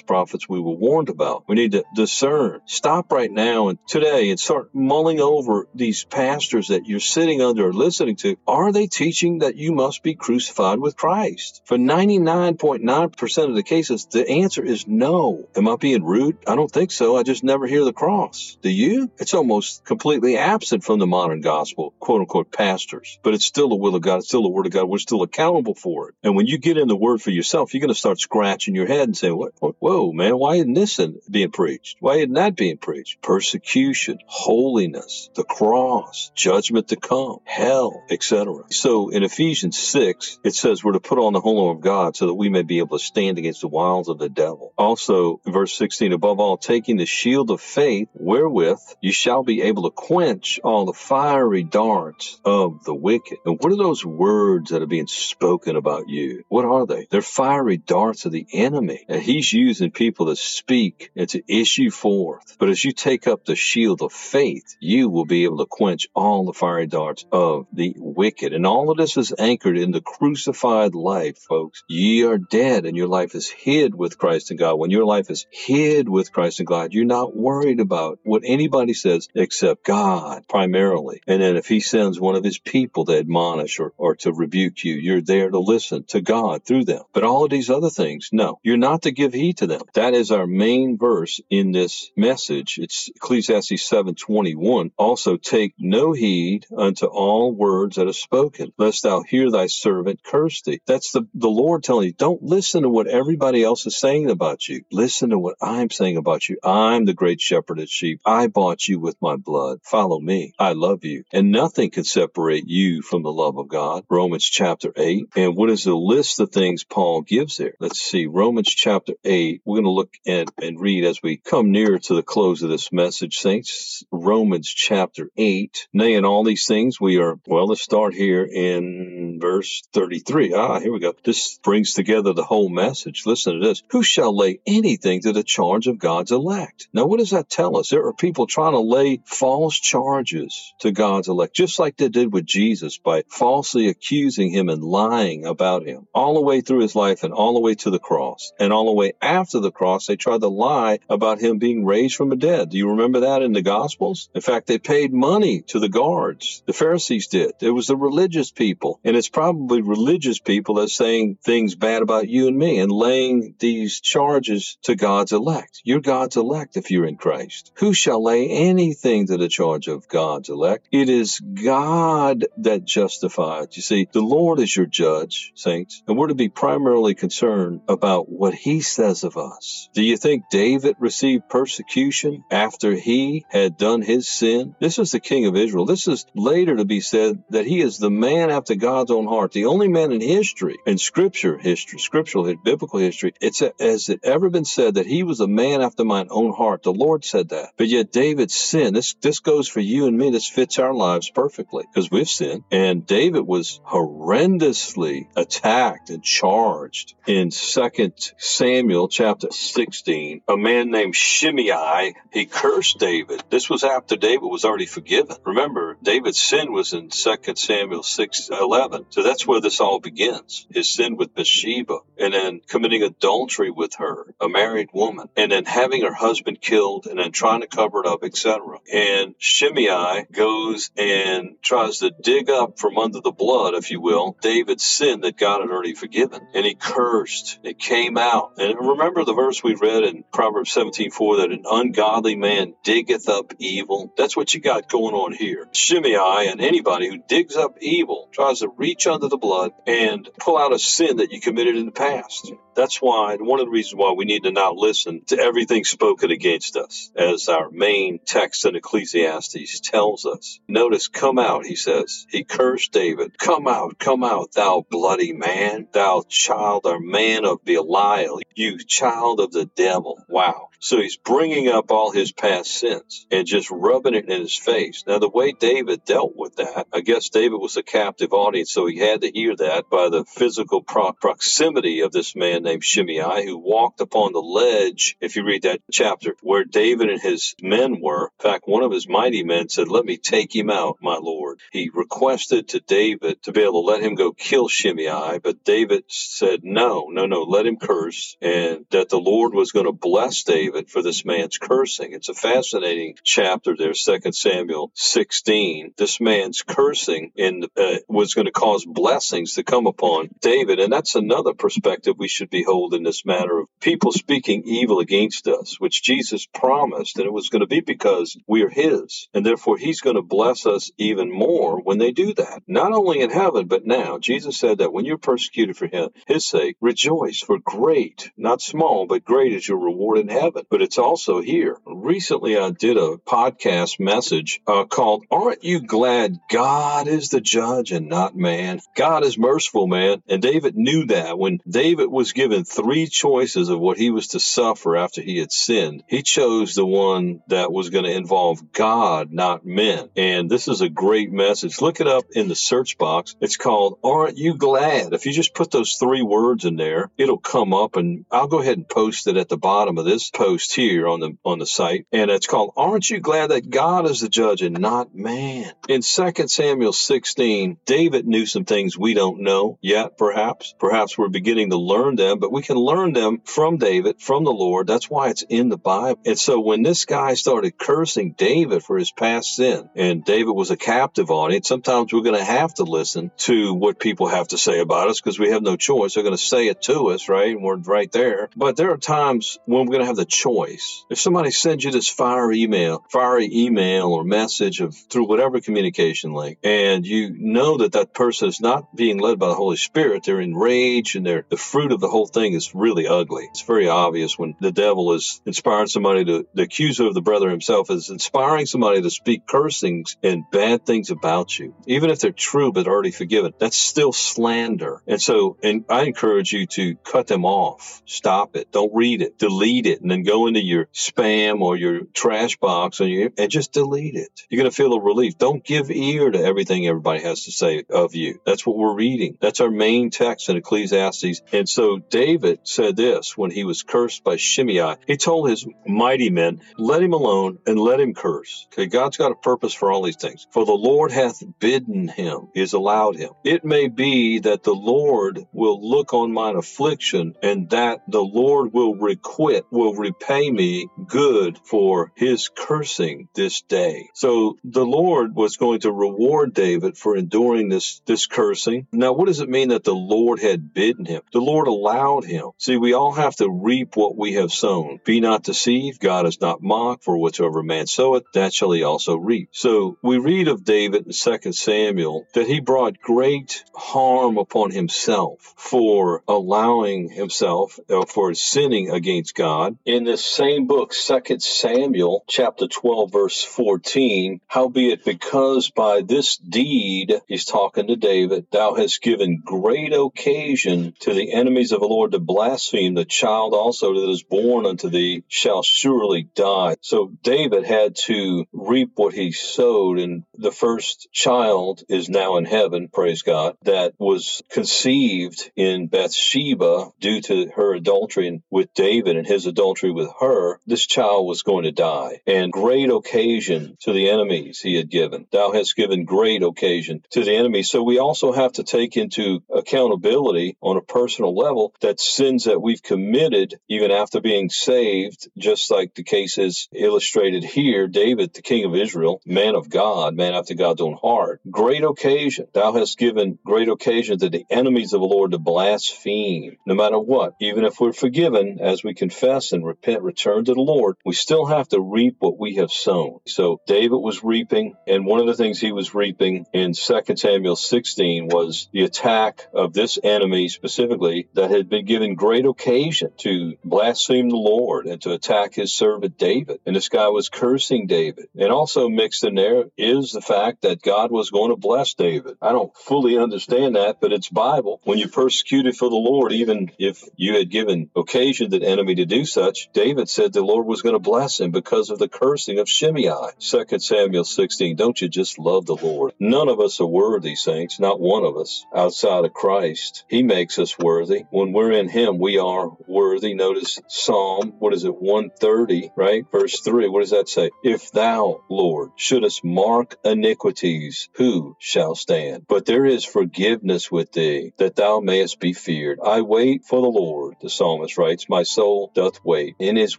prophets 0.00 0.48
we 0.48 0.60
were 0.60 0.74
warned 0.74 1.08
about. 1.08 1.44
We 1.48 1.56
need 1.56 1.72
to 1.72 1.84
discern. 1.94 2.60
Stop 2.66 3.12
right 3.12 3.30
now 3.30 3.68
and 3.68 3.78
today 3.86 4.30
and 4.30 4.38
start 4.38 4.74
mulling 4.74 5.20
over 5.20 5.68
these 5.74 6.04
pastors 6.04 6.68
that 6.68 6.86
you're 6.86 7.00
sitting 7.00 7.42
under 7.42 7.68
or 7.68 7.72
listening 7.72 8.16
to. 8.16 8.36
Are 8.46 8.72
they 8.72 8.86
teaching 8.86 9.38
that 9.40 9.56
you 9.56 9.72
must 9.72 10.02
be 10.02 10.14
crucified 10.14 10.78
with 10.78 10.96
Christ? 10.96 11.62
For 11.64 11.76
99.9% 11.76 13.48
of 13.48 13.54
the 13.54 13.62
cases, 13.62 14.06
the 14.10 14.28
answer 14.28 14.64
is 14.64 14.86
no. 14.86 15.48
Am 15.56 15.68
I 15.68 15.76
being 15.76 16.04
rude? 16.04 16.38
I 16.46 16.56
don't 16.56 16.70
think 16.70 16.90
so. 16.90 17.16
I 17.16 17.22
just 17.22 17.44
never 17.44 17.66
hear 17.66 17.84
the 17.84 17.92
cross. 17.92 18.56
Do 18.62 18.70
you? 18.70 19.10
It's 19.20 19.34
almost 19.34 19.84
completely 19.84 20.36
absent 20.36 20.84
from 20.84 20.98
the 20.98 21.06
modern 21.06 21.40
gospel, 21.40 21.94
quote 21.98 22.20
unquote, 22.20 22.52
pastors. 22.52 23.18
But 23.22 23.34
it's 23.34 23.44
still 23.44 23.68
the 23.68 23.76
will 23.76 23.94
of 23.94 24.02
God. 24.02 24.18
It's 24.18 24.28
still 24.28 24.42
the 24.42 24.48
word 24.48 24.66
of 24.66 24.72
God. 24.72 24.88
We're 24.88 24.98
still 24.98 25.22
accountable 25.22 25.74
for 25.74 26.10
it. 26.10 26.14
And 26.22 26.36
when 26.36 26.46
you 26.46 26.58
get 26.58 26.78
in 26.78 26.88
the 26.88 26.96
word 26.96 27.22
for 27.22 27.30
yourself, 27.30 27.74
you're 27.74 27.80
going 27.80 27.88
to 27.88 27.94
start 27.94 28.20
scratching 28.20 28.74
your 28.74 28.86
head 28.86 29.08
and 29.08 29.16
saying, 29.16 29.36
what, 29.36 29.52
what, 29.58 29.76
whoa, 29.78 30.12
man, 30.12 30.38
why 30.38 30.56
isn't 30.56 30.74
this 30.74 31.00
being 31.30 31.50
preached? 31.50 31.96
Why 32.00 32.16
isn't 32.16 32.34
that 32.34 32.56
being 32.56 32.78
preached? 32.78 33.22
Persecution, 33.22 34.18
holiness, 34.26 35.30
the 35.34 35.44
cross, 35.44 36.30
judgment 36.34 36.88
to 36.88 36.96
come, 36.96 37.38
hell, 37.44 38.02
etc. 38.10 38.64
So 38.70 39.10
in 39.10 39.22
Ephesians 39.22 39.78
6, 39.78 40.40
it 40.44 40.54
says 40.54 40.82
we're 40.82 40.92
to 40.92 41.00
put 41.00 41.18
on 41.18 41.32
the 41.32 41.40
whole 41.40 41.68
armor 41.68 41.78
of 41.78 41.82
God 41.82 42.16
so 42.16 42.26
that 42.26 42.34
we 42.34 42.48
may 42.48 42.62
be 42.62 42.78
able 42.78 42.98
to 42.98 43.04
stand 43.04 43.38
against 43.38 43.60
the 43.60 43.68
wiles 43.68 44.08
of 44.08 44.18
the 44.18 44.28
devil. 44.28 44.72
Also, 44.76 45.40
verse 45.46 45.76
16, 45.76 46.12
above 46.12 46.40
all, 46.40 46.56
taking 46.56 46.96
the 46.96 47.06
shield 47.06 47.50
of 47.50 47.60
faith, 47.60 48.08
wherewith 48.14 48.80
you 49.00 49.07
shall 49.12 49.42
be 49.42 49.62
able 49.62 49.84
to 49.84 49.90
quench 49.90 50.60
all 50.62 50.84
the 50.84 50.92
fiery 50.92 51.64
darts 51.64 52.40
of 52.44 52.84
the 52.84 52.94
wicked. 52.94 53.38
And 53.44 53.58
what 53.60 53.72
are 53.72 53.76
those 53.76 54.04
words 54.04 54.70
that 54.70 54.82
are 54.82 54.86
being 54.86 55.06
spoken 55.06 55.76
about 55.76 56.08
you? 56.08 56.44
What 56.48 56.64
are 56.64 56.86
they? 56.86 57.06
They're 57.10 57.22
fiery 57.22 57.76
darts 57.76 58.24
of 58.24 58.32
the 58.32 58.46
enemy. 58.52 59.04
And 59.08 59.22
he's 59.22 59.52
using 59.52 59.90
people 59.90 60.26
to 60.26 60.36
speak 60.36 61.10
and 61.16 61.28
to 61.30 61.42
issue 61.48 61.90
forth. 61.90 62.56
But 62.58 62.70
as 62.70 62.84
you 62.84 62.92
take 62.92 63.26
up 63.26 63.44
the 63.44 63.56
shield 63.56 64.02
of 64.02 64.12
faith, 64.12 64.76
you 64.80 65.08
will 65.08 65.26
be 65.26 65.44
able 65.44 65.58
to 65.58 65.66
quench 65.66 66.08
all 66.14 66.44
the 66.44 66.52
fiery 66.52 66.86
darts 66.86 67.24
of 67.32 67.66
the 67.72 67.94
wicked. 67.96 68.52
And 68.52 68.66
all 68.66 68.90
of 68.90 68.96
this 68.96 69.16
is 69.16 69.34
anchored 69.38 69.78
in 69.78 69.90
the 69.90 70.00
crucified 70.00 70.94
life, 70.94 71.38
folks. 71.38 71.84
Ye 71.88 72.24
are 72.24 72.38
dead 72.38 72.86
and 72.86 72.96
your 72.96 73.08
life 73.08 73.34
is 73.34 73.48
hid 73.48 73.94
with 73.94 74.18
Christ 74.18 74.50
in 74.50 74.56
God. 74.56 74.76
When 74.76 74.90
your 74.90 75.04
life 75.04 75.30
is 75.30 75.46
hid 75.50 76.08
with 76.08 76.32
Christ 76.32 76.60
in 76.60 76.66
God, 76.66 76.92
you're 76.92 77.04
not 77.04 77.36
worried 77.36 77.80
about 77.80 78.18
what 78.22 78.42
anybody 78.44 78.87
says 78.94 79.28
except 79.34 79.84
God 79.84 80.46
primarily. 80.48 81.20
And 81.26 81.42
then 81.42 81.56
if 81.56 81.66
he 81.66 81.80
sends 81.80 82.20
one 82.20 82.36
of 82.36 82.44
his 82.44 82.58
people 82.58 83.04
to 83.06 83.18
admonish 83.18 83.80
or, 83.80 83.92
or 83.96 84.16
to 84.16 84.32
rebuke 84.32 84.84
you, 84.84 84.94
you're 84.94 85.20
there 85.20 85.50
to 85.50 85.58
listen 85.58 86.04
to 86.08 86.20
God 86.20 86.64
through 86.64 86.84
them. 86.84 87.02
But 87.12 87.24
all 87.24 87.44
of 87.44 87.50
these 87.50 87.70
other 87.70 87.90
things, 87.90 88.30
no, 88.32 88.60
you're 88.62 88.76
not 88.76 89.02
to 89.02 89.10
give 89.10 89.32
heed 89.32 89.58
to 89.58 89.66
them. 89.66 89.82
That 89.94 90.14
is 90.14 90.30
our 90.30 90.46
main 90.46 90.98
verse 90.98 91.40
in 91.50 91.72
this 91.72 92.10
message. 92.16 92.78
It's 92.78 93.08
Ecclesiastes 93.08 93.88
7:21. 93.88 94.92
Also 94.96 95.36
take 95.36 95.74
no 95.78 96.12
heed 96.12 96.66
unto 96.76 97.06
all 97.06 97.52
words 97.52 97.96
that 97.96 98.08
are 98.08 98.12
spoken, 98.12 98.72
lest 98.78 99.02
thou 99.02 99.22
hear 99.22 99.50
thy 99.50 99.66
servant 99.66 100.22
curse 100.22 100.62
thee. 100.62 100.80
That's 100.86 101.12
the, 101.12 101.22
the 101.34 101.48
Lord 101.48 101.82
telling 101.82 102.06
you, 102.08 102.12
don't 102.12 102.42
listen 102.42 102.82
to 102.82 102.88
what 102.88 103.06
everybody 103.06 103.62
else 103.62 103.86
is 103.86 103.98
saying 103.98 104.30
about 104.30 104.66
you. 104.68 104.82
Listen 104.90 105.30
to 105.30 105.38
what 105.38 105.56
I'm 105.60 105.90
saying 105.90 106.16
about 106.16 106.48
you. 106.48 106.58
I'm 106.62 107.04
the 107.04 107.14
great 107.14 107.40
shepherd 107.40 107.78
of 107.78 107.88
sheep. 107.88 108.20
I 108.24 108.46
bought 108.46 108.77
you 108.86 109.00
with 109.00 109.16
my 109.20 109.36
blood. 109.36 109.80
Follow 109.82 110.20
me. 110.20 110.52
I 110.58 110.74
love 110.74 111.04
you. 111.04 111.24
And 111.32 111.50
nothing 111.50 111.90
can 111.90 112.04
separate 112.04 112.68
you 112.68 113.02
from 113.02 113.22
the 113.22 113.32
love 113.32 113.58
of 113.58 113.68
God. 113.68 114.04
Romans 114.08 114.44
chapter 114.44 114.92
8. 114.94 115.30
And 115.36 115.56
what 115.56 115.70
is 115.70 115.84
the 115.84 115.96
list 115.96 116.38
of 116.40 116.50
things 116.50 116.84
Paul 116.84 117.22
gives 117.22 117.56
there? 117.56 117.74
Let's 117.80 118.00
see. 118.00 118.26
Romans 118.26 118.68
chapter 118.68 119.14
8. 119.24 119.62
We're 119.64 119.76
going 119.76 119.84
to 119.84 119.90
look 119.90 120.12
at 120.26 120.48
and 120.62 120.80
read 120.80 121.04
as 121.04 121.20
we 121.22 121.38
come 121.38 121.72
near 121.72 121.98
to 121.98 122.14
the 122.14 122.22
close 122.22 122.62
of 122.62 122.70
this 122.70 122.92
message, 122.92 123.38
saints. 123.38 124.04
Romans 124.12 124.68
chapter 124.68 125.30
8. 125.36 125.88
Nay, 125.92 126.14
in 126.14 126.24
all 126.24 126.44
these 126.44 126.66
things, 126.66 127.00
we 127.00 127.18
are, 127.18 127.38
well, 127.46 127.66
let's 127.66 127.82
start 127.82 128.14
here 128.14 128.44
in 128.44 129.27
verse 129.40 129.82
33. 129.92 130.54
Ah, 130.54 130.80
here 130.80 130.92
we 130.92 131.00
go. 131.00 131.14
This 131.24 131.58
brings 131.58 131.94
together 131.94 132.32
the 132.32 132.44
whole 132.44 132.68
message. 132.68 133.24
Listen 133.26 133.60
to 133.60 133.66
this. 133.66 133.82
Who 133.90 134.02
shall 134.02 134.36
lay 134.36 134.60
anything 134.66 135.22
to 135.22 135.32
the 135.32 135.42
charge 135.42 135.86
of 135.86 135.98
God's 135.98 136.32
elect? 136.32 136.88
Now, 136.92 137.06
what 137.06 137.18
does 137.18 137.30
that 137.30 137.50
tell 137.50 137.76
us? 137.76 137.88
There 137.88 138.06
are 138.06 138.12
people 138.12 138.46
trying 138.46 138.72
to 138.72 138.80
lay 138.80 139.20
false 139.24 139.78
charges 139.78 140.74
to 140.80 140.92
God's 140.92 141.28
elect, 141.28 141.54
just 141.54 141.78
like 141.78 141.96
they 141.96 142.08
did 142.08 142.32
with 142.32 142.46
Jesus 142.46 142.98
by 142.98 143.24
falsely 143.28 143.88
accusing 143.88 144.50
him 144.50 144.68
and 144.68 144.82
lying 144.82 145.46
about 145.46 145.86
him 145.86 146.06
all 146.14 146.34
the 146.34 146.42
way 146.42 146.60
through 146.60 146.80
his 146.80 146.94
life 146.94 147.22
and 147.22 147.32
all 147.32 147.54
the 147.54 147.60
way 147.60 147.74
to 147.76 147.90
the 147.90 147.98
cross. 147.98 148.52
And 148.58 148.72
all 148.72 148.86
the 148.86 148.92
way 148.92 149.12
after 149.20 149.60
the 149.60 149.70
cross, 149.70 150.06
they 150.06 150.16
tried 150.16 150.40
to 150.40 150.48
lie 150.48 150.98
about 151.08 151.40
him 151.40 151.58
being 151.58 151.84
raised 151.84 152.16
from 152.16 152.28
the 152.28 152.36
dead. 152.36 152.70
Do 152.70 152.78
you 152.78 152.90
remember 152.90 153.20
that 153.20 153.42
in 153.42 153.52
the 153.52 153.62
Gospels? 153.62 154.28
In 154.34 154.40
fact, 154.40 154.66
they 154.66 154.78
paid 154.78 155.12
money 155.12 155.62
to 155.68 155.78
the 155.78 155.88
guards. 155.88 156.62
The 156.66 156.72
Pharisees 156.72 157.28
did. 157.28 157.52
It 157.60 157.70
was 157.70 157.86
the 157.86 157.96
religious 157.96 158.50
people. 158.50 159.00
And 159.04 159.16
it's 159.16 159.27
probably 159.28 159.82
religious 159.82 160.38
people 160.38 160.76
that's 160.76 160.94
saying 160.94 161.38
things 161.42 161.74
bad 161.74 162.02
about 162.02 162.28
you 162.28 162.48
and 162.48 162.56
me 162.56 162.78
and 162.78 162.90
laying 162.90 163.54
these 163.58 164.00
charges 164.00 164.78
to 164.82 164.94
God's 164.94 165.32
elect. 165.32 165.80
You're 165.84 166.00
God's 166.00 166.36
elect 166.36 166.76
if 166.76 166.90
you're 166.90 167.06
in 167.06 167.16
Christ. 167.16 167.72
Who 167.76 167.94
shall 167.94 168.22
lay 168.22 168.48
anything 168.50 169.26
to 169.26 169.36
the 169.36 169.48
charge 169.48 169.88
of 169.88 170.08
God's 170.08 170.48
elect? 170.48 170.88
It 170.92 171.08
is 171.08 171.40
God 171.40 172.46
that 172.58 172.84
justifies. 172.84 173.76
You 173.76 173.82
see, 173.82 174.08
the 174.10 174.20
Lord 174.20 174.60
is 174.60 174.74
your 174.74 174.86
judge, 174.86 175.52
saints, 175.54 176.02
and 176.06 176.16
we're 176.16 176.28
to 176.28 176.34
be 176.34 176.48
primarily 176.48 177.14
concerned 177.14 177.80
about 177.88 178.28
what 178.28 178.54
he 178.54 178.80
says 178.80 179.24
of 179.24 179.36
us. 179.36 179.88
Do 179.94 180.02
you 180.02 180.16
think 180.16 180.44
David 180.50 180.96
received 180.98 181.48
persecution 181.48 182.44
after 182.50 182.92
he 182.92 183.44
had 183.48 183.76
done 183.76 184.02
his 184.02 184.28
sin? 184.28 184.74
This 184.80 184.98
is 184.98 185.12
the 185.12 185.20
king 185.20 185.46
of 185.46 185.56
Israel. 185.56 185.86
This 185.86 186.08
is 186.08 186.26
later 186.34 186.76
to 186.76 186.84
be 186.84 187.00
said 187.00 187.42
that 187.50 187.66
he 187.66 187.80
is 187.80 187.98
the 187.98 188.10
man 188.10 188.50
after 188.50 188.74
God's 188.74 189.10
own 189.18 189.26
heart, 189.26 189.52
the 189.52 189.66
only 189.66 189.88
man 189.88 190.12
in 190.12 190.20
history, 190.20 190.78
in 190.86 190.96
scripture 190.96 191.58
history, 191.58 191.98
scriptural, 191.98 192.54
biblical 192.56 193.00
history. 193.00 193.34
It's 193.40 193.60
has 193.60 194.08
it 194.08 194.20
ever 194.22 194.48
been 194.50 194.64
said 194.64 194.94
that 194.94 195.06
he 195.06 195.22
was 195.24 195.40
a 195.40 195.48
man 195.48 195.82
after 195.82 196.04
mine 196.04 196.28
own 196.30 196.52
heart? 196.52 196.84
The 196.84 196.92
Lord 196.92 197.24
said 197.24 197.48
that. 197.50 197.70
But 197.76 197.88
yet 197.88 198.12
David 198.12 198.50
sinned. 198.50 198.94
This, 198.94 199.14
this 199.14 199.40
goes 199.40 199.68
for 199.68 199.80
you 199.80 200.06
and 200.06 200.16
me. 200.16 200.30
This 200.30 200.48
fits 200.48 200.78
our 200.78 200.94
lives 200.94 201.30
perfectly 201.30 201.84
because 201.92 202.10
we've 202.10 202.28
sinned. 202.28 202.64
And 202.70 203.06
David 203.06 203.46
was 203.46 203.80
horrendously 203.84 205.26
attacked 205.36 206.10
and 206.10 206.22
charged 206.22 207.14
in 207.26 207.50
Second 207.50 208.12
Samuel 208.38 209.08
chapter 209.08 209.48
16. 209.50 210.42
A 210.48 210.56
man 210.56 210.90
named 210.90 211.16
Shimei, 211.16 212.14
he 212.32 212.46
cursed 212.46 212.98
David. 212.98 213.42
This 213.50 213.68
was 213.68 213.82
after 213.82 214.16
David 214.16 214.46
was 214.46 214.64
already 214.64 214.86
forgiven. 214.86 215.36
Remember, 215.44 215.96
David's 216.02 216.38
sin 216.40 216.72
was 216.72 216.92
in 216.92 217.10
Second 217.10 217.56
Samuel 217.56 218.02
6 218.02 218.50
11. 218.50 219.06
So 219.10 219.22
that's 219.22 219.46
where 219.46 219.60
this 219.60 219.80
all 219.80 220.00
begins. 220.00 220.66
His 220.70 220.90
sin 220.90 221.16
with 221.16 221.34
Bathsheba 221.34 221.98
and 222.18 222.34
then 222.34 222.60
committing 222.66 223.02
adultery 223.02 223.70
with 223.70 223.94
her, 223.98 224.34
a 224.40 224.48
married 224.48 224.90
woman, 224.92 225.28
and 225.36 225.52
then 225.52 225.64
having 225.64 226.02
her 226.02 226.14
husband 226.14 226.60
killed 226.60 227.06
and 227.06 227.18
then 227.18 227.32
trying 227.32 227.60
to 227.60 227.66
cover 227.66 228.00
it 228.00 228.06
up, 228.06 228.24
etc. 228.24 228.78
And 228.92 229.34
Shimei 229.38 230.26
goes 230.32 230.90
and 230.96 231.56
tries 231.62 231.98
to 231.98 232.10
dig 232.10 232.50
up 232.50 232.78
from 232.78 232.98
under 232.98 233.20
the 233.20 233.30
blood, 233.30 233.74
if 233.74 233.90
you 233.90 234.00
will, 234.00 234.36
David's 234.40 234.84
sin 234.84 235.20
that 235.20 235.36
God 235.36 235.60
had 235.60 235.70
already 235.70 235.94
forgiven. 235.94 236.40
And 236.54 236.64
he 236.64 236.74
cursed. 236.74 237.58
It 237.62 237.78
came 237.78 238.18
out. 238.18 238.52
And 238.58 238.76
remember 238.78 239.24
the 239.24 239.34
verse 239.34 239.62
we 239.62 239.74
read 239.74 240.04
in 240.04 240.24
Proverbs 240.32 240.72
17 240.72 241.10
4 241.10 241.36
that 241.38 241.52
an 241.52 241.64
ungodly 241.70 242.36
man 242.36 242.74
diggeth 242.84 243.28
up 243.28 243.52
evil. 243.58 244.12
That's 244.16 244.36
what 244.36 244.52
you 244.54 244.60
got 244.60 244.88
going 244.88 245.14
on 245.14 245.32
here. 245.32 245.68
Shimei 245.72 246.48
and 246.48 246.60
anybody 246.60 247.08
who 247.08 247.18
digs 247.18 247.56
up 247.56 247.78
evil 247.80 248.28
tries 248.32 248.60
to 248.60 248.68
reach 248.98 249.06
under 249.06 249.28
the 249.28 249.36
blood 249.36 249.70
and 249.86 250.28
pull 250.40 250.58
out 250.58 250.72
a 250.72 250.78
sin 250.78 251.18
that 251.18 251.30
you 251.30 251.40
committed 251.40 251.76
in 251.76 251.86
the 251.86 251.92
past. 251.92 252.52
That's 252.74 252.98
why, 252.98 253.36
one 253.36 253.60
of 253.60 253.66
the 253.66 253.70
reasons 253.70 253.96
why 253.96 254.12
we 254.12 254.24
need 254.24 254.42
to 254.44 254.50
not 254.50 254.76
listen 254.76 255.22
to 255.26 255.38
everything 255.38 255.84
spoken 255.84 256.30
against 256.30 256.76
us, 256.76 257.10
as 257.16 257.48
our 257.48 257.70
main 257.70 258.18
text 258.24 258.64
in 258.64 258.76
Ecclesiastes 258.76 259.80
tells 259.80 260.26
us. 260.26 260.60
Notice, 260.68 261.08
come 261.08 261.38
out, 261.38 261.64
he 261.64 261.76
says. 261.76 262.26
He 262.30 262.44
cursed 262.44 262.92
David. 262.92 263.38
Come 263.38 263.68
out, 263.68 263.98
come 263.98 264.24
out, 264.24 264.52
thou 264.52 264.84
bloody 264.88 265.32
man, 265.32 265.88
thou 265.92 266.24
child 266.28 266.82
or 266.84 267.00
man 267.00 267.44
of 267.44 267.64
Belial, 267.64 268.40
you 268.54 268.78
child 268.78 269.40
of 269.40 269.52
the 269.52 269.66
devil. 269.76 270.24
Wow. 270.28 270.70
So 270.80 271.00
he's 271.00 271.16
bringing 271.16 271.68
up 271.68 271.90
all 271.90 272.12
his 272.12 272.30
past 272.32 272.70
sins 272.70 273.26
and 273.32 273.46
just 273.46 273.70
rubbing 273.70 274.14
it 274.14 274.28
in 274.28 274.40
his 274.40 274.54
face. 274.54 275.02
Now, 275.06 275.18
the 275.18 275.28
way 275.28 275.52
David 275.52 276.04
dealt 276.04 276.34
with 276.36 276.56
that, 276.56 276.86
I 276.92 277.00
guess 277.00 277.30
David 277.30 277.56
was 277.56 277.76
a 277.76 277.82
captive 277.82 278.32
audience, 278.32 278.72
so 278.72 278.86
he 278.86 278.98
had 278.98 279.22
to 279.22 279.30
hear 279.30 279.56
that 279.56 279.90
by 279.90 280.08
the 280.08 280.24
physical 280.24 280.82
pro- 280.82 281.12
proximity 281.12 282.00
of 282.02 282.12
this 282.12 282.36
man 282.36 282.62
named 282.62 282.84
Shimei, 282.84 283.44
who 283.44 283.58
walked 283.58 284.00
upon 284.00 284.32
the 284.32 284.40
ledge, 284.40 285.16
if 285.20 285.34
you 285.34 285.44
read 285.44 285.62
that 285.62 285.80
chapter, 285.90 286.36
where 286.42 286.64
David 286.64 287.10
and 287.10 287.20
his 287.20 287.56
men 287.60 288.00
were. 288.00 288.30
In 288.38 288.50
fact, 288.50 288.68
one 288.68 288.84
of 288.84 288.92
his 288.92 289.08
mighty 289.08 289.42
men 289.42 289.68
said, 289.68 289.88
Let 289.88 290.04
me 290.04 290.16
take 290.16 290.54
him 290.54 290.70
out, 290.70 290.98
my 291.02 291.18
Lord. 291.20 291.58
He 291.72 291.90
requested 291.92 292.68
to 292.68 292.80
David 292.80 293.42
to 293.42 293.52
be 293.52 293.62
able 293.62 293.82
to 293.82 293.90
let 293.90 294.02
him 294.02 294.14
go 294.14 294.32
kill 294.32 294.68
Shimei, 294.68 295.40
but 295.42 295.64
David 295.64 296.04
said, 296.08 296.60
No, 296.62 297.08
no, 297.10 297.26
no, 297.26 297.42
let 297.42 297.66
him 297.66 297.78
curse, 297.78 298.36
and 298.40 298.86
that 298.90 299.08
the 299.08 299.18
Lord 299.18 299.54
was 299.54 299.72
going 299.72 299.86
to 299.86 299.92
bless 299.92 300.44
David 300.44 300.67
David 300.68 300.90
for 300.90 301.02
this 301.02 301.24
man's 301.24 301.56
cursing. 301.56 302.12
It's 302.12 302.28
a 302.28 302.34
fascinating 302.34 303.14
chapter 303.22 303.74
there, 303.74 303.94
Second 303.94 304.34
Samuel 304.34 304.90
16. 304.94 305.94
This 305.96 306.20
man's 306.20 306.62
cursing 306.62 307.32
in, 307.36 307.64
uh, 307.74 307.96
was 308.06 308.34
going 308.34 308.44
to 308.44 308.52
cause 308.52 308.84
blessings 308.84 309.54
to 309.54 309.62
come 309.62 309.86
upon 309.86 310.28
David. 310.40 310.78
And 310.78 310.92
that's 310.92 311.14
another 311.14 311.54
perspective 311.54 312.16
we 312.18 312.28
should 312.28 312.50
behold 312.50 312.92
in 312.92 313.02
this 313.02 313.24
matter 313.24 313.60
of 313.60 313.68
people 313.80 314.12
speaking 314.12 314.64
evil 314.66 315.00
against 315.00 315.48
us, 315.48 315.80
which 315.80 316.02
Jesus 316.02 316.46
promised. 316.46 317.16
And 317.16 317.26
it 317.26 317.32
was 317.32 317.48
going 317.48 317.60
to 317.60 317.66
be 317.66 317.80
because 317.80 318.36
we 318.46 318.62
are 318.62 318.68
his. 318.68 319.28
And 319.32 319.46
therefore, 319.46 319.78
he's 319.78 320.02
going 320.02 320.16
to 320.16 320.22
bless 320.22 320.66
us 320.66 320.90
even 320.98 321.32
more 321.32 321.80
when 321.80 321.96
they 321.96 322.12
do 322.12 322.34
that. 322.34 322.62
Not 322.66 322.92
only 322.92 323.20
in 323.20 323.30
heaven, 323.30 323.68
but 323.68 323.86
now. 323.86 324.18
Jesus 324.18 324.58
said 324.58 324.78
that 324.78 324.92
when 324.92 325.06
you're 325.06 325.16
persecuted 325.16 325.78
for 325.78 325.86
him, 325.86 326.10
his 326.26 326.46
sake, 326.46 326.76
rejoice, 326.82 327.40
for 327.40 327.58
great, 327.58 328.30
not 328.36 328.60
small, 328.60 329.06
but 329.06 329.24
great 329.24 329.54
is 329.54 329.66
your 329.66 329.78
reward 329.78 330.18
in 330.18 330.28
heaven 330.28 330.57
but 330.70 330.82
it's 330.82 330.98
also 330.98 331.40
here. 331.40 331.76
Recently, 331.86 332.58
I 332.58 332.70
did 332.70 332.96
a 332.96 333.16
podcast 333.16 334.00
message 334.00 334.60
uh, 334.66 334.84
called 334.84 335.24
Aren't 335.30 335.64
You 335.64 335.80
Glad 335.80 336.38
God 336.50 337.08
is 337.08 337.28
the 337.28 337.40
Judge 337.40 337.92
and 337.92 338.08
Not 338.08 338.36
Man? 338.36 338.48
man. 338.48 338.80
God 338.96 339.24
is 339.24 339.38
merciful, 339.38 339.86
man. 339.86 340.22
And 340.28 340.42
David 340.42 340.76
knew 340.76 341.06
that 341.06 341.38
when 341.38 341.58
David 341.68 342.08
was 342.08 342.32
given 342.32 342.64
three 342.64 343.06
choices 343.06 343.68
of 343.68 343.78
what 343.78 343.98
he 343.98 344.10
was 344.10 344.28
to 344.28 344.40
suffer 344.40 344.96
after 344.96 345.20
he 345.20 345.38
had 345.38 345.52
sinned, 345.52 346.02
he 346.08 346.22
chose 346.22 346.74
the 346.74 346.86
one 346.86 347.40
that 347.48 347.72
was 347.72 347.90
going 347.90 348.04
to 348.04 348.16
involve 348.16 348.72
God, 348.72 349.32
not 349.32 349.66
men. 349.66 350.08
And 350.16 350.50
this 350.50 350.68
is 350.68 350.80
a 350.80 350.88
great 350.88 351.30
message. 351.30 351.80
Look 351.80 352.00
it 352.00 352.08
up 352.08 352.24
in 352.32 352.48
the 352.48 352.54
search 352.54 352.98
box. 352.98 353.36
It's 353.40 353.56
called 353.56 353.98
Aren't 354.02 354.38
You 354.38 354.56
Glad? 354.56 355.12
If 355.12 355.26
you 355.26 355.32
just 355.32 355.54
put 355.54 355.70
those 355.70 355.94
three 355.94 356.22
words 356.22 356.64
in 356.64 356.76
there, 356.76 357.10
it'll 357.16 357.38
come 357.38 357.74
up 357.74 357.96
and 357.96 358.24
I'll 358.30 358.48
go 358.48 358.60
ahead 358.60 358.78
and 358.78 358.88
post 358.88 359.26
it 359.26 359.36
at 359.36 359.48
the 359.48 359.58
bottom 359.58 359.98
of 359.98 360.04
this 360.04 360.30
post 360.30 360.47
here 360.56 361.08
on 361.08 361.20
the 361.20 361.36
on 361.44 361.58
the 361.58 361.66
site. 361.66 362.06
And 362.12 362.30
it's 362.30 362.46
called 362.46 362.72
Aren't 362.76 363.10
You 363.10 363.20
Glad 363.20 363.50
That 363.50 363.68
God 363.68 364.06
is 364.06 364.20
the 364.20 364.28
Judge 364.28 364.62
and 364.62 364.78
Not 364.78 365.14
Man? 365.14 365.72
In 365.88 366.02
2 366.02 366.32
Samuel 366.48 366.92
16, 366.92 367.78
David 367.84 368.26
knew 368.26 368.46
some 368.46 368.64
things 368.64 368.96
we 368.96 369.14
don't 369.14 369.40
know 369.40 369.78
yet, 369.80 370.16
perhaps. 370.16 370.74
Perhaps 370.78 371.16
we're 371.18 371.28
beginning 371.28 371.70
to 371.70 371.76
learn 371.76 372.16
them, 372.16 372.38
but 372.38 372.52
we 372.52 372.62
can 372.62 372.76
learn 372.76 373.12
them 373.12 373.40
from 373.44 373.76
David, 373.76 374.20
from 374.20 374.44
the 374.44 374.52
Lord. 374.52 374.86
That's 374.86 375.10
why 375.10 375.28
it's 375.28 375.42
in 375.42 375.68
the 375.68 375.78
Bible. 375.78 376.20
And 376.24 376.38
so 376.38 376.60
when 376.60 376.82
this 376.82 377.04
guy 377.04 377.34
started 377.34 377.78
cursing 377.78 378.34
David 378.36 378.82
for 378.82 378.98
his 378.98 379.12
past 379.12 379.54
sin, 379.54 379.88
and 379.94 380.24
David 380.24 380.52
was 380.52 380.70
a 380.70 380.76
captive 380.76 381.30
audience, 381.30 381.68
sometimes 381.68 382.12
we're 382.12 382.22
going 382.22 382.38
to 382.38 382.44
have 382.44 382.74
to 382.74 382.84
listen 382.84 383.30
to 383.38 383.74
what 383.74 383.98
people 383.98 384.28
have 384.28 384.48
to 384.48 384.58
say 384.58 384.80
about 384.80 385.08
us 385.08 385.20
because 385.20 385.38
we 385.38 385.50
have 385.50 385.62
no 385.62 385.76
choice. 385.76 386.14
They're 386.14 386.22
going 386.22 386.36
to 386.36 386.42
say 386.42 386.68
it 386.68 386.82
to 386.82 387.08
us, 387.10 387.28
right? 387.28 387.50
And 387.50 387.62
we're 387.62 387.76
right 387.76 388.10
there. 388.12 388.48
But 388.56 388.76
there 388.76 388.92
are 388.92 388.98
times 388.98 389.58
when 389.64 389.86
we're 389.86 389.92
going 389.92 390.00
to 390.00 390.06
have 390.06 390.16
the 390.16 390.24
choice. 390.38 391.04
If 391.10 391.18
somebody 391.18 391.50
sends 391.50 391.82
you 391.82 391.90
this 391.90 392.08
fire 392.08 392.52
email, 392.52 393.04
fiery 393.10 393.50
email 393.52 394.06
or 394.06 394.22
message 394.22 394.80
of 394.80 394.94
through 394.94 395.26
whatever 395.26 395.60
communication 395.60 396.32
link, 396.32 396.58
and 396.62 397.04
you 397.04 397.34
know 397.36 397.78
that 397.78 397.92
that 397.92 398.14
person 398.14 398.48
is 398.48 398.60
not 398.60 398.94
being 398.94 399.18
led 399.18 399.38
by 399.38 399.48
the 399.48 399.54
Holy 399.54 399.76
Spirit, 399.76 400.22
they're 400.24 400.40
enraged 400.40 401.16
and 401.16 401.26
they're, 401.26 401.44
the 401.48 401.56
fruit 401.56 401.90
of 401.90 402.00
the 402.00 402.08
whole 402.08 402.26
thing 402.26 402.52
is 402.52 402.74
really 402.74 403.08
ugly. 403.08 403.48
It's 403.50 403.62
very 403.62 403.88
obvious 403.88 404.38
when 404.38 404.54
the 404.60 404.70
devil 404.70 405.12
is 405.14 405.40
inspiring 405.44 405.88
somebody 405.88 406.24
to, 406.26 406.46
the 406.54 406.62
accuser 406.62 407.06
of 407.06 407.14
the 407.14 407.20
brother 407.20 407.50
himself 407.50 407.90
is 407.90 408.10
inspiring 408.10 408.66
somebody 408.66 409.02
to 409.02 409.10
speak 409.10 409.46
cursings 409.46 410.16
and 410.22 410.44
bad 410.52 410.86
things 410.86 411.10
about 411.10 411.58
you. 411.58 411.74
Even 411.86 412.10
if 412.10 412.20
they're 412.20 412.30
true 412.30 412.72
but 412.72 412.86
already 412.86 413.10
forgiven, 413.10 413.52
that's 413.58 413.76
still 413.76 414.12
slander. 414.12 415.02
And 415.06 415.20
so, 415.20 415.56
and 415.62 415.84
I 415.88 416.02
encourage 416.04 416.52
you 416.52 416.66
to 416.66 416.94
cut 416.96 417.26
them 417.26 417.44
off. 417.44 418.02
Stop 418.06 418.54
it. 418.54 418.70
Don't 418.70 418.94
read 418.94 419.22
it. 419.22 419.38
Delete 419.38 419.86
it 419.86 420.00
and 420.00 420.10
then 420.10 420.22
go 420.28 420.46
into 420.46 420.62
your 420.62 420.86
spam 420.86 421.60
or 421.62 421.76
your 421.76 422.02
trash 422.12 422.56
box 422.58 423.00
and, 423.00 423.08
you, 423.08 423.32
and 423.38 423.50
just 423.50 423.72
delete 423.72 424.14
it. 424.14 424.28
You're 424.50 424.60
going 424.60 424.70
to 424.70 424.76
feel 424.76 424.92
a 424.92 425.00
relief. 425.00 425.38
Don't 425.38 425.64
give 425.64 425.90
ear 425.90 426.30
to 426.30 426.38
everything 426.38 426.86
everybody 426.86 427.22
has 427.22 427.44
to 427.44 427.52
say 427.52 427.84
of 427.88 428.14
you. 428.14 428.40
That's 428.44 428.66
what 428.66 428.76
we're 428.76 428.94
reading. 428.94 429.38
That's 429.40 429.60
our 429.60 429.70
main 429.70 430.10
text 430.10 430.50
in 430.50 430.56
Ecclesiastes. 430.56 431.40
And 431.52 431.68
so 431.68 431.98
David 431.98 432.60
said 432.64 432.96
this 432.96 433.36
when 433.36 433.50
he 433.50 433.64
was 433.64 433.82
cursed 433.82 434.22
by 434.22 434.36
Shimei. 434.36 434.96
He 435.06 435.16
told 435.16 435.48
his 435.48 435.66
mighty 435.86 436.30
men, 436.30 436.60
let 436.76 437.02
him 437.02 437.14
alone 437.14 437.58
and 437.66 437.78
let 437.78 438.00
him 438.00 438.14
curse. 438.14 438.66
Okay, 438.72 438.86
God's 438.86 439.16
got 439.16 439.32
a 439.32 439.36
purpose 439.36 439.72
for 439.72 439.90
all 439.90 440.02
these 440.02 440.16
things. 440.16 440.46
For 440.50 440.66
the 440.66 440.72
Lord 440.72 441.10
hath 441.10 441.42
bidden 441.58 442.08
him, 442.08 442.48
he 442.52 442.60
has 442.60 442.74
allowed 442.74 443.16
him. 443.16 443.30
It 443.44 443.64
may 443.64 443.88
be 443.88 444.40
that 444.40 444.62
the 444.62 444.74
Lord 444.74 445.46
will 445.52 445.88
look 445.88 446.12
on 446.12 446.32
mine 446.32 446.56
affliction 446.56 447.34
and 447.42 447.70
that 447.70 448.00
the 448.08 448.22
Lord 448.22 448.72
will 448.72 448.94
requite, 448.94 449.64
will 449.70 449.94
repay 450.18 450.50
me 450.50 450.88
good 451.06 451.58
for 451.64 452.12
his 452.16 452.48
cursing 452.48 453.28
this 453.34 453.62
day. 453.62 454.08
So 454.14 454.56
the 454.64 454.84
Lord 454.84 455.34
was 455.34 455.56
going 455.56 455.80
to 455.80 455.92
reward 455.92 456.54
David 456.54 456.96
for 456.96 457.16
enduring 457.16 457.68
this, 457.68 458.00
this 458.06 458.26
cursing. 458.26 458.86
Now, 458.92 459.12
what 459.12 459.26
does 459.26 459.40
it 459.40 459.48
mean 459.48 459.68
that 459.68 459.84
the 459.84 459.94
Lord 459.94 460.40
had 460.40 460.74
bidden 460.74 461.04
him? 461.04 461.22
The 461.32 461.40
Lord 461.40 461.68
allowed 461.68 462.24
him. 462.24 462.50
See, 462.58 462.76
we 462.76 462.94
all 462.94 463.12
have 463.12 463.36
to 463.36 463.48
reap 463.48 463.96
what 463.96 464.16
we 464.16 464.34
have 464.34 464.52
sown. 464.52 465.00
Be 465.04 465.20
not 465.20 465.44
deceived. 465.44 466.00
God 466.00 466.26
is 466.26 466.40
not 466.40 466.62
mocked, 466.62 467.04
for 467.04 467.16
whatsoever 467.16 467.62
man 467.62 467.86
soweth, 467.86 468.24
that 468.34 468.52
shall 468.52 468.72
he 468.72 468.82
also 468.82 469.16
reap. 469.16 469.50
So 469.52 469.98
we 470.02 470.18
read 470.18 470.48
of 470.48 470.64
David 470.64 471.06
in 471.06 471.12
2 471.12 471.52
Samuel 471.52 472.26
that 472.34 472.46
he 472.46 472.60
brought 472.60 473.00
great 473.00 473.62
harm 473.74 474.38
upon 474.38 474.70
himself 474.70 475.54
for 475.56 476.22
allowing 476.26 477.10
himself, 477.10 477.78
uh, 477.88 478.04
for 478.06 478.34
sinning 478.34 478.90
against 478.90 479.34
God. 479.34 479.76
In 479.84 480.07
this 480.08 480.24
same 480.24 480.66
book, 480.66 480.94
2 480.94 481.38
Samuel, 481.38 482.24
chapter 482.26 482.66
12, 482.66 483.12
verse 483.12 483.44
14, 483.44 484.40
howbeit 484.46 485.04
because 485.04 485.70
by 485.70 486.00
this 486.00 486.38
deed, 486.38 487.20
he's 487.26 487.44
talking 487.44 487.88
to 487.88 487.96
David, 487.96 488.46
thou 488.50 488.74
hast 488.74 489.02
given 489.02 489.42
great 489.44 489.92
occasion 489.92 490.94
to 491.00 491.12
the 491.12 491.34
enemies 491.34 491.72
of 491.72 491.80
the 491.80 491.86
Lord 491.86 492.12
to 492.12 492.20
blaspheme, 492.20 492.94
the 492.94 493.04
child 493.04 493.52
also 493.52 493.92
that 494.00 494.10
is 494.10 494.22
born 494.22 494.64
unto 494.64 494.88
thee 494.88 495.24
shall 495.28 495.62
surely 495.62 496.22
die. 496.22 496.76
So 496.80 497.12
David 497.22 497.64
had 497.64 497.96
to 498.06 498.46
reap 498.50 498.92
what 498.94 499.12
he 499.12 499.32
sowed, 499.32 499.98
and 499.98 500.24
the 500.32 500.52
first 500.52 501.08
child 501.12 501.82
is 501.86 502.08
now 502.08 502.38
in 502.38 502.46
heaven, 502.46 502.88
praise 502.90 503.20
God, 503.20 503.56
that 503.64 503.92
was 503.98 504.42
conceived 504.48 505.50
in 505.54 505.88
Bathsheba 505.88 506.92
due 506.98 507.20
to 507.20 507.50
her 507.54 507.74
adultery 507.74 508.42
with 508.50 508.72
David 508.72 509.18
and 509.18 509.26
his 509.26 509.44
adultery 509.44 509.87
with 509.90 510.10
her. 510.20 510.60
This 510.66 510.86
child 510.86 511.26
was 511.26 511.42
going 511.42 511.64
to 511.64 511.72
die. 511.72 512.20
And 512.26 512.52
great 512.52 512.90
occasion 512.90 513.76
to 513.80 513.92
the 513.92 514.10
enemies 514.10 514.60
he 514.60 514.74
had 514.74 514.90
given. 514.90 515.26
Thou 515.30 515.52
hast 515.52 515.76
given 515.76 516.04
great 516.04 516.42
occasion 516.42 517.04
to 517.10 517.24
the 517.24 517.36
enemies. 517.36 517.70
So 517.70 517.82
we 517.82 517.98
also 517.98 518.32
have 518.32 518.52
to 518.52 518.64
take 518.64 518.96
into 518.96 519.42
accountability 519.52 520.56
on 520.60 520.76
a 520.76 520.82
personal 520.82 521.34
level 521.34 521.74
that 521.80 522.00
sins 522.00 522.44
that 522.44 522.60
we've 522.60 522.82
committed 522.82 523.58
even 523.68 523.90
after 523.90 524.20
being 524.20 524.50
saved, 524.50 525.28
just 525.36 525.70
like 525.70 525.94
the 525.94 526.02
case 526.02 526.38
is 526.38 526.68
illustrated 526.72 527.44
here, 527.44 527.86
David, 527.86 528.34
the 528.34 528.42
king 528.42 528.64
of 528.64 528.74
Israel, 528.74 529.20
man 529.24 529.54
of 529.54 529.68
God, 529.68 530.14
man 530.14 530.34
after 530.34 530.54
God's 530.54 530.80
own 530.80 530.96
heart. 531.00 531.40
Great 531.50 531.84
occasion. 531.84 532.46
Thou 532.52 532.72
hast 532.72 532.98
given 532.98 533.38
great 533.44 533.68
occasion 533.68 534.18
to 534.18 534.28
the 534.28 534.44
enemies 534.50 534.92
of 534.92 535.00
the 535.00 535.06
Lord 535.06 535.32
to 535.32 535.38
blaspheme, 535.38 536.56
no 536.66 536.74
matter 536.74 536.98
what. 536.98 537.34
Even 537.40 537.64
if 537.64 537.80
we're 537.80 537.92
forgiven, 537.92 538.58
as 538.60 538.84
we 538.84 538.94
confess 538.94 539.52
and 539.52 539.64
repent, 539.64 539.77
return 539.86 540.44
to 540.44 540.54
the 540.54 540.60
Lord, 540.60 540.96
we 541.04 541.14
still 541.14 541.46
have 541.46 541.68
to 541.68 541.80
reap 541.80 542.16
what 542.18 542.38
we 542.38 542.56
have 542.56 542.70
sown. 542.70 543.20
So 543.26 543.60
David 543.66 543.98
was 543.98 544.22
reaping, 544.24 544.76
and 544.86 545.06
one 545.06 545.20
of 545.20 545.26
the 545.26 545.34
things 545.34 545.60
he 545.60 545.72
was 545.72 545.94
reaping 545.94 546.46
in 546.52 546.72
2 546.72 547.16
Samuel 547.16 547.56
16 547.56 548.28
was 548.28 548.68
the 548.72 548.84
attack 548.84 549.46
of 549.52 549.72
this 549.72 549.98
enemy 550.02 550.48
specifically 550.48 551.28
that 551.34 551.50
had 551.50 551.68
been 551.68 551.84
given 551.84 552.14
great 552.14 552.46
occasion 552.46 553.12
to 553.18 553.56
blaspheme 553.64 554.28
the 554.28 554.36
Lord 554.36 554.86
and 554.86 555.00
to 555.02 555.12
attack 555.12 555.54
his 555.54 555.72
servant 555.72 556.18
David. 556.18 556.60
And 556.66 556.74
this 556.74 556.88
guy 556.88 557.08
was 557.08 557.28
cursing 557.28 557.86
David. 557.86 558.26
And 558.38 558.52
also 558.52 558.88
mixed 558.88 559.24
in 559.24 559.34
there 559.34 559.64
is 559.76 560.12
the 560.12 560.20
fact 560.20 560.62
that 560.62 560.82
God 560.82 561.10
was 561.10 561.30
going 561.30 561.50
to 561.50 561.56
bless 561.56 561.94
David. 561.94 562.36
I 562.42 562.52
don't 562.52 562.76
fully 562.76 563.18
understand 563.18 563.76
that, 563.76 564.00
but 564.00 564.12
it's 564.12 564.28
Bible. 564.28 564.80
When 564.84 564.98
you're 564.98 565.08
persecuted 565.08 565.76
for 565.76 565.88
the 565.88 565.96
Lord, 565.96 566.32
even 566.32 566.70
if 566.78 567.02
you 567.16 567.36
had 567.36 567.50
given 567.50 567.90
occasion 567.96 568.50
to 568.50 568.58
the 568.58 568.66
enemy 568.66 568.96
to 568.96 569.06
do 569.06 569.24
such, 569.24 569.67
David 569.72 570.08
said 570.08 570.32
the 570.32 570.42
Lord 570.42 570.66
was 570.66 570.82
going 570.82 570.94
to 570.94 570.98
bless 570.98 571.40
him 571.40 571.50
because 571.50 571.90
of 571.90 571.98
the 571.98 572.08
cursing 572.08 572.58
of 572.58 572.68
Shimei. 572.68 573.10
2 573.38 573.78
Samuel 573.78 574.24
16. 574.24 574.76
Don't 574.76 575.00
you 575.00 575.08
just 575.08 575.38
love 575.38 575.66
the 575.66 575.76
Lord? 575.76 576.12
None 576.18 576.48
of 576.48 576.60
us 576.60 576.80
are 576.80 576.86
worthy, 576.86 577.36
saints, 577.36 577.78
not 577.80 578.00
one 578.00 578.24
of 578.24 578.36
us 578.36 578.64
outside 578.74 579.24
of 579.24 579.32
Christ. 579.32 580.04
He 580.08 580.22
makes 580.22 580.58
us 580.58 580.78
worthy. 580.78 581.24
When 581.30 581.52
we're 581.52 581.72
in 581.72 581.88
Him, 581.88 582.18
we 582.18 582.38
are 582.38 582.70
worthy. 582.86 583.34
Notice 583.34 583.80
Psalm, 583.88 584.54
what 584.58 584.74
is 584.74 584.84
it, 584.84 584.94
130, 584.94 585.92
right? 585.96 586.24
Verse 586.32 586.60
3. 586.60 586.88
What 586.88 587.00
does 587.00 587.10
that 587.10 587.28
say? 587.28 587.50
If 587.62 587.92
thou, 587.92 588.40
Lord, 588.50 588.90
shouldest 588.96 589.44
mark 589.44 589.96
iniquities, 590.04 591.08
who 591.16 591.56
shall 591.58 591.94
stand? 591.94 592.46
But 592.48 592.66
there 592.66 592.86
is 592.86 593.04
forgiveness 593.04 593.90
with 593.90 594.12
thee, 594.12 594.52
that 594.58 594.76
thou 594.76 595.00
mayest 595.00 595.40
be 595.40 595.52
feared. 595.52 596.00
I 596.04 596.22
wait 596.22 596.64
for 596.64 596.80
the 596.80 596.88
Lord, 596.88 597.36
the 597.40 597.50
psalmist 597.50 597.98
writes, 597.98 598.28
my 598.28 598.42
soul 598.42 598.90
doth 598.94 599.20
wait. 599.24 599.56
In 599.58 599.74
his 599.74 599.98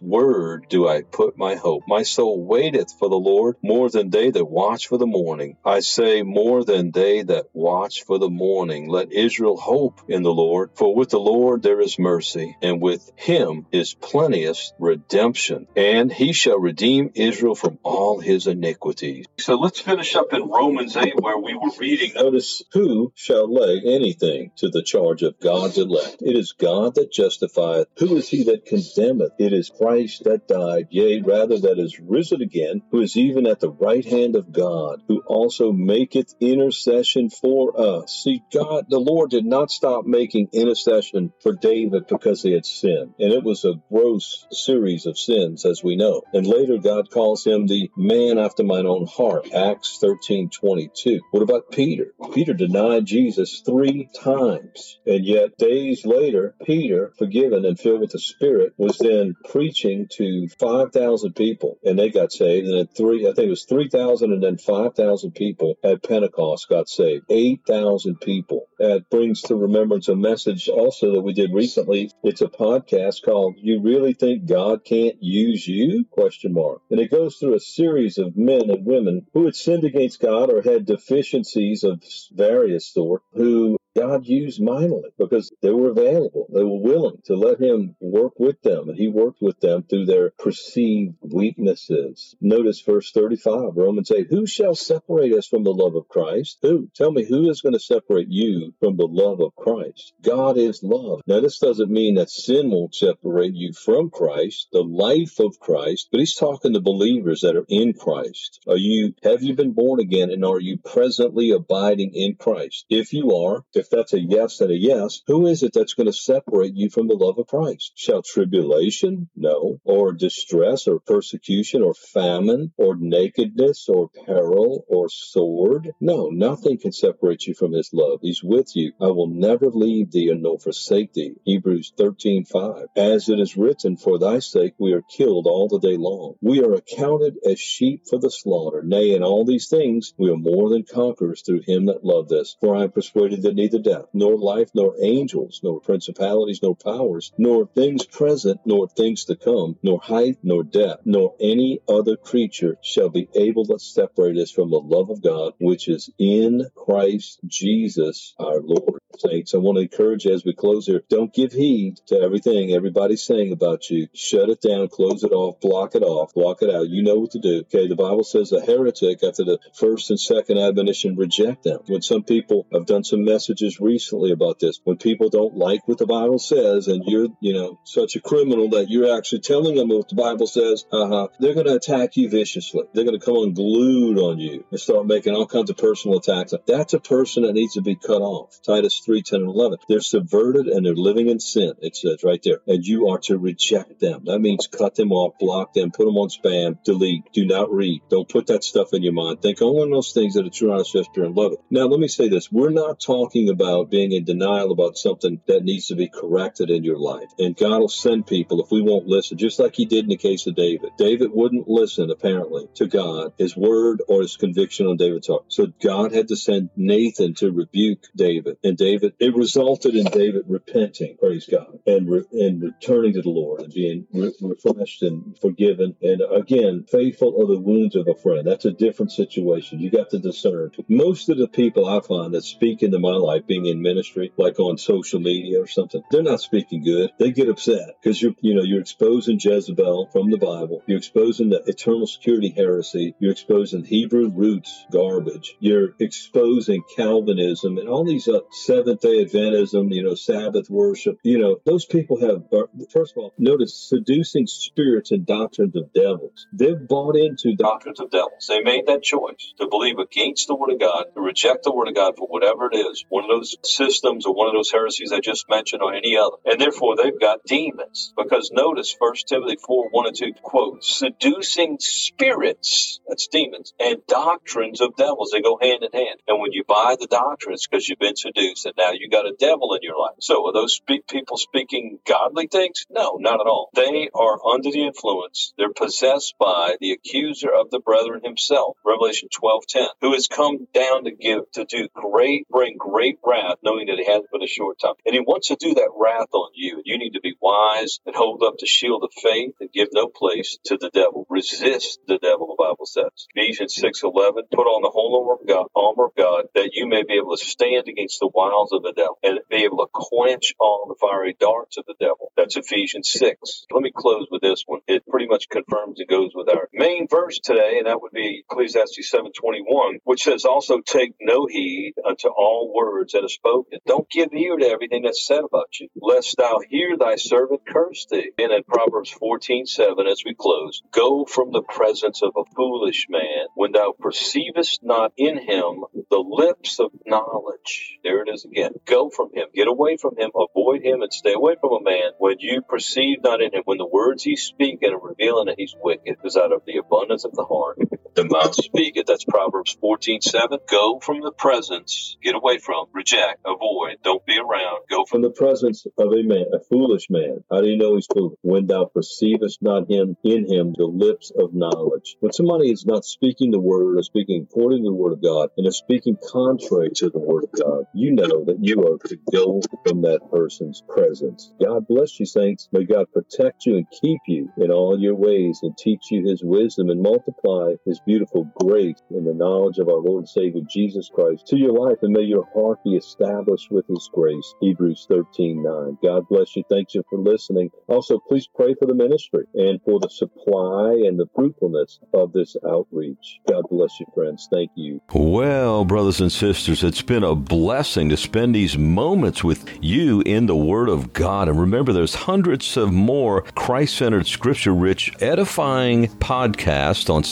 word 0.00 0.66
do 0.70 0.88
I 0.88 1.02
put 1.02 1.36
my 1.36 1.54
hope. 1.54 1.82
My 1.86 2.02
soul 2.02 2.42
waiteth 2.46 2.94
for 2.98 3.10
the 3.10 3.18
Lord 3.18 3.56
more 3.62 3.90
than 3.90 4.08
they 4.08 4.30
that 4.30 4.44
watch 4.46 4.86
for 4.86 4.96
the 4.96 5.06
morning. 5.06 5.58
I 5.62 5.80
say 5.80 6.22
more 6.22 6.64
than 6.64 6.92
they 6.92 7.22
that 7.24 7.46
watch 7.52 8.04
for 8.06 8.18
the 8.18 8.30
morning. 8.30 8.88
Let 8.88 9.12
Israel 9.12 9.58
hope 9.58 10.00
in 10.08 10.22
the 10.22 10.32
Lord, 10.32 10.70
for 10.76 10.94
with 10.94 11.10
the 11.10 11.20
Lord 11.20 11.62
there 11.62 11.80
is 11.80 11.98
mercy, 11.98 12.56
and 12.62 12.80
with 12.80 13.10
him 13.16 13.66
is 13.70 13.92
plenteous 13.92 14.72
redemption, 14.78 15.66
and 15.76 16.10
he 16.10 16.32
shall 16.32 16.58
redeem 16.58 17.10
Israel 17.14 17.54
from 17.54 17.78
all 17.82 18.18
his 18.18 18.46
iniquities. 18.46 19.26
So 19.38 19.56
let's 19.56 19.80
finish 19.80 20.16
up 20.16 20.32
in 20.32 20.48
Romans 20.48 20.96
8 20.96 21.20
where 21.20 21.36
we 21.38 21.54
were 21.54 21.70
reading. 21.78 22.12
Notice 22.14 22.62
who 22.72 23.12
shall 23.14 23.52
lay 23.52 23.82
anything 23.84 24.52
to 24.56 24.70
the 24.70 24.82
charge 24.82 25.22
of 25.22 25.38
God's 25.38 25.76
elect? 25.76 26.22
It 26.22 26.36
is 26.36 26.52
God 26.52 26.94
that 26.94 27.12
justifieth. 27.12 27.88
Who 27.98 28.16
is 28.16 28.28
he 28.28 28.44
that 28.44 28.64
condemneth? 28.64 29.32
It 29.38 29.49
is 29.52 29.70
Christ 29.70 30.24
that 30.24 30.48
died, 30.48 30.88
yea, 30.90 31.20
rather 31.20 31.58
that 31.58 31.78
is 31.78 32.00
risen 32.00 32.42
again, 32.42 32.82
who 32.90 33.00
is 33.00 33.16
even 33.16 33.46
at 33.46 33.60
the 33.60 33.70
right 33.70 34.04
hand 34.04 34.36
of 34.36 34.52
God, 34.52 35.02
who 35.08 35.22
also 35.26 35.72
maketh 35.72 36.34
intercession 36.40 37.30
for 37.30 37.50
for 37.50 38.02
us. 38.02 38.22
See, 38.24 38.42
God, 38.52 38.86
the 38.88 39.00
Lord 39.00 39.30
did 39.30 39.44
not 39.44 39.70
stop 39.70 40.06
making 40.06 40.50
intercession 40.52 41.32
for 41.42 41.52
David 41.52 42.06
because 42.06 42.42
he 42.42 42.52
had 42.52 42.64
sinned. 42.64 43.14
And 43.18 43.32
it 43.32 43.42
was 43.42 43.64
a 43.64 43.80
gross 43.90 44.46
series 44.52 45.06
of 45.06 45.18
sins, 45.18 45.64
as 45.64 45.82
we 45.82 45.96
know. 45.96 46.22
And 46.32 46.46
later, 46.46 46.78
God 46.78 47.10
calls 47.10 47.44
him 47.44 47.66
the 47.66 47.90
man 47.96 48.38
after 48.38 48.62
mine 48.62 48.86
own 48.86 49.06
heart. 49.06 49.52
Acts 49.52 49.98
13 50.00 50.50
22. 50.50 51.20
What 51.32 51.42
about 51.42 51.72
Peter? 51.72 52.12
Peter 52.32 52.54
denied 52.54 53.04
Jesus 53.04 53.62
three 53.66 54.08
times. 54.22 54.98
And 55.04 55.24
yet, 55.26 55.56
days 55.58 56.06
later, 56.06 56.54
Peter, 56.64 57.12
forgiven 57.18 57.64
and 57.64 57.78
filled 57.78 58.00
with 58.00 58.12
the 58.12 58.18
Spirit, 58.18 58.74
was 58.76 58.96
then 58.98 59.34
preaching 59.48 60.08
to 60.12 60.48
5,000 60.48 61.34
people. 61.34 61.78
And 61.84 61.98
they 61.98 62.10
got 62.10 62.32
saved. 62.32 62.66
And 62.66 62.78
then 62.78 62.86
three, 62.86 63.28
I 63.28 63.32
think 63.32 63.46
it 63.46 63.50
was 63.50 63.64
3,000 63.64 64.32
and 64.32 64.42
then 64.42 64.58
5,000 64.58 65.32
people 65.32 65.78
at 65.82 66.02
Pentecost 66.02 66.68
got 66.68 66.88
saved. 66.88 67.24
8,000 67.28 68.20
people. 68.20 68.66
That 68.78 69.10
brings 69.10 69.42
to 69.42 69.56
remembrance 69.56 70.08
a 70.08 70.16
message 70.16 70.68
also 70.68 71.12
that 71.12 71.20
we 71.20 71.32
did 71.32 71.52
recently. 71.52 72.10
It's 72.22 72.40
a 72.40 72.46
podcast 72.46 73.22
called 73.22 73.56
"You 73.58 73.80
Really 73.82 74.14
Think 74.14 74.46
God 74.46 74.84
Can't 74.84 75.22
Use 75.22 75.66
You?" 75.68 76.04
question 76.10 76.54
mark, 76.54 76.80
and 76.90 76.98
it 76.98 77.10
goes 77.10 77.36
through 77.36 77.54
a 77.54 77.60
series 77.60 78.18
of 78.18 78.36
men 78.36 78.70
and 78.70 78.86
women 78.86 79.26
who 79.34 79.44
had 79.44 79.54
sinned 79.54 79.84
against 79.84 80.20
God 80.20 80.50
or 80.50 80.62
had 80.62 80.86
deficiencies 80.86 81.84
of 81.84 82.02
various 82.32 82.86
sort, 82.86 83.22
who 83.32 83.76
God 83.96 84.24
used 84.24 84.62
mightily 84.62 85.10
because 85.18 85.50
they 85.62 85.70
were 85.70 85.90
available. 85.90 86.46
They 86.52 86.62
were 86.62 86.78
willing 86.78 87.20
to 87.24 87.34
let 87.34 87.60
Him 87.60 87.96
work 88.00 88.34
with 88.38 88.60
them, 88.62 88.88
and 88.88 88.96
He 88.96 89.08
worked 89.08 89.42
with 89.42 89.58
them 89.60 89.82
through 89.82 90.06
their 90.06 90.30
perceived 90.38 91.16
weaknesses. 91.22 92.36
Notice 92.40 92.80
verse 92.80 93.10
35, 93.10 93.76
Romans 93.76 94.10
8 94.10 94.28
Who 94.30 94.46
shall 94.46 94.74
separate 94.74 95.32
us 95.32 95.46
from 95.46 95.64
the 95.64 95.74
love 95.74 95.96
of 95.96 96.08
Christ? 96.08 96.58
Who? 96.62 96.88
Tell 96.94 97.10
me, 97.10 97.24
who 97.24 97.50
is 97.50 97.62
going 97.62 97.72
to 97.72 97.80
separate 97.80 98.28
you 98.28 98.74
from 98.78 98.96
the 98.96 99.08
love 99.08 99.40
of 99.40 99.56
Christ? 99.56 100.12
God 100.22 100.56
is 100.56 100.82
love. 100.82 101.22
Now, 101.26 101.40
this 101.40 101.58
doesn't 101.58 101.90
mean 101.90 102.14
that 102.14 102.30
sin 102.30 102.70
won't 102.70 102.94
separate 102.94 103.54
you 103.54 103.72
from 103.72 104.10
Christ, 104.10 104.68
the 104.72 104.84
life 104.84 105.40
of 105.40 105.58
Christ, 105.58 106.08
but 106.12 106.20
He's 106.20 106.36
talking 106.36 106.74
to 106.74 106.80
believers 106.80 107.40
that 107.40 107.56
are 107.56 107.66
in 107.68 107.94
Christ. 107.94 108.60
Are 108.68 108.76
you, 108.76 109.14
have 109.24 109.42
you 109.42 109.54
been 109.54 109.72
born 109.72 109.98
again, 109.98 110.30
and 110.30 110.44
are 110.44 110.60
you 110.60 110.78
presently 110.78 111.50
abiding 111.50 112.14
in 112.14 112.36
Christ? 112.36 112.86
If 112.88 113.12
you 113.12 113.34
are, 113.34 113.64
if 113.74 113.89
that's 113.90 114.12
a 114.12 114.20
yes 114.20 114.60
and 114.60 114.70
a 114.70 114.76
yes, 114.76 115.20
who 115.26 115.46
is 115.46 115.62
it 115.62 115.72
that's 115.74 115.94
going 115.94 116.06
to 116.06 116.12
separate 116.12 116.74
you 116.74 116.90
from 116.90 117.08
the 117.08 117.14
love 117.14 117.38
of 117.38 117.46
Christ? 117.46 117.92
Shall 117.94 118.22
tribulation? 118.22 119.28
No. 119.36 119.80
Or 119.84 120.12
distress 120.12 120.86
or 120.86 121.00
persecution 121.00 121.82
or 121.82 121.94
famine 121.94 122.72
or 122.76 122.96
nakedness 122.96 123.88
or 123.88 124.08
peril 124.26 124.84
or 124.88 125.08
sword? 125.08 125.92
No, 126.00 126.28
nothing 126.30 126.78
can 126.78 126.92
separate 126.92 127.46
you 127.46 127.54
from 127.54 127.72
his 127.72 127.90
love. 127.92 128.20
He's 128.22 128.42
with 128.42 128.74
you. 128.74 128.92
I 129.00 129.08
will 129.08 129.28
never 129.28 129.66
leave 129.66 130.10
thee 130.12 130.30
and 130.30 130.42
nor 130.42 130.58
forsake 130.58 131.12
thee. 131.12 131.34
Hebrews 131.44 131.92
13, 131.96 132.44
5. 132.44 132.86
As 132.96 133.28
it 133.28 133.40
is 133.40 133.56
written, 133.56 133.96
for 133.96 134.18
thy 134.18 134.38
sake 134.38 134.74
we 134.78 134.92
are 134.92 135.02
killed 135.02 135.46
all 135.46 135.68
the 135.68 135.80
day 135.80 135.96
long. 135.96 136.34
We 136.40 136.62
are 136.62 136.74
accounted 136.74 137.38
as 137.44 137.58
sheep 137.58 138.06
for 138.08 138.18
the 138.18 138.30
slaughter. 138.30 138.82
Nay, 138.82 139.14
in 139.14 139.22
all 139.22 139.44
these 139.44 139.68
things 139.68 140.12
we 140.16 140.30
are 140.30 140.36
more 140.36 140.68
than 140.68 140.84
conquerors 140.84 141.42
through 141.42 141.62
him 141.66 141.86
that 141.86 142.04
loved 142.04 142.32
us. 142.32 142.56
For 142.60 142.76
I 142.76 142.84
am 142.84 142.92
persuaded 142.92 143.42
that 143.42 143.54
neither 143.54 143.69
neither 143.70 143.82
death, 143.82 144.06
nor 144.12 144.36
life, 144.36 144.70
nor 144.74 144.94
angels, 145.00 145.60
nor 145.62 145.80
principalities, 145.80 146.60
nor 146.62 146.74
powers, 146.76 147.32
nor 147.38 147.66
things 147.66 148.06
present, 148.06 148.60
nor 148.64 148.88
things 148.88 149.24
to 149.26 149.36
come, 149.36 149.76
nor 149.82 150.00
height, 150.00 150.38
nor 150.42 150.62
depth, 150.62 151.02
nor 151.04 151.34
any 151.40 151.80
other 151.88 152.16
creature 152.16 152.76
shall 152.82 153.08
be 153.08 153.28
able 153.34 153.64
to 153.64 153.78
separate 153.78 154.36
us 154.38 154.50
from 154.50 154.70
the 154.70 154.80
love 154.80 155.10
of 155.10 155.22
God, 155.22 155.52
which 155.60 155.88
is 155.88 156.10
in 156.18 156.66
Christ 156.74 157.40
Jesus 157.46 158.34
our 158.38 158.60
Lord. 158.60 159.00
Saints, 159.18 159.54
I 159.54 159.58
want 159.58 159.76
to 159.76 159.82
encourage 159.82 160.24
you 160.24 160.32
as 160.32 160.44
we 160.44 160.54
close 160.54 160.86
here, 160.86 161.02
don't 161.10 161.34
give 161.34 161.52
heed 161.52 161.96
to 162.06 162.18
everything 162.20 162.72
everybody's 162.72 163.22
saying 163.24 163.52
about 163.52 163.90
you. 163.90 164.08
Shut 164.14 164.48
it 164.48 164.62
down, 164.62 164.88
close 164.88 165.24
it 165.24 165.32
off, 165.32 165.60
block 165.60 165.94
it 165.94 166.02
off, 166.02 166.32
block 166.32 166.62
it 166.62 166.70
out. 166.70 166.88
You 166.88 167.02
know 167.02 167.16
what 167.16 167.32
to 167.32 167.38
do. 167.38 167.60
Okay, 167.60 167.86
the 167.86 167.96
Bible 167.96 168.24
says 168.24 168.52
a 168.52 168.64
heretic 168.64 169.22
after 169.22 169.44
the 169.44 169.58
first 169.74 170.10
and 170.10 170.18
second 170.18 170.58
admonition 170.58 171.16
reject 171.16 171.64
them. 171.64 171.80
When 171.86 172.02
some 172.02 172.22
people 172.22 172.66
have 172.72 172.86
done 172.86 173.04
some 173.04 173.24
messages 173.24 173.59
messages 173.60 173.80
recently 173.80 174.32
about 174.32 174.58
this. 174.58 174.80
When 174.84 174.96
people 174.96 175.28
don't 175.28 175.54
like 175.54 175.86
what 175.86 175.98
the 175.98 176.06
Bible 176.06 176.38
says, 176.38 176.88
and 176.88 177.04
you're, 177.06 177.28
you 177.40 177.52
know, 177.52 177.78
such 177.84 178.16
a 178.16 178.20
criminal 178.20 178.70
that 178.70 178.88
you're 178.88 179.16
actually 179.16 179.40
telling 179.40 179.76
them 179.76 179.88
what 179.88 180.08
the 180.08 180.14
Bible 180.14 180.46
says, 180.46 180.84
uh-huh, 180.92 181.28
they're 181.38 181.54
going 181.54 181.66
to 181.66 181.74
attack 181.74 182.16
you 182.16 182.28
viciously. 182.28 182.84
They're 182.92 183.04
going 183.04 183.18
to 183.18 183.24
come 183.24 183.36
unglued 183.36 184.18
on 184.18 184.38
you 184.38 184.64
and 184.70 184.80
start 184.80 185.06
making 185.06 185.34
all 185.34 185.46
kinds 185.46 185.70
of 185.70 185.76
personal 185.76 186.18
attacks. 186.18 186.54
That's 186.66 186.94
a 186.94 187.00
person 187.00 187.42
that 187.44 187.52
needs 187.52 187.74
to 187.74 187.82
be 187.82 187.96
cut 187.96 188.22
off. 188.22 188.58
Titus 188.64 189.00
3, 189.04 189.22
10, 189.22 189.40
and 189.40 189.48
11. 189.48 189.78
They're 189.88 190.00
subverted 190.00 190.66
and 190.66 190.84
they're 190.84 190.94
living 190.94 191.28
in 191.28 191.40
sin, 191.40 191.74
it 191.80 191.96
says 191.96 192.24
right 192.24 192.40
there. 192.42 192.60
And 192.66 192.84
you 192.84 193.08
are 193.08 193.18
to 193.24 193.38
reject 193.38 194.00
them. 194.00 194.22
That 194.24 194.40
means 194.40 194.66
cut 194.66 194.94
them 194.94 195.12
off, 195.12 195.38
block 195.38 195.74
them, 195.74 195.90
put 195.90 196.06
them 196.06 196.16
on 196.16 196.28
spam, 196.28 196.82
delete, 196.84 197.32
do 197.32 197.46
not 197.46 197.72
read. 197.72 198.02
Don't 198.08 198.28
put 198.28 198.46
that 198.46 198.64
stuff 198.64 198.92
in 198.92 199.02
your 199.02 199.12
mind. 199.12 199.42
Think 199.42 199.62
only 199.62 199.82
on 199.82 199.90
those 199.90 200.12
things 200.12 200.34
that 200.34 200.46
are 200.46 200.50
true, 200.50 200.72
honest, 200.72 200.92
just, 200.92 201.10
and 201.16 201.36
love 201.36 201.52
it. 201.52 201.58
Now, 201.70 201.86
let 201.86 202.00
me 202.00 202.08
say 202.08 202.28
this. 202.28 202.50
We're 202.50 202.70
not 202.70 203.00
talking 203.00 203.49
about 203.50 203.90
being 203.90 204.12
in 204.12 204.24
denial 204.24 204.72
about 204.72 204.96
something 204.96 205.40
that 205.46 205.64
needs 205.64 205.88
to 205.88 205.96
be 205.96 206.08
corrected 206.08 206.70
in 206.70 206.84
your 206.84 206.98
life. 206.98 207.28
And 207.38 207.56
God 207.56 207.80
will 207.80 207.88
send 207.88 208.26
people 208.26 208.62
if 208.62 208.70
we 208.70 208.82
won't 208.82 209.06
listen, 209.06 209.38
just 209.38 209.58
like 209.58 209.74
He 209.74 209.86
did 209.86 210.04
in 210.04 210.10
the 210.10 210.16
case 210.16 210.46
of 210.46 210.54
David. 210.54 210.90
David 210.98 211.30
wouldn't 211.32 211.68
listen, 211.68 212.10
apparently, 212.10 212.66
to 212.76 212.86
God, 212.86 213.32
His 213.38 213.56
word, 213.56 214.02
or 214.08 214.22
His 214.22 214.36
conviction 214.36 214.86
on 214.86 214.96
David's 214.96 215.28
heart. 215.28 215.44
So 215.48 215.68
God 215.82 216.12
had 216.12 216.28
to 216.28 216.36
send 216.36 216.70
Nathan 216.76 217.34
to 217.34 217.50
rebuke 217.52 218.04
David. 218.16 218.56
And 218.64 218.76
David, 218.76 219.14
it 219.20 219.34
resulted 219.34 219.94
in 219.96 220.04
David 220.06 220.44
repenting, 220.48 221.16
praise 221.18 221.46
God, 221.50 221.78
and, 221.86 222.08
re- 222.08 222.24
and 222.32 222.62
returning 222.62 223.14
to 223.14 223.22
the 223.22 223.30
Lord 223.30 223.62
and 223.62 223.72
being 223.72 224.06
re- 224.12 224.32
refreshed 224.40 225.02
and 225.02 225.36
forgiven. 225.40 225.96
And 226.02 226.22
again, 226.34 226.84
faithful 226.90 227.40
are 227.42 227.46
the 227.46 227.60
wounds 227.60 227.96
of 227.96 228.08
a 228.08 228.14
friend. 228.14 228.46
That's 228.46 228.64
a 228.64 228.72
different 228.72 229.12
situation. 229.12 229.80
You 229.80 229.90
got 229.90 230.10
to 230.10 230.18
discern. 230.18 230.70
Most 230.88 231.28
of 231.28 231.38
the 231.38 231.48
people 231.48 231.86
I 231.86 232.00
find 232.00 232.34
that 232.34 232.44
speak 232.44 232.82
into 232.82 232.98
my 232.98 233.14
life, 233.14 233.39
being 233.46 233.66
in 233.66 233.82
ministry, 233.82 234.32
like 234.36 234.58
on 234.58 234.78
social 234.78 235.20
media 235.20 235.60
or 235.60 235.66
something, 235.66 236.02
they're 236.10 236.22
not 236.22 236.40
speaking 236.40 236.82
good. 236.82 237.10
They 237.18 237.30
get 237.30 237.48
upset 237.48 237.96
because 238.00 238.20
you're, 238.20 238.34
you 238.40 238.54
know, 238.54 238.62
you're 238.62 238.80
exposing 238.80 239.38
Jezebel 239.40 240.10
from 240.12 240.30
the 240.30 240.38
Bible. 240.38 240.82
You're 240.86 240.98
exposing 240.98 241.50
the 241.50 241.62
eternal 241.66 242.06
security 242.06 242.50
heresy. 242.50 243.14
You're 243.18 243.32
exposing 243.32 243.84
Hebrew 243.84 244.28
roots 244.30 244.86
garbage. 244.90 245.56
You're 245.60 245.94
exposing 245.98 246.82
Calvinism 246.96 247.78
and 247.78 247.88
all 247.88 248.04
these 248.04 248.28
uh, 248.28 248.40
Seventh 248.50 249.00
Day 249.00 249.24
Adventism, 249.24 249.92
you 249.92 250.02
know, 250.02 250.14
Sabbath 250.14 250.70
worship. 250.70 251.18
You 251.22 251.38
know, 251.38 251.60
those 251.64 251.84
people 251.84 252.20
have. 252.20 252.44
First 252.90 253.12
of 253.12 253.18
all, 253.18 253.34
notice 253.38 253.74
seducing 253.74 254.46
spirits 254.46 255.10
and 255.10 255.26
doctrines 255.26 255.76
of 255.76 255.92
devils. 255.92 256.46
They've 256.52 256.86
bought 256.88 257.16
into 257.16 257.54
doctrines 257.54 258.00
of 258.00 258.10
devils. 258.10 258.46
They 258.48 258.60
made 258.62 258.86
that 258.86 259.02
choice 259.02 259.54
to 259.60 259.68
believe 259.68 259.98
against 259.98 260.48
the 260.48 260.54
Word 260.54 260.72
of 260.72 260.80
God, 260.80 261.04
to 261.14 261.20
reject 261.20 261.64
the 261.64 261.72
Word 261.72 261.88
of 261.88 261.94
God 261.94 262.14
for 262.16 262.26
whatever 262.26 262.68
it 262.70 262.76
is. 262.76 263.04
One 263.08 263.24
those 263.30 263.56
systems 263.62 264.26
or 264.26 264.34
one 264.34 264.48
of 264.48 264.54
those 264.54 264.70
heresies 264.70 265.12
I 265.12 265.20
just 265.20 265.48
mentioned 265.48 265.82
or 265.82 265.94
any 265.94 266.16
other. 266.16 266.36
And 266.44 266.60
therefore 266.60 266.96
they've 266.96 267.18
got 267.18 267.44
demons. 267.46 268.12
Because 268.16 268.50
notice 268.52 268.94
1 268.98 269.14
Timothy 269.26 269.56
4 269.64 269.90
1 269.90 270.06
and 270.06 270.16
2 270.16 270.32
quote, 270.42 270.84
seducing 270.84 271.76
spirits, 271.80 273.00
that's 273.08 273.28
demons, 273.28 273.72
and 273.78 273.98
doctrines 274.06 274.80
of 274.80 274.96
devils. 274.96 275.30
They 275.32 275.40
go 275.40 275.58
hand 275.60 275.82
in 275.82 275.92
hand. 275.92 276.20
And 276.26 276.40
when 276.40 276.52
you 276.52 276.64
buy 276.66 276.96
the 276.98 277.06
doctrines 277.06 277.66
because 277.66 277.88
you've 277.88 277.98
been 277.98 278.16
seduced 278.16 278.66
and 278.66 278.74
now 278.76 278.92
you 278.92 279.08
got 279.08 279.26
a 279.26 279.34
devil 279.38 279.74
in 279.74 279.80
your 279.82 279.98
life. 279.98 280.16
So 280.20 280.46
are 280.46 280.52
those 280.52 280.74
spe- 280.74 281.06
people 281.08 281.36
speaking 281.36 281.98
godly 282.06 282.48
things? 282.48 282.84
No, 282.90 283.16
not 283.20 283.40
at 283.40 283.46
all. 283.46 283.70
They 283.74 284.08
are 284.14 284.38
under 284.46 284.70
the 284.70 284.86
influence. 284.86 285.54
They're 285.56 285.72
possessed 285.72 286.34
by 286.38 286.76
the 286.80 286.92
accuser 286.92 287.48
of 287.48 287.70
the 287.70 287.80
brethren 287.80 288.20
himself, 288.24 288.76
Revelation 288.84 289.28
12 289.32 289.62
10, 289.68 289.86
who 290.00 290.12
has 290.12 290.26
come 290.26 290.66
down 290.74 291.04
to 291.04 291.12
give, 291.12 291.50
to 291.52 291.64
do 291.64 291.88
great, 291.94 292.48
bring 292.48 292.76
great 292.76 293.19
wrath, 293.24 293.58
knowing 293.62 293.86
that 293.86 293.98
he 293.98 294.06
has 294.06 294.22
but 294.30 294.42
a 294.42 294.46
short 294.46 294.78
time. 294.80 294.94
And 295.06 295.14
he 295.14 295.20
wants 295.20 295.48
to 295.48 295.56
do 295.56 295.74
that 295.74 295.90
wrath 295.96 296.32
on 296.32 296.50
you. 296.54 296.76
And 296.76 296.86
you 296.86 296.98
need 296.98 297.14
to 297.14 297.20
be 297.20 297.34
wise 297.40 298.00
and 298.06 298.14
hold 298.14 298.42
up 298.42 298.54
the 298.58 298.66
shield 298.66 299.04
of 299.04 299.10
faith 299.12 299.54
and 299.60 299.72
give 299.72 299.88
no 299.92 300.08
place 300.08 300.58
to 300.66 300.76
the 300.76 300.90
devil. 300.90 301.26
Resist 301.28 302.00
the 302.06 302.18
devil, 302.18 302.48
the 302.48 302.62
Bible 302.62 302.86
says. 302.86 303.26
Ephesians 303.34 303.74
6 303.74 304.02
11, 304.02 304.44
put 304.52 304.66
on 304.66 304.82
the 304.82 304.90
whole 304.90 305.20
armor 305.20 305.40
of 305.40 305.46
God, 305.46 305.66
armor 305.74 306.06
of 306.06 306.14
God 306.16 306.44
that 306.54 306.70
you 306.72 306.86
may 306.86 307.02
be 307.02 307.14
able 307.14 307.36
to 307.36 307.44
stand 307.44 307.88
against 307.88 308.20
the 308.20 308.30
wiles 308.32 308.72
of 308.72 308.82
the 308.82 308.92
devil 308.92 309.18
and 309.22 309.40
be 309.50 309.64
able 309.64 309.78
to 309.78 309.88
quench 309.92 310.54
all 310.58 310.86
the 310.88 310.94
fiery 311.00 311.36
darts 311.38 311.76
of 311.78 311.84
the 311.86 311.94
devil. 312.00 312.32
That's 312.36 312.56
Ephesians 312.56 313.10
6. 313.10 313.66
Let 313.72 313.82
me 313.82 313.92
close 313.94 314.26
with 314.30 314.42
this 314.42 314.64
one. 314.66 314.80
It 314.86 315.06
pretty 315.08 315.26
much 315.26 315.48
confirms 315.48 316.00
and 316.00 316.08
goes 316.08 316.30
with 316.34 316.48
our 316.48 316.68
main 316.72 317.06
verse 317.08 317.38
today, 317.42 317.78
and 317.78 317.86
that 317.86 318.00
would 318.00 318.12
be 318.12 318.44
Ecclesiastes 318.48 319.10
7:21, 319.10 320.00
which 320.04 320.22
says, 320.22 320.44
"Also 320.44 320.80
take 320.80 321.14
no 321.20 321.46
heed 321.46 321.94
unto 322.04 322.28
all 322.28 322.72
words 322.72 323.09
that 323.12 323.24
are 323.24 323.28
spoken. 323.28 323.78
Don't 323.86 324.10
give 324.10 324.32
ear 324.34 324.56
to 324.56 324.66
everything 324.66 325.02
that's 325.02 325.26
said 325.26 325.44
about 325.44 325.78
you, 325.80 325.88
lest 326.00 326.36
thou 326.36 326.60
hear 326.68 326.96
thy 326.96 327.16
servant 327.16 327.62
curse 327.66 328.06
thee." 328.10 328.30
And 328.38 328.52
in 328.52 328.64
Proverbs 328.64 329.10
14:10, 329.10 329.40
14 329.40 329.66
7 329.66 330.06
as 330.06 330.22
we 330.24 330.34
close. 330.34 330.82
Go 330.90 331.24
from 331.24 331.52
the 331.52 331.62
presence 331.62 332.22
of 332.22 332.32
a 332.36 332.44
foolish 332.56 333.06
man 333.08 333.46
when 333.54 333.72
thou 333.72 333.94
perceivest 333.98 334.82
not 334.82 335.12
in 335.16 335.38
him 335.38 335.84
the 336.10 336.18
lips 336.18 336.80
of 336.80 336.90
knowledge. 337.06 337.98
There 338.02 338.22
it 338.22 338.28
is 338.28 338.44
again. 338.44 338.72
Go 338.84 339.10
from 339.10 339.30
him. 339.32 339.48
Get 339.54 339.68
away 339.68 339.96
from 339.96 340.16
him. 340.16 340.30
Avoid 340.34 340.82
him 340.82 341.02
and 341.02 341.12
stay 341.12 341.32
away 341.32 341.56
from 341.60 341.72
a 341.72 341.82
man 341.82 342.12
when 342.18 342.36
you 342.38 342.62
perceive 342.62 343.22
not 343.22 343.40
in 343.40 343.52
him. 343.52 343.62
When 343.64 343.78
the 343.78 343.86
words 343.86 344.22
he 344.22 344.36
speaks 344.36 344.84
are 344.86 344.98
revealing 344.98 345.46
that 345.46 345.58
he's 345.58 345.74
wicked, 345.80 346.16
because 346.16 346.36
out 346.36 346.52
of 346.52 346.62
the 346.66 346.78
abundance 346.78 347.24
of 347.24 347.32
the 347.32 347.44
heart, 347.44 347.78
the 348.16 348.24
mouth 348.24 348.54
speaketh. 348.54 349.06
That's 349.06 349.24
Proverbs 349.24 349.76
14 349.80 350.20
7. 350.20 350.58
Go 350.70 351.00
from 351.00 351.20
the 351.22 351.32
presence. 351.32 352.16
Get 352.22 352.34
away 352.34 352.58
from. 352.58 352.86
Reject. 352.94 353.40
Avoid. 353.46 353.98
Don't 354.04 354.24
be 354.26 354.38
around. 354.38 354.80
Go 354.90 355.04
from 355.06 355.22
the 355.22 355.30
presence 355.30 355.86
of 355.98 356.12
a 356.12 356.22
man, 356.22 356.46
a 356.54 356.60
foolish 356.70 357.08
man. 357.10 357.44
How 357.50 357.60
do 357.62 357.68
you 357.68 357.78
know 357.78 357.96
he's 357.96 358.08
foolish? 358.12 358.38
When 358.42 358.66
thou 358.66 358.90
perceivest 358.94 359.58
not 359.62 359.90
him 359.90 360.16
in 360.24 360.50
him 360.50 360.74
the 360.76 360.86
lips 360.86 361.32
of 361.38 361.54
knowledge. 361.54 362.16
When 362.20 362.32
somebody 362.32 362.70
is 362.70 362.86
not 362.86 363.04
speaking 363.04 363.50
the 363.50 363.60
word 363.60 363.98
or 363.98 364.02
speaking 364.02 364.46
according 364.50 364.84
to 364.84 364.90
the 364.90 364.94
word 364.94 365.14
of 365.14 365.22
God 365.22 365.50
and 365.56 365.66
is 365.66 365.78
speaking 365.78 366.18
contrary 366.32 366.90
to 366.96 367.10
the 367.10 367.20
word 367.20 367.44
of 367.44 367.52
God, 367.60 367.84
you 367.92 368.12
know 368.14 368.44
that 368.46 368.58
you 368.60 368.82
are 368.86 368.98
to 369.08 369.18
go 369.32 369.60
from 369.86 370.02
that 370.02 370.20
person's 370.30 370.82
presence. 370.88 371.52
God 371.62 371.86
bless 371.88 372.18
you, 372.20 372.26
saints. 372.26 372.68
May 372.72 372.84
God 372.84 373.06
protect 373.12 373.66
you 373.66 373.76
and 373.76 373.86
keep 373.90 374.22
you 374.26 374.52
in 374.56 374.70
all 374.70 374.98
your 374.98 375.14
ways 375.14 375.60
and 375.62 375.76
teach 375.76 376.10
you 376.10 376.26
his 376.28 376.42
wisdom 376.44 376.90
and 376.90 377.02
multiply 377.02 377.74
his 377.86 377.99
beautiful 378.06 378.50
grace 378.60 379.02
in 379.10 379.24
the 379.24 379.34
knowledge 379.34 379.78
of 379.78 379.88
our 379.88 380.00
Lord 380.00 380.20
and 380.20 380.28
Savior 380.28 380.62
Jesus 380.68 381.10
Christ 381.12 381.46
to 381.48 381.56
your 381.56 381.72
life. 381.72 381.98
And 382.02 382.12
may 382.12 382.22
your 382.22 382.46
heart 382.54 382.82
be 382.84 382.96
established 382.96 383.70
with 383.70 383.86
his 383.86 384.08
grace. 384.12 384.54
Hebrews 384.60 385.06
13 385.08 385.62
9. 385.62 385.98
God 386.02 386.28
bless 386.28 386.56
you. 386.56 386.62
Thank 386.68 386.94
you 386.94 387.02
for 387.08 387.18
listening. 387.18 387.70
Also, 387.88 388.18
please 388.18 388.48
pray 388.54 388.74
for 388.78 388.86
the 388.86 388.94
ministry 388.94 389.44
and 389.54 389.80
for 389.84 390.00
the 390.00 390.08
supply 390.08 390.92
and 391.06 391.18
the 391.18 391.28
fruitfulness 391.34 392.00
of 392.14 392.32
this 392.32 392.56
outreach. 392.68 393.40
God 393.48 393.64
bless 393.70 393.98
you, 394.00 394.06
friends. 394.14 394.48
Thank 394.52 394.70
you. 394.74 395.00
Well, 395.14 395.84
brothers 395.84 396.20
and 396.20 396.32
sisters, 396.32 396.82
it's 396.84 397.02
been 397.02 397.24
a 397.24 397.34
blessing 397.34 398.08
to 398.10 398.16
spend 398.16 398.54
these 398.54 398.76
moments 398.78 399.44
with 399.44 399.66
you 399.82 400.20
in 400.22 400.46
the 400.46 400.56
Word 400.56 400.88
of 400.88 401.12
God. 401.12 401.48
And 401.48 401.60
remember, 401.60 401.92
there's 401.92 402.14
hundreds 402.14 402.76
of 402.76 402.92
more 402.92 403.42
Christ 403.54 403.96
centered, 403.96 404.26
scripture 404.26 404.74
rich, 404.74 405.12
edifying 405.20 406.08
podcasts 406.18 407.12
on 407.12 407.24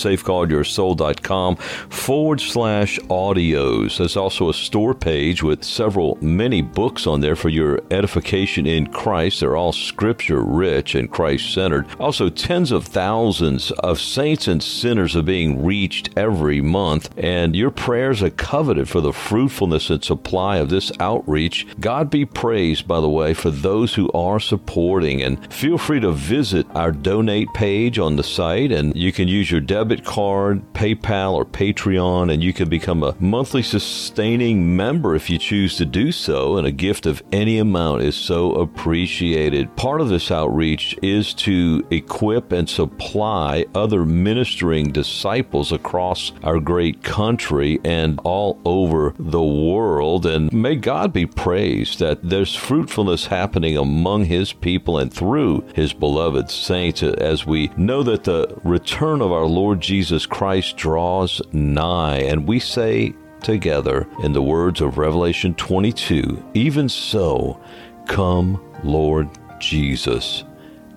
safeguardyoursoul.com 0.63 1.57
forward 1.57 2.41
slash 2.41 2.99
audios. 3.09 3.99
There's 3.99 4.17
also 4.17 4.49
a 4.49 4.55
store 4.55 4.95
page 4.95 5.43
with 5.43 5.65
several 5.65 6.19
many 6.21 6.63
books 6.63 7.07
on 7.07 7.21
there 7.21 7.37
for 7.37 7.49
your 7.49 7.81
edification 7.91 8.67
in 8.67 8.89
Christ. 8.89 9.41
They're 9.41 9.57
all 9.57 9.73
scripture 9.73 10.43
rich 10.43 10.95
and 10.95 11.11
Christ 11.11 11.53
centered. 11.53 11.87
Also, 11.99 12.29
tens 12.29 12.73
of 12.73 12.85
thousands 12.85 13.71
of 13.73 14.01
saints 14.01 14.49
and 14.49 14.63
sinners 14.63 15.17
are 15.17 15.23
being 15.23 15.65
reached 15.65 16.11
every 16.17 16.61
month, 16.61 17.11
and 17.17 17.55
your 17.55 17.71
prayers 17.71 18.23
are 18.23 18.31
coveted 18.31 18.89
for 18.89 19.01
the 19.01 19.13
fruitfulness 19.13 19.91
and 19.91 20.03
supply 20.05 20.59
of 20.59 20.69
this 20.71 20.93
outreach. 21.01 21.67
God 21.81 22.11
be 22.11 22.25
praised, 22.25 22.87
by 22.87 23.01
the 23.01 23.09
way, 23.09 23.35
for 23.35 23.51
those 23.51 23.95
who 23.95 24.11
are 24.13 24.41
supporting. 24.41 25.23
And 25.23 25.53
feel 25.53 25.79
free 25.79 26.01
to 26.01 26.13
visit 26.13 26.67
our 26.75 26.93
donate 26.93 27.49
page 27.55 27.99
on 27.99 28.17
the 28.17 28.23
site, 28.23 28.73
and 28.73 28.95
you 28.97 29.13
can 29.13 29.29
use 29.29 29.51
your 29.51 29.61
debit 29.61 30.05
card, 30.05 30.47
PayPal, 30.57 31.32
or 31.32 31.44
Patreon, 31.44 32.32
and 32.32 32.42
you 32.42 32.53
can 32.53 32.68
become 32.68 33.03
a 33.03 33.14
monthly 33.20 33.62
sustaining 33.62 34.76
member 34.76 35.14
if 35.14 35.30
you 35.30 35.38
choose 35.38 35.76
to 35.76 35.84
do 35.84 36.12
so. 36.12 36.57
And 36.57 36.66
a 36.66 36.72
gift 36.72 37.07
of 37.07 37.22
any 37.32 37.59
amount 37.59 38.03
is 38.03 38.16
so 38.16 38.53
appreciated. 38.53 39.74
Part 39.76 40.01
of 40.01 40.09
this 40.09 40.30
outreach 40.30 40.96
is 41.03 41.34
to 41.34 41.86
equip 41.90 42.53
and 42.53 42.68
supply 42.68 43.66
other 43.74 44.05
ministering 44.05 44.92
disciples 44.92 45.72
across 45.72 46.32
our 46.42 46.61
great 46.61 47.03
country 47.03 47.80
and 47.84 48.20
all 48.24 48.61
over 48.64 49.14
the 49.18 49.42
world. 49.42 50.26
And 50.26 50.53
may 50.53 50.76
God 50.76 51.12
be 51.12 51.26
praised 51.26 51.99
that 51.99 52.28
there's 52.28 52.55
fruitfulness 52.55 53.26
happening 53.26 53.76
among 53.76 54.26
His 54.26 54.53
people 54.53 54.99
and 54.99 55.12
through 55.12 55.64
His 55.74 55.92
beloved 55.92 56.51
saints 56.51 57.03
as 57.03 57.46
we 57.46 57.70
know 57.76 58.03
that 58.03 58.24
the 58.24 58.59
return 58.64 59.20
of 59.20 59.32
our 59.32 59.46
Lord 59.46 59.80
Jesus 59.80 60.26
Christ 60.39 60.76
draws 60.76 61.43
nigh. 61.53 62.18
And 62.18 62.47
we 62.47 62.61
say 62.61 63.12
together 63.43 64.07
in 64.22 64.34
the 64.34 64.41
words 64.41 64.80
of 64.80 64.97
Revelation 64.97 65.53
22 65.55 66.51
Even 66.55 66.89
so, 66.89 67.61
come, 68.07 68.62
Lord 68.84 69.28
Jesus. 69.59 70.45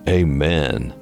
Amen. 0.08 0.94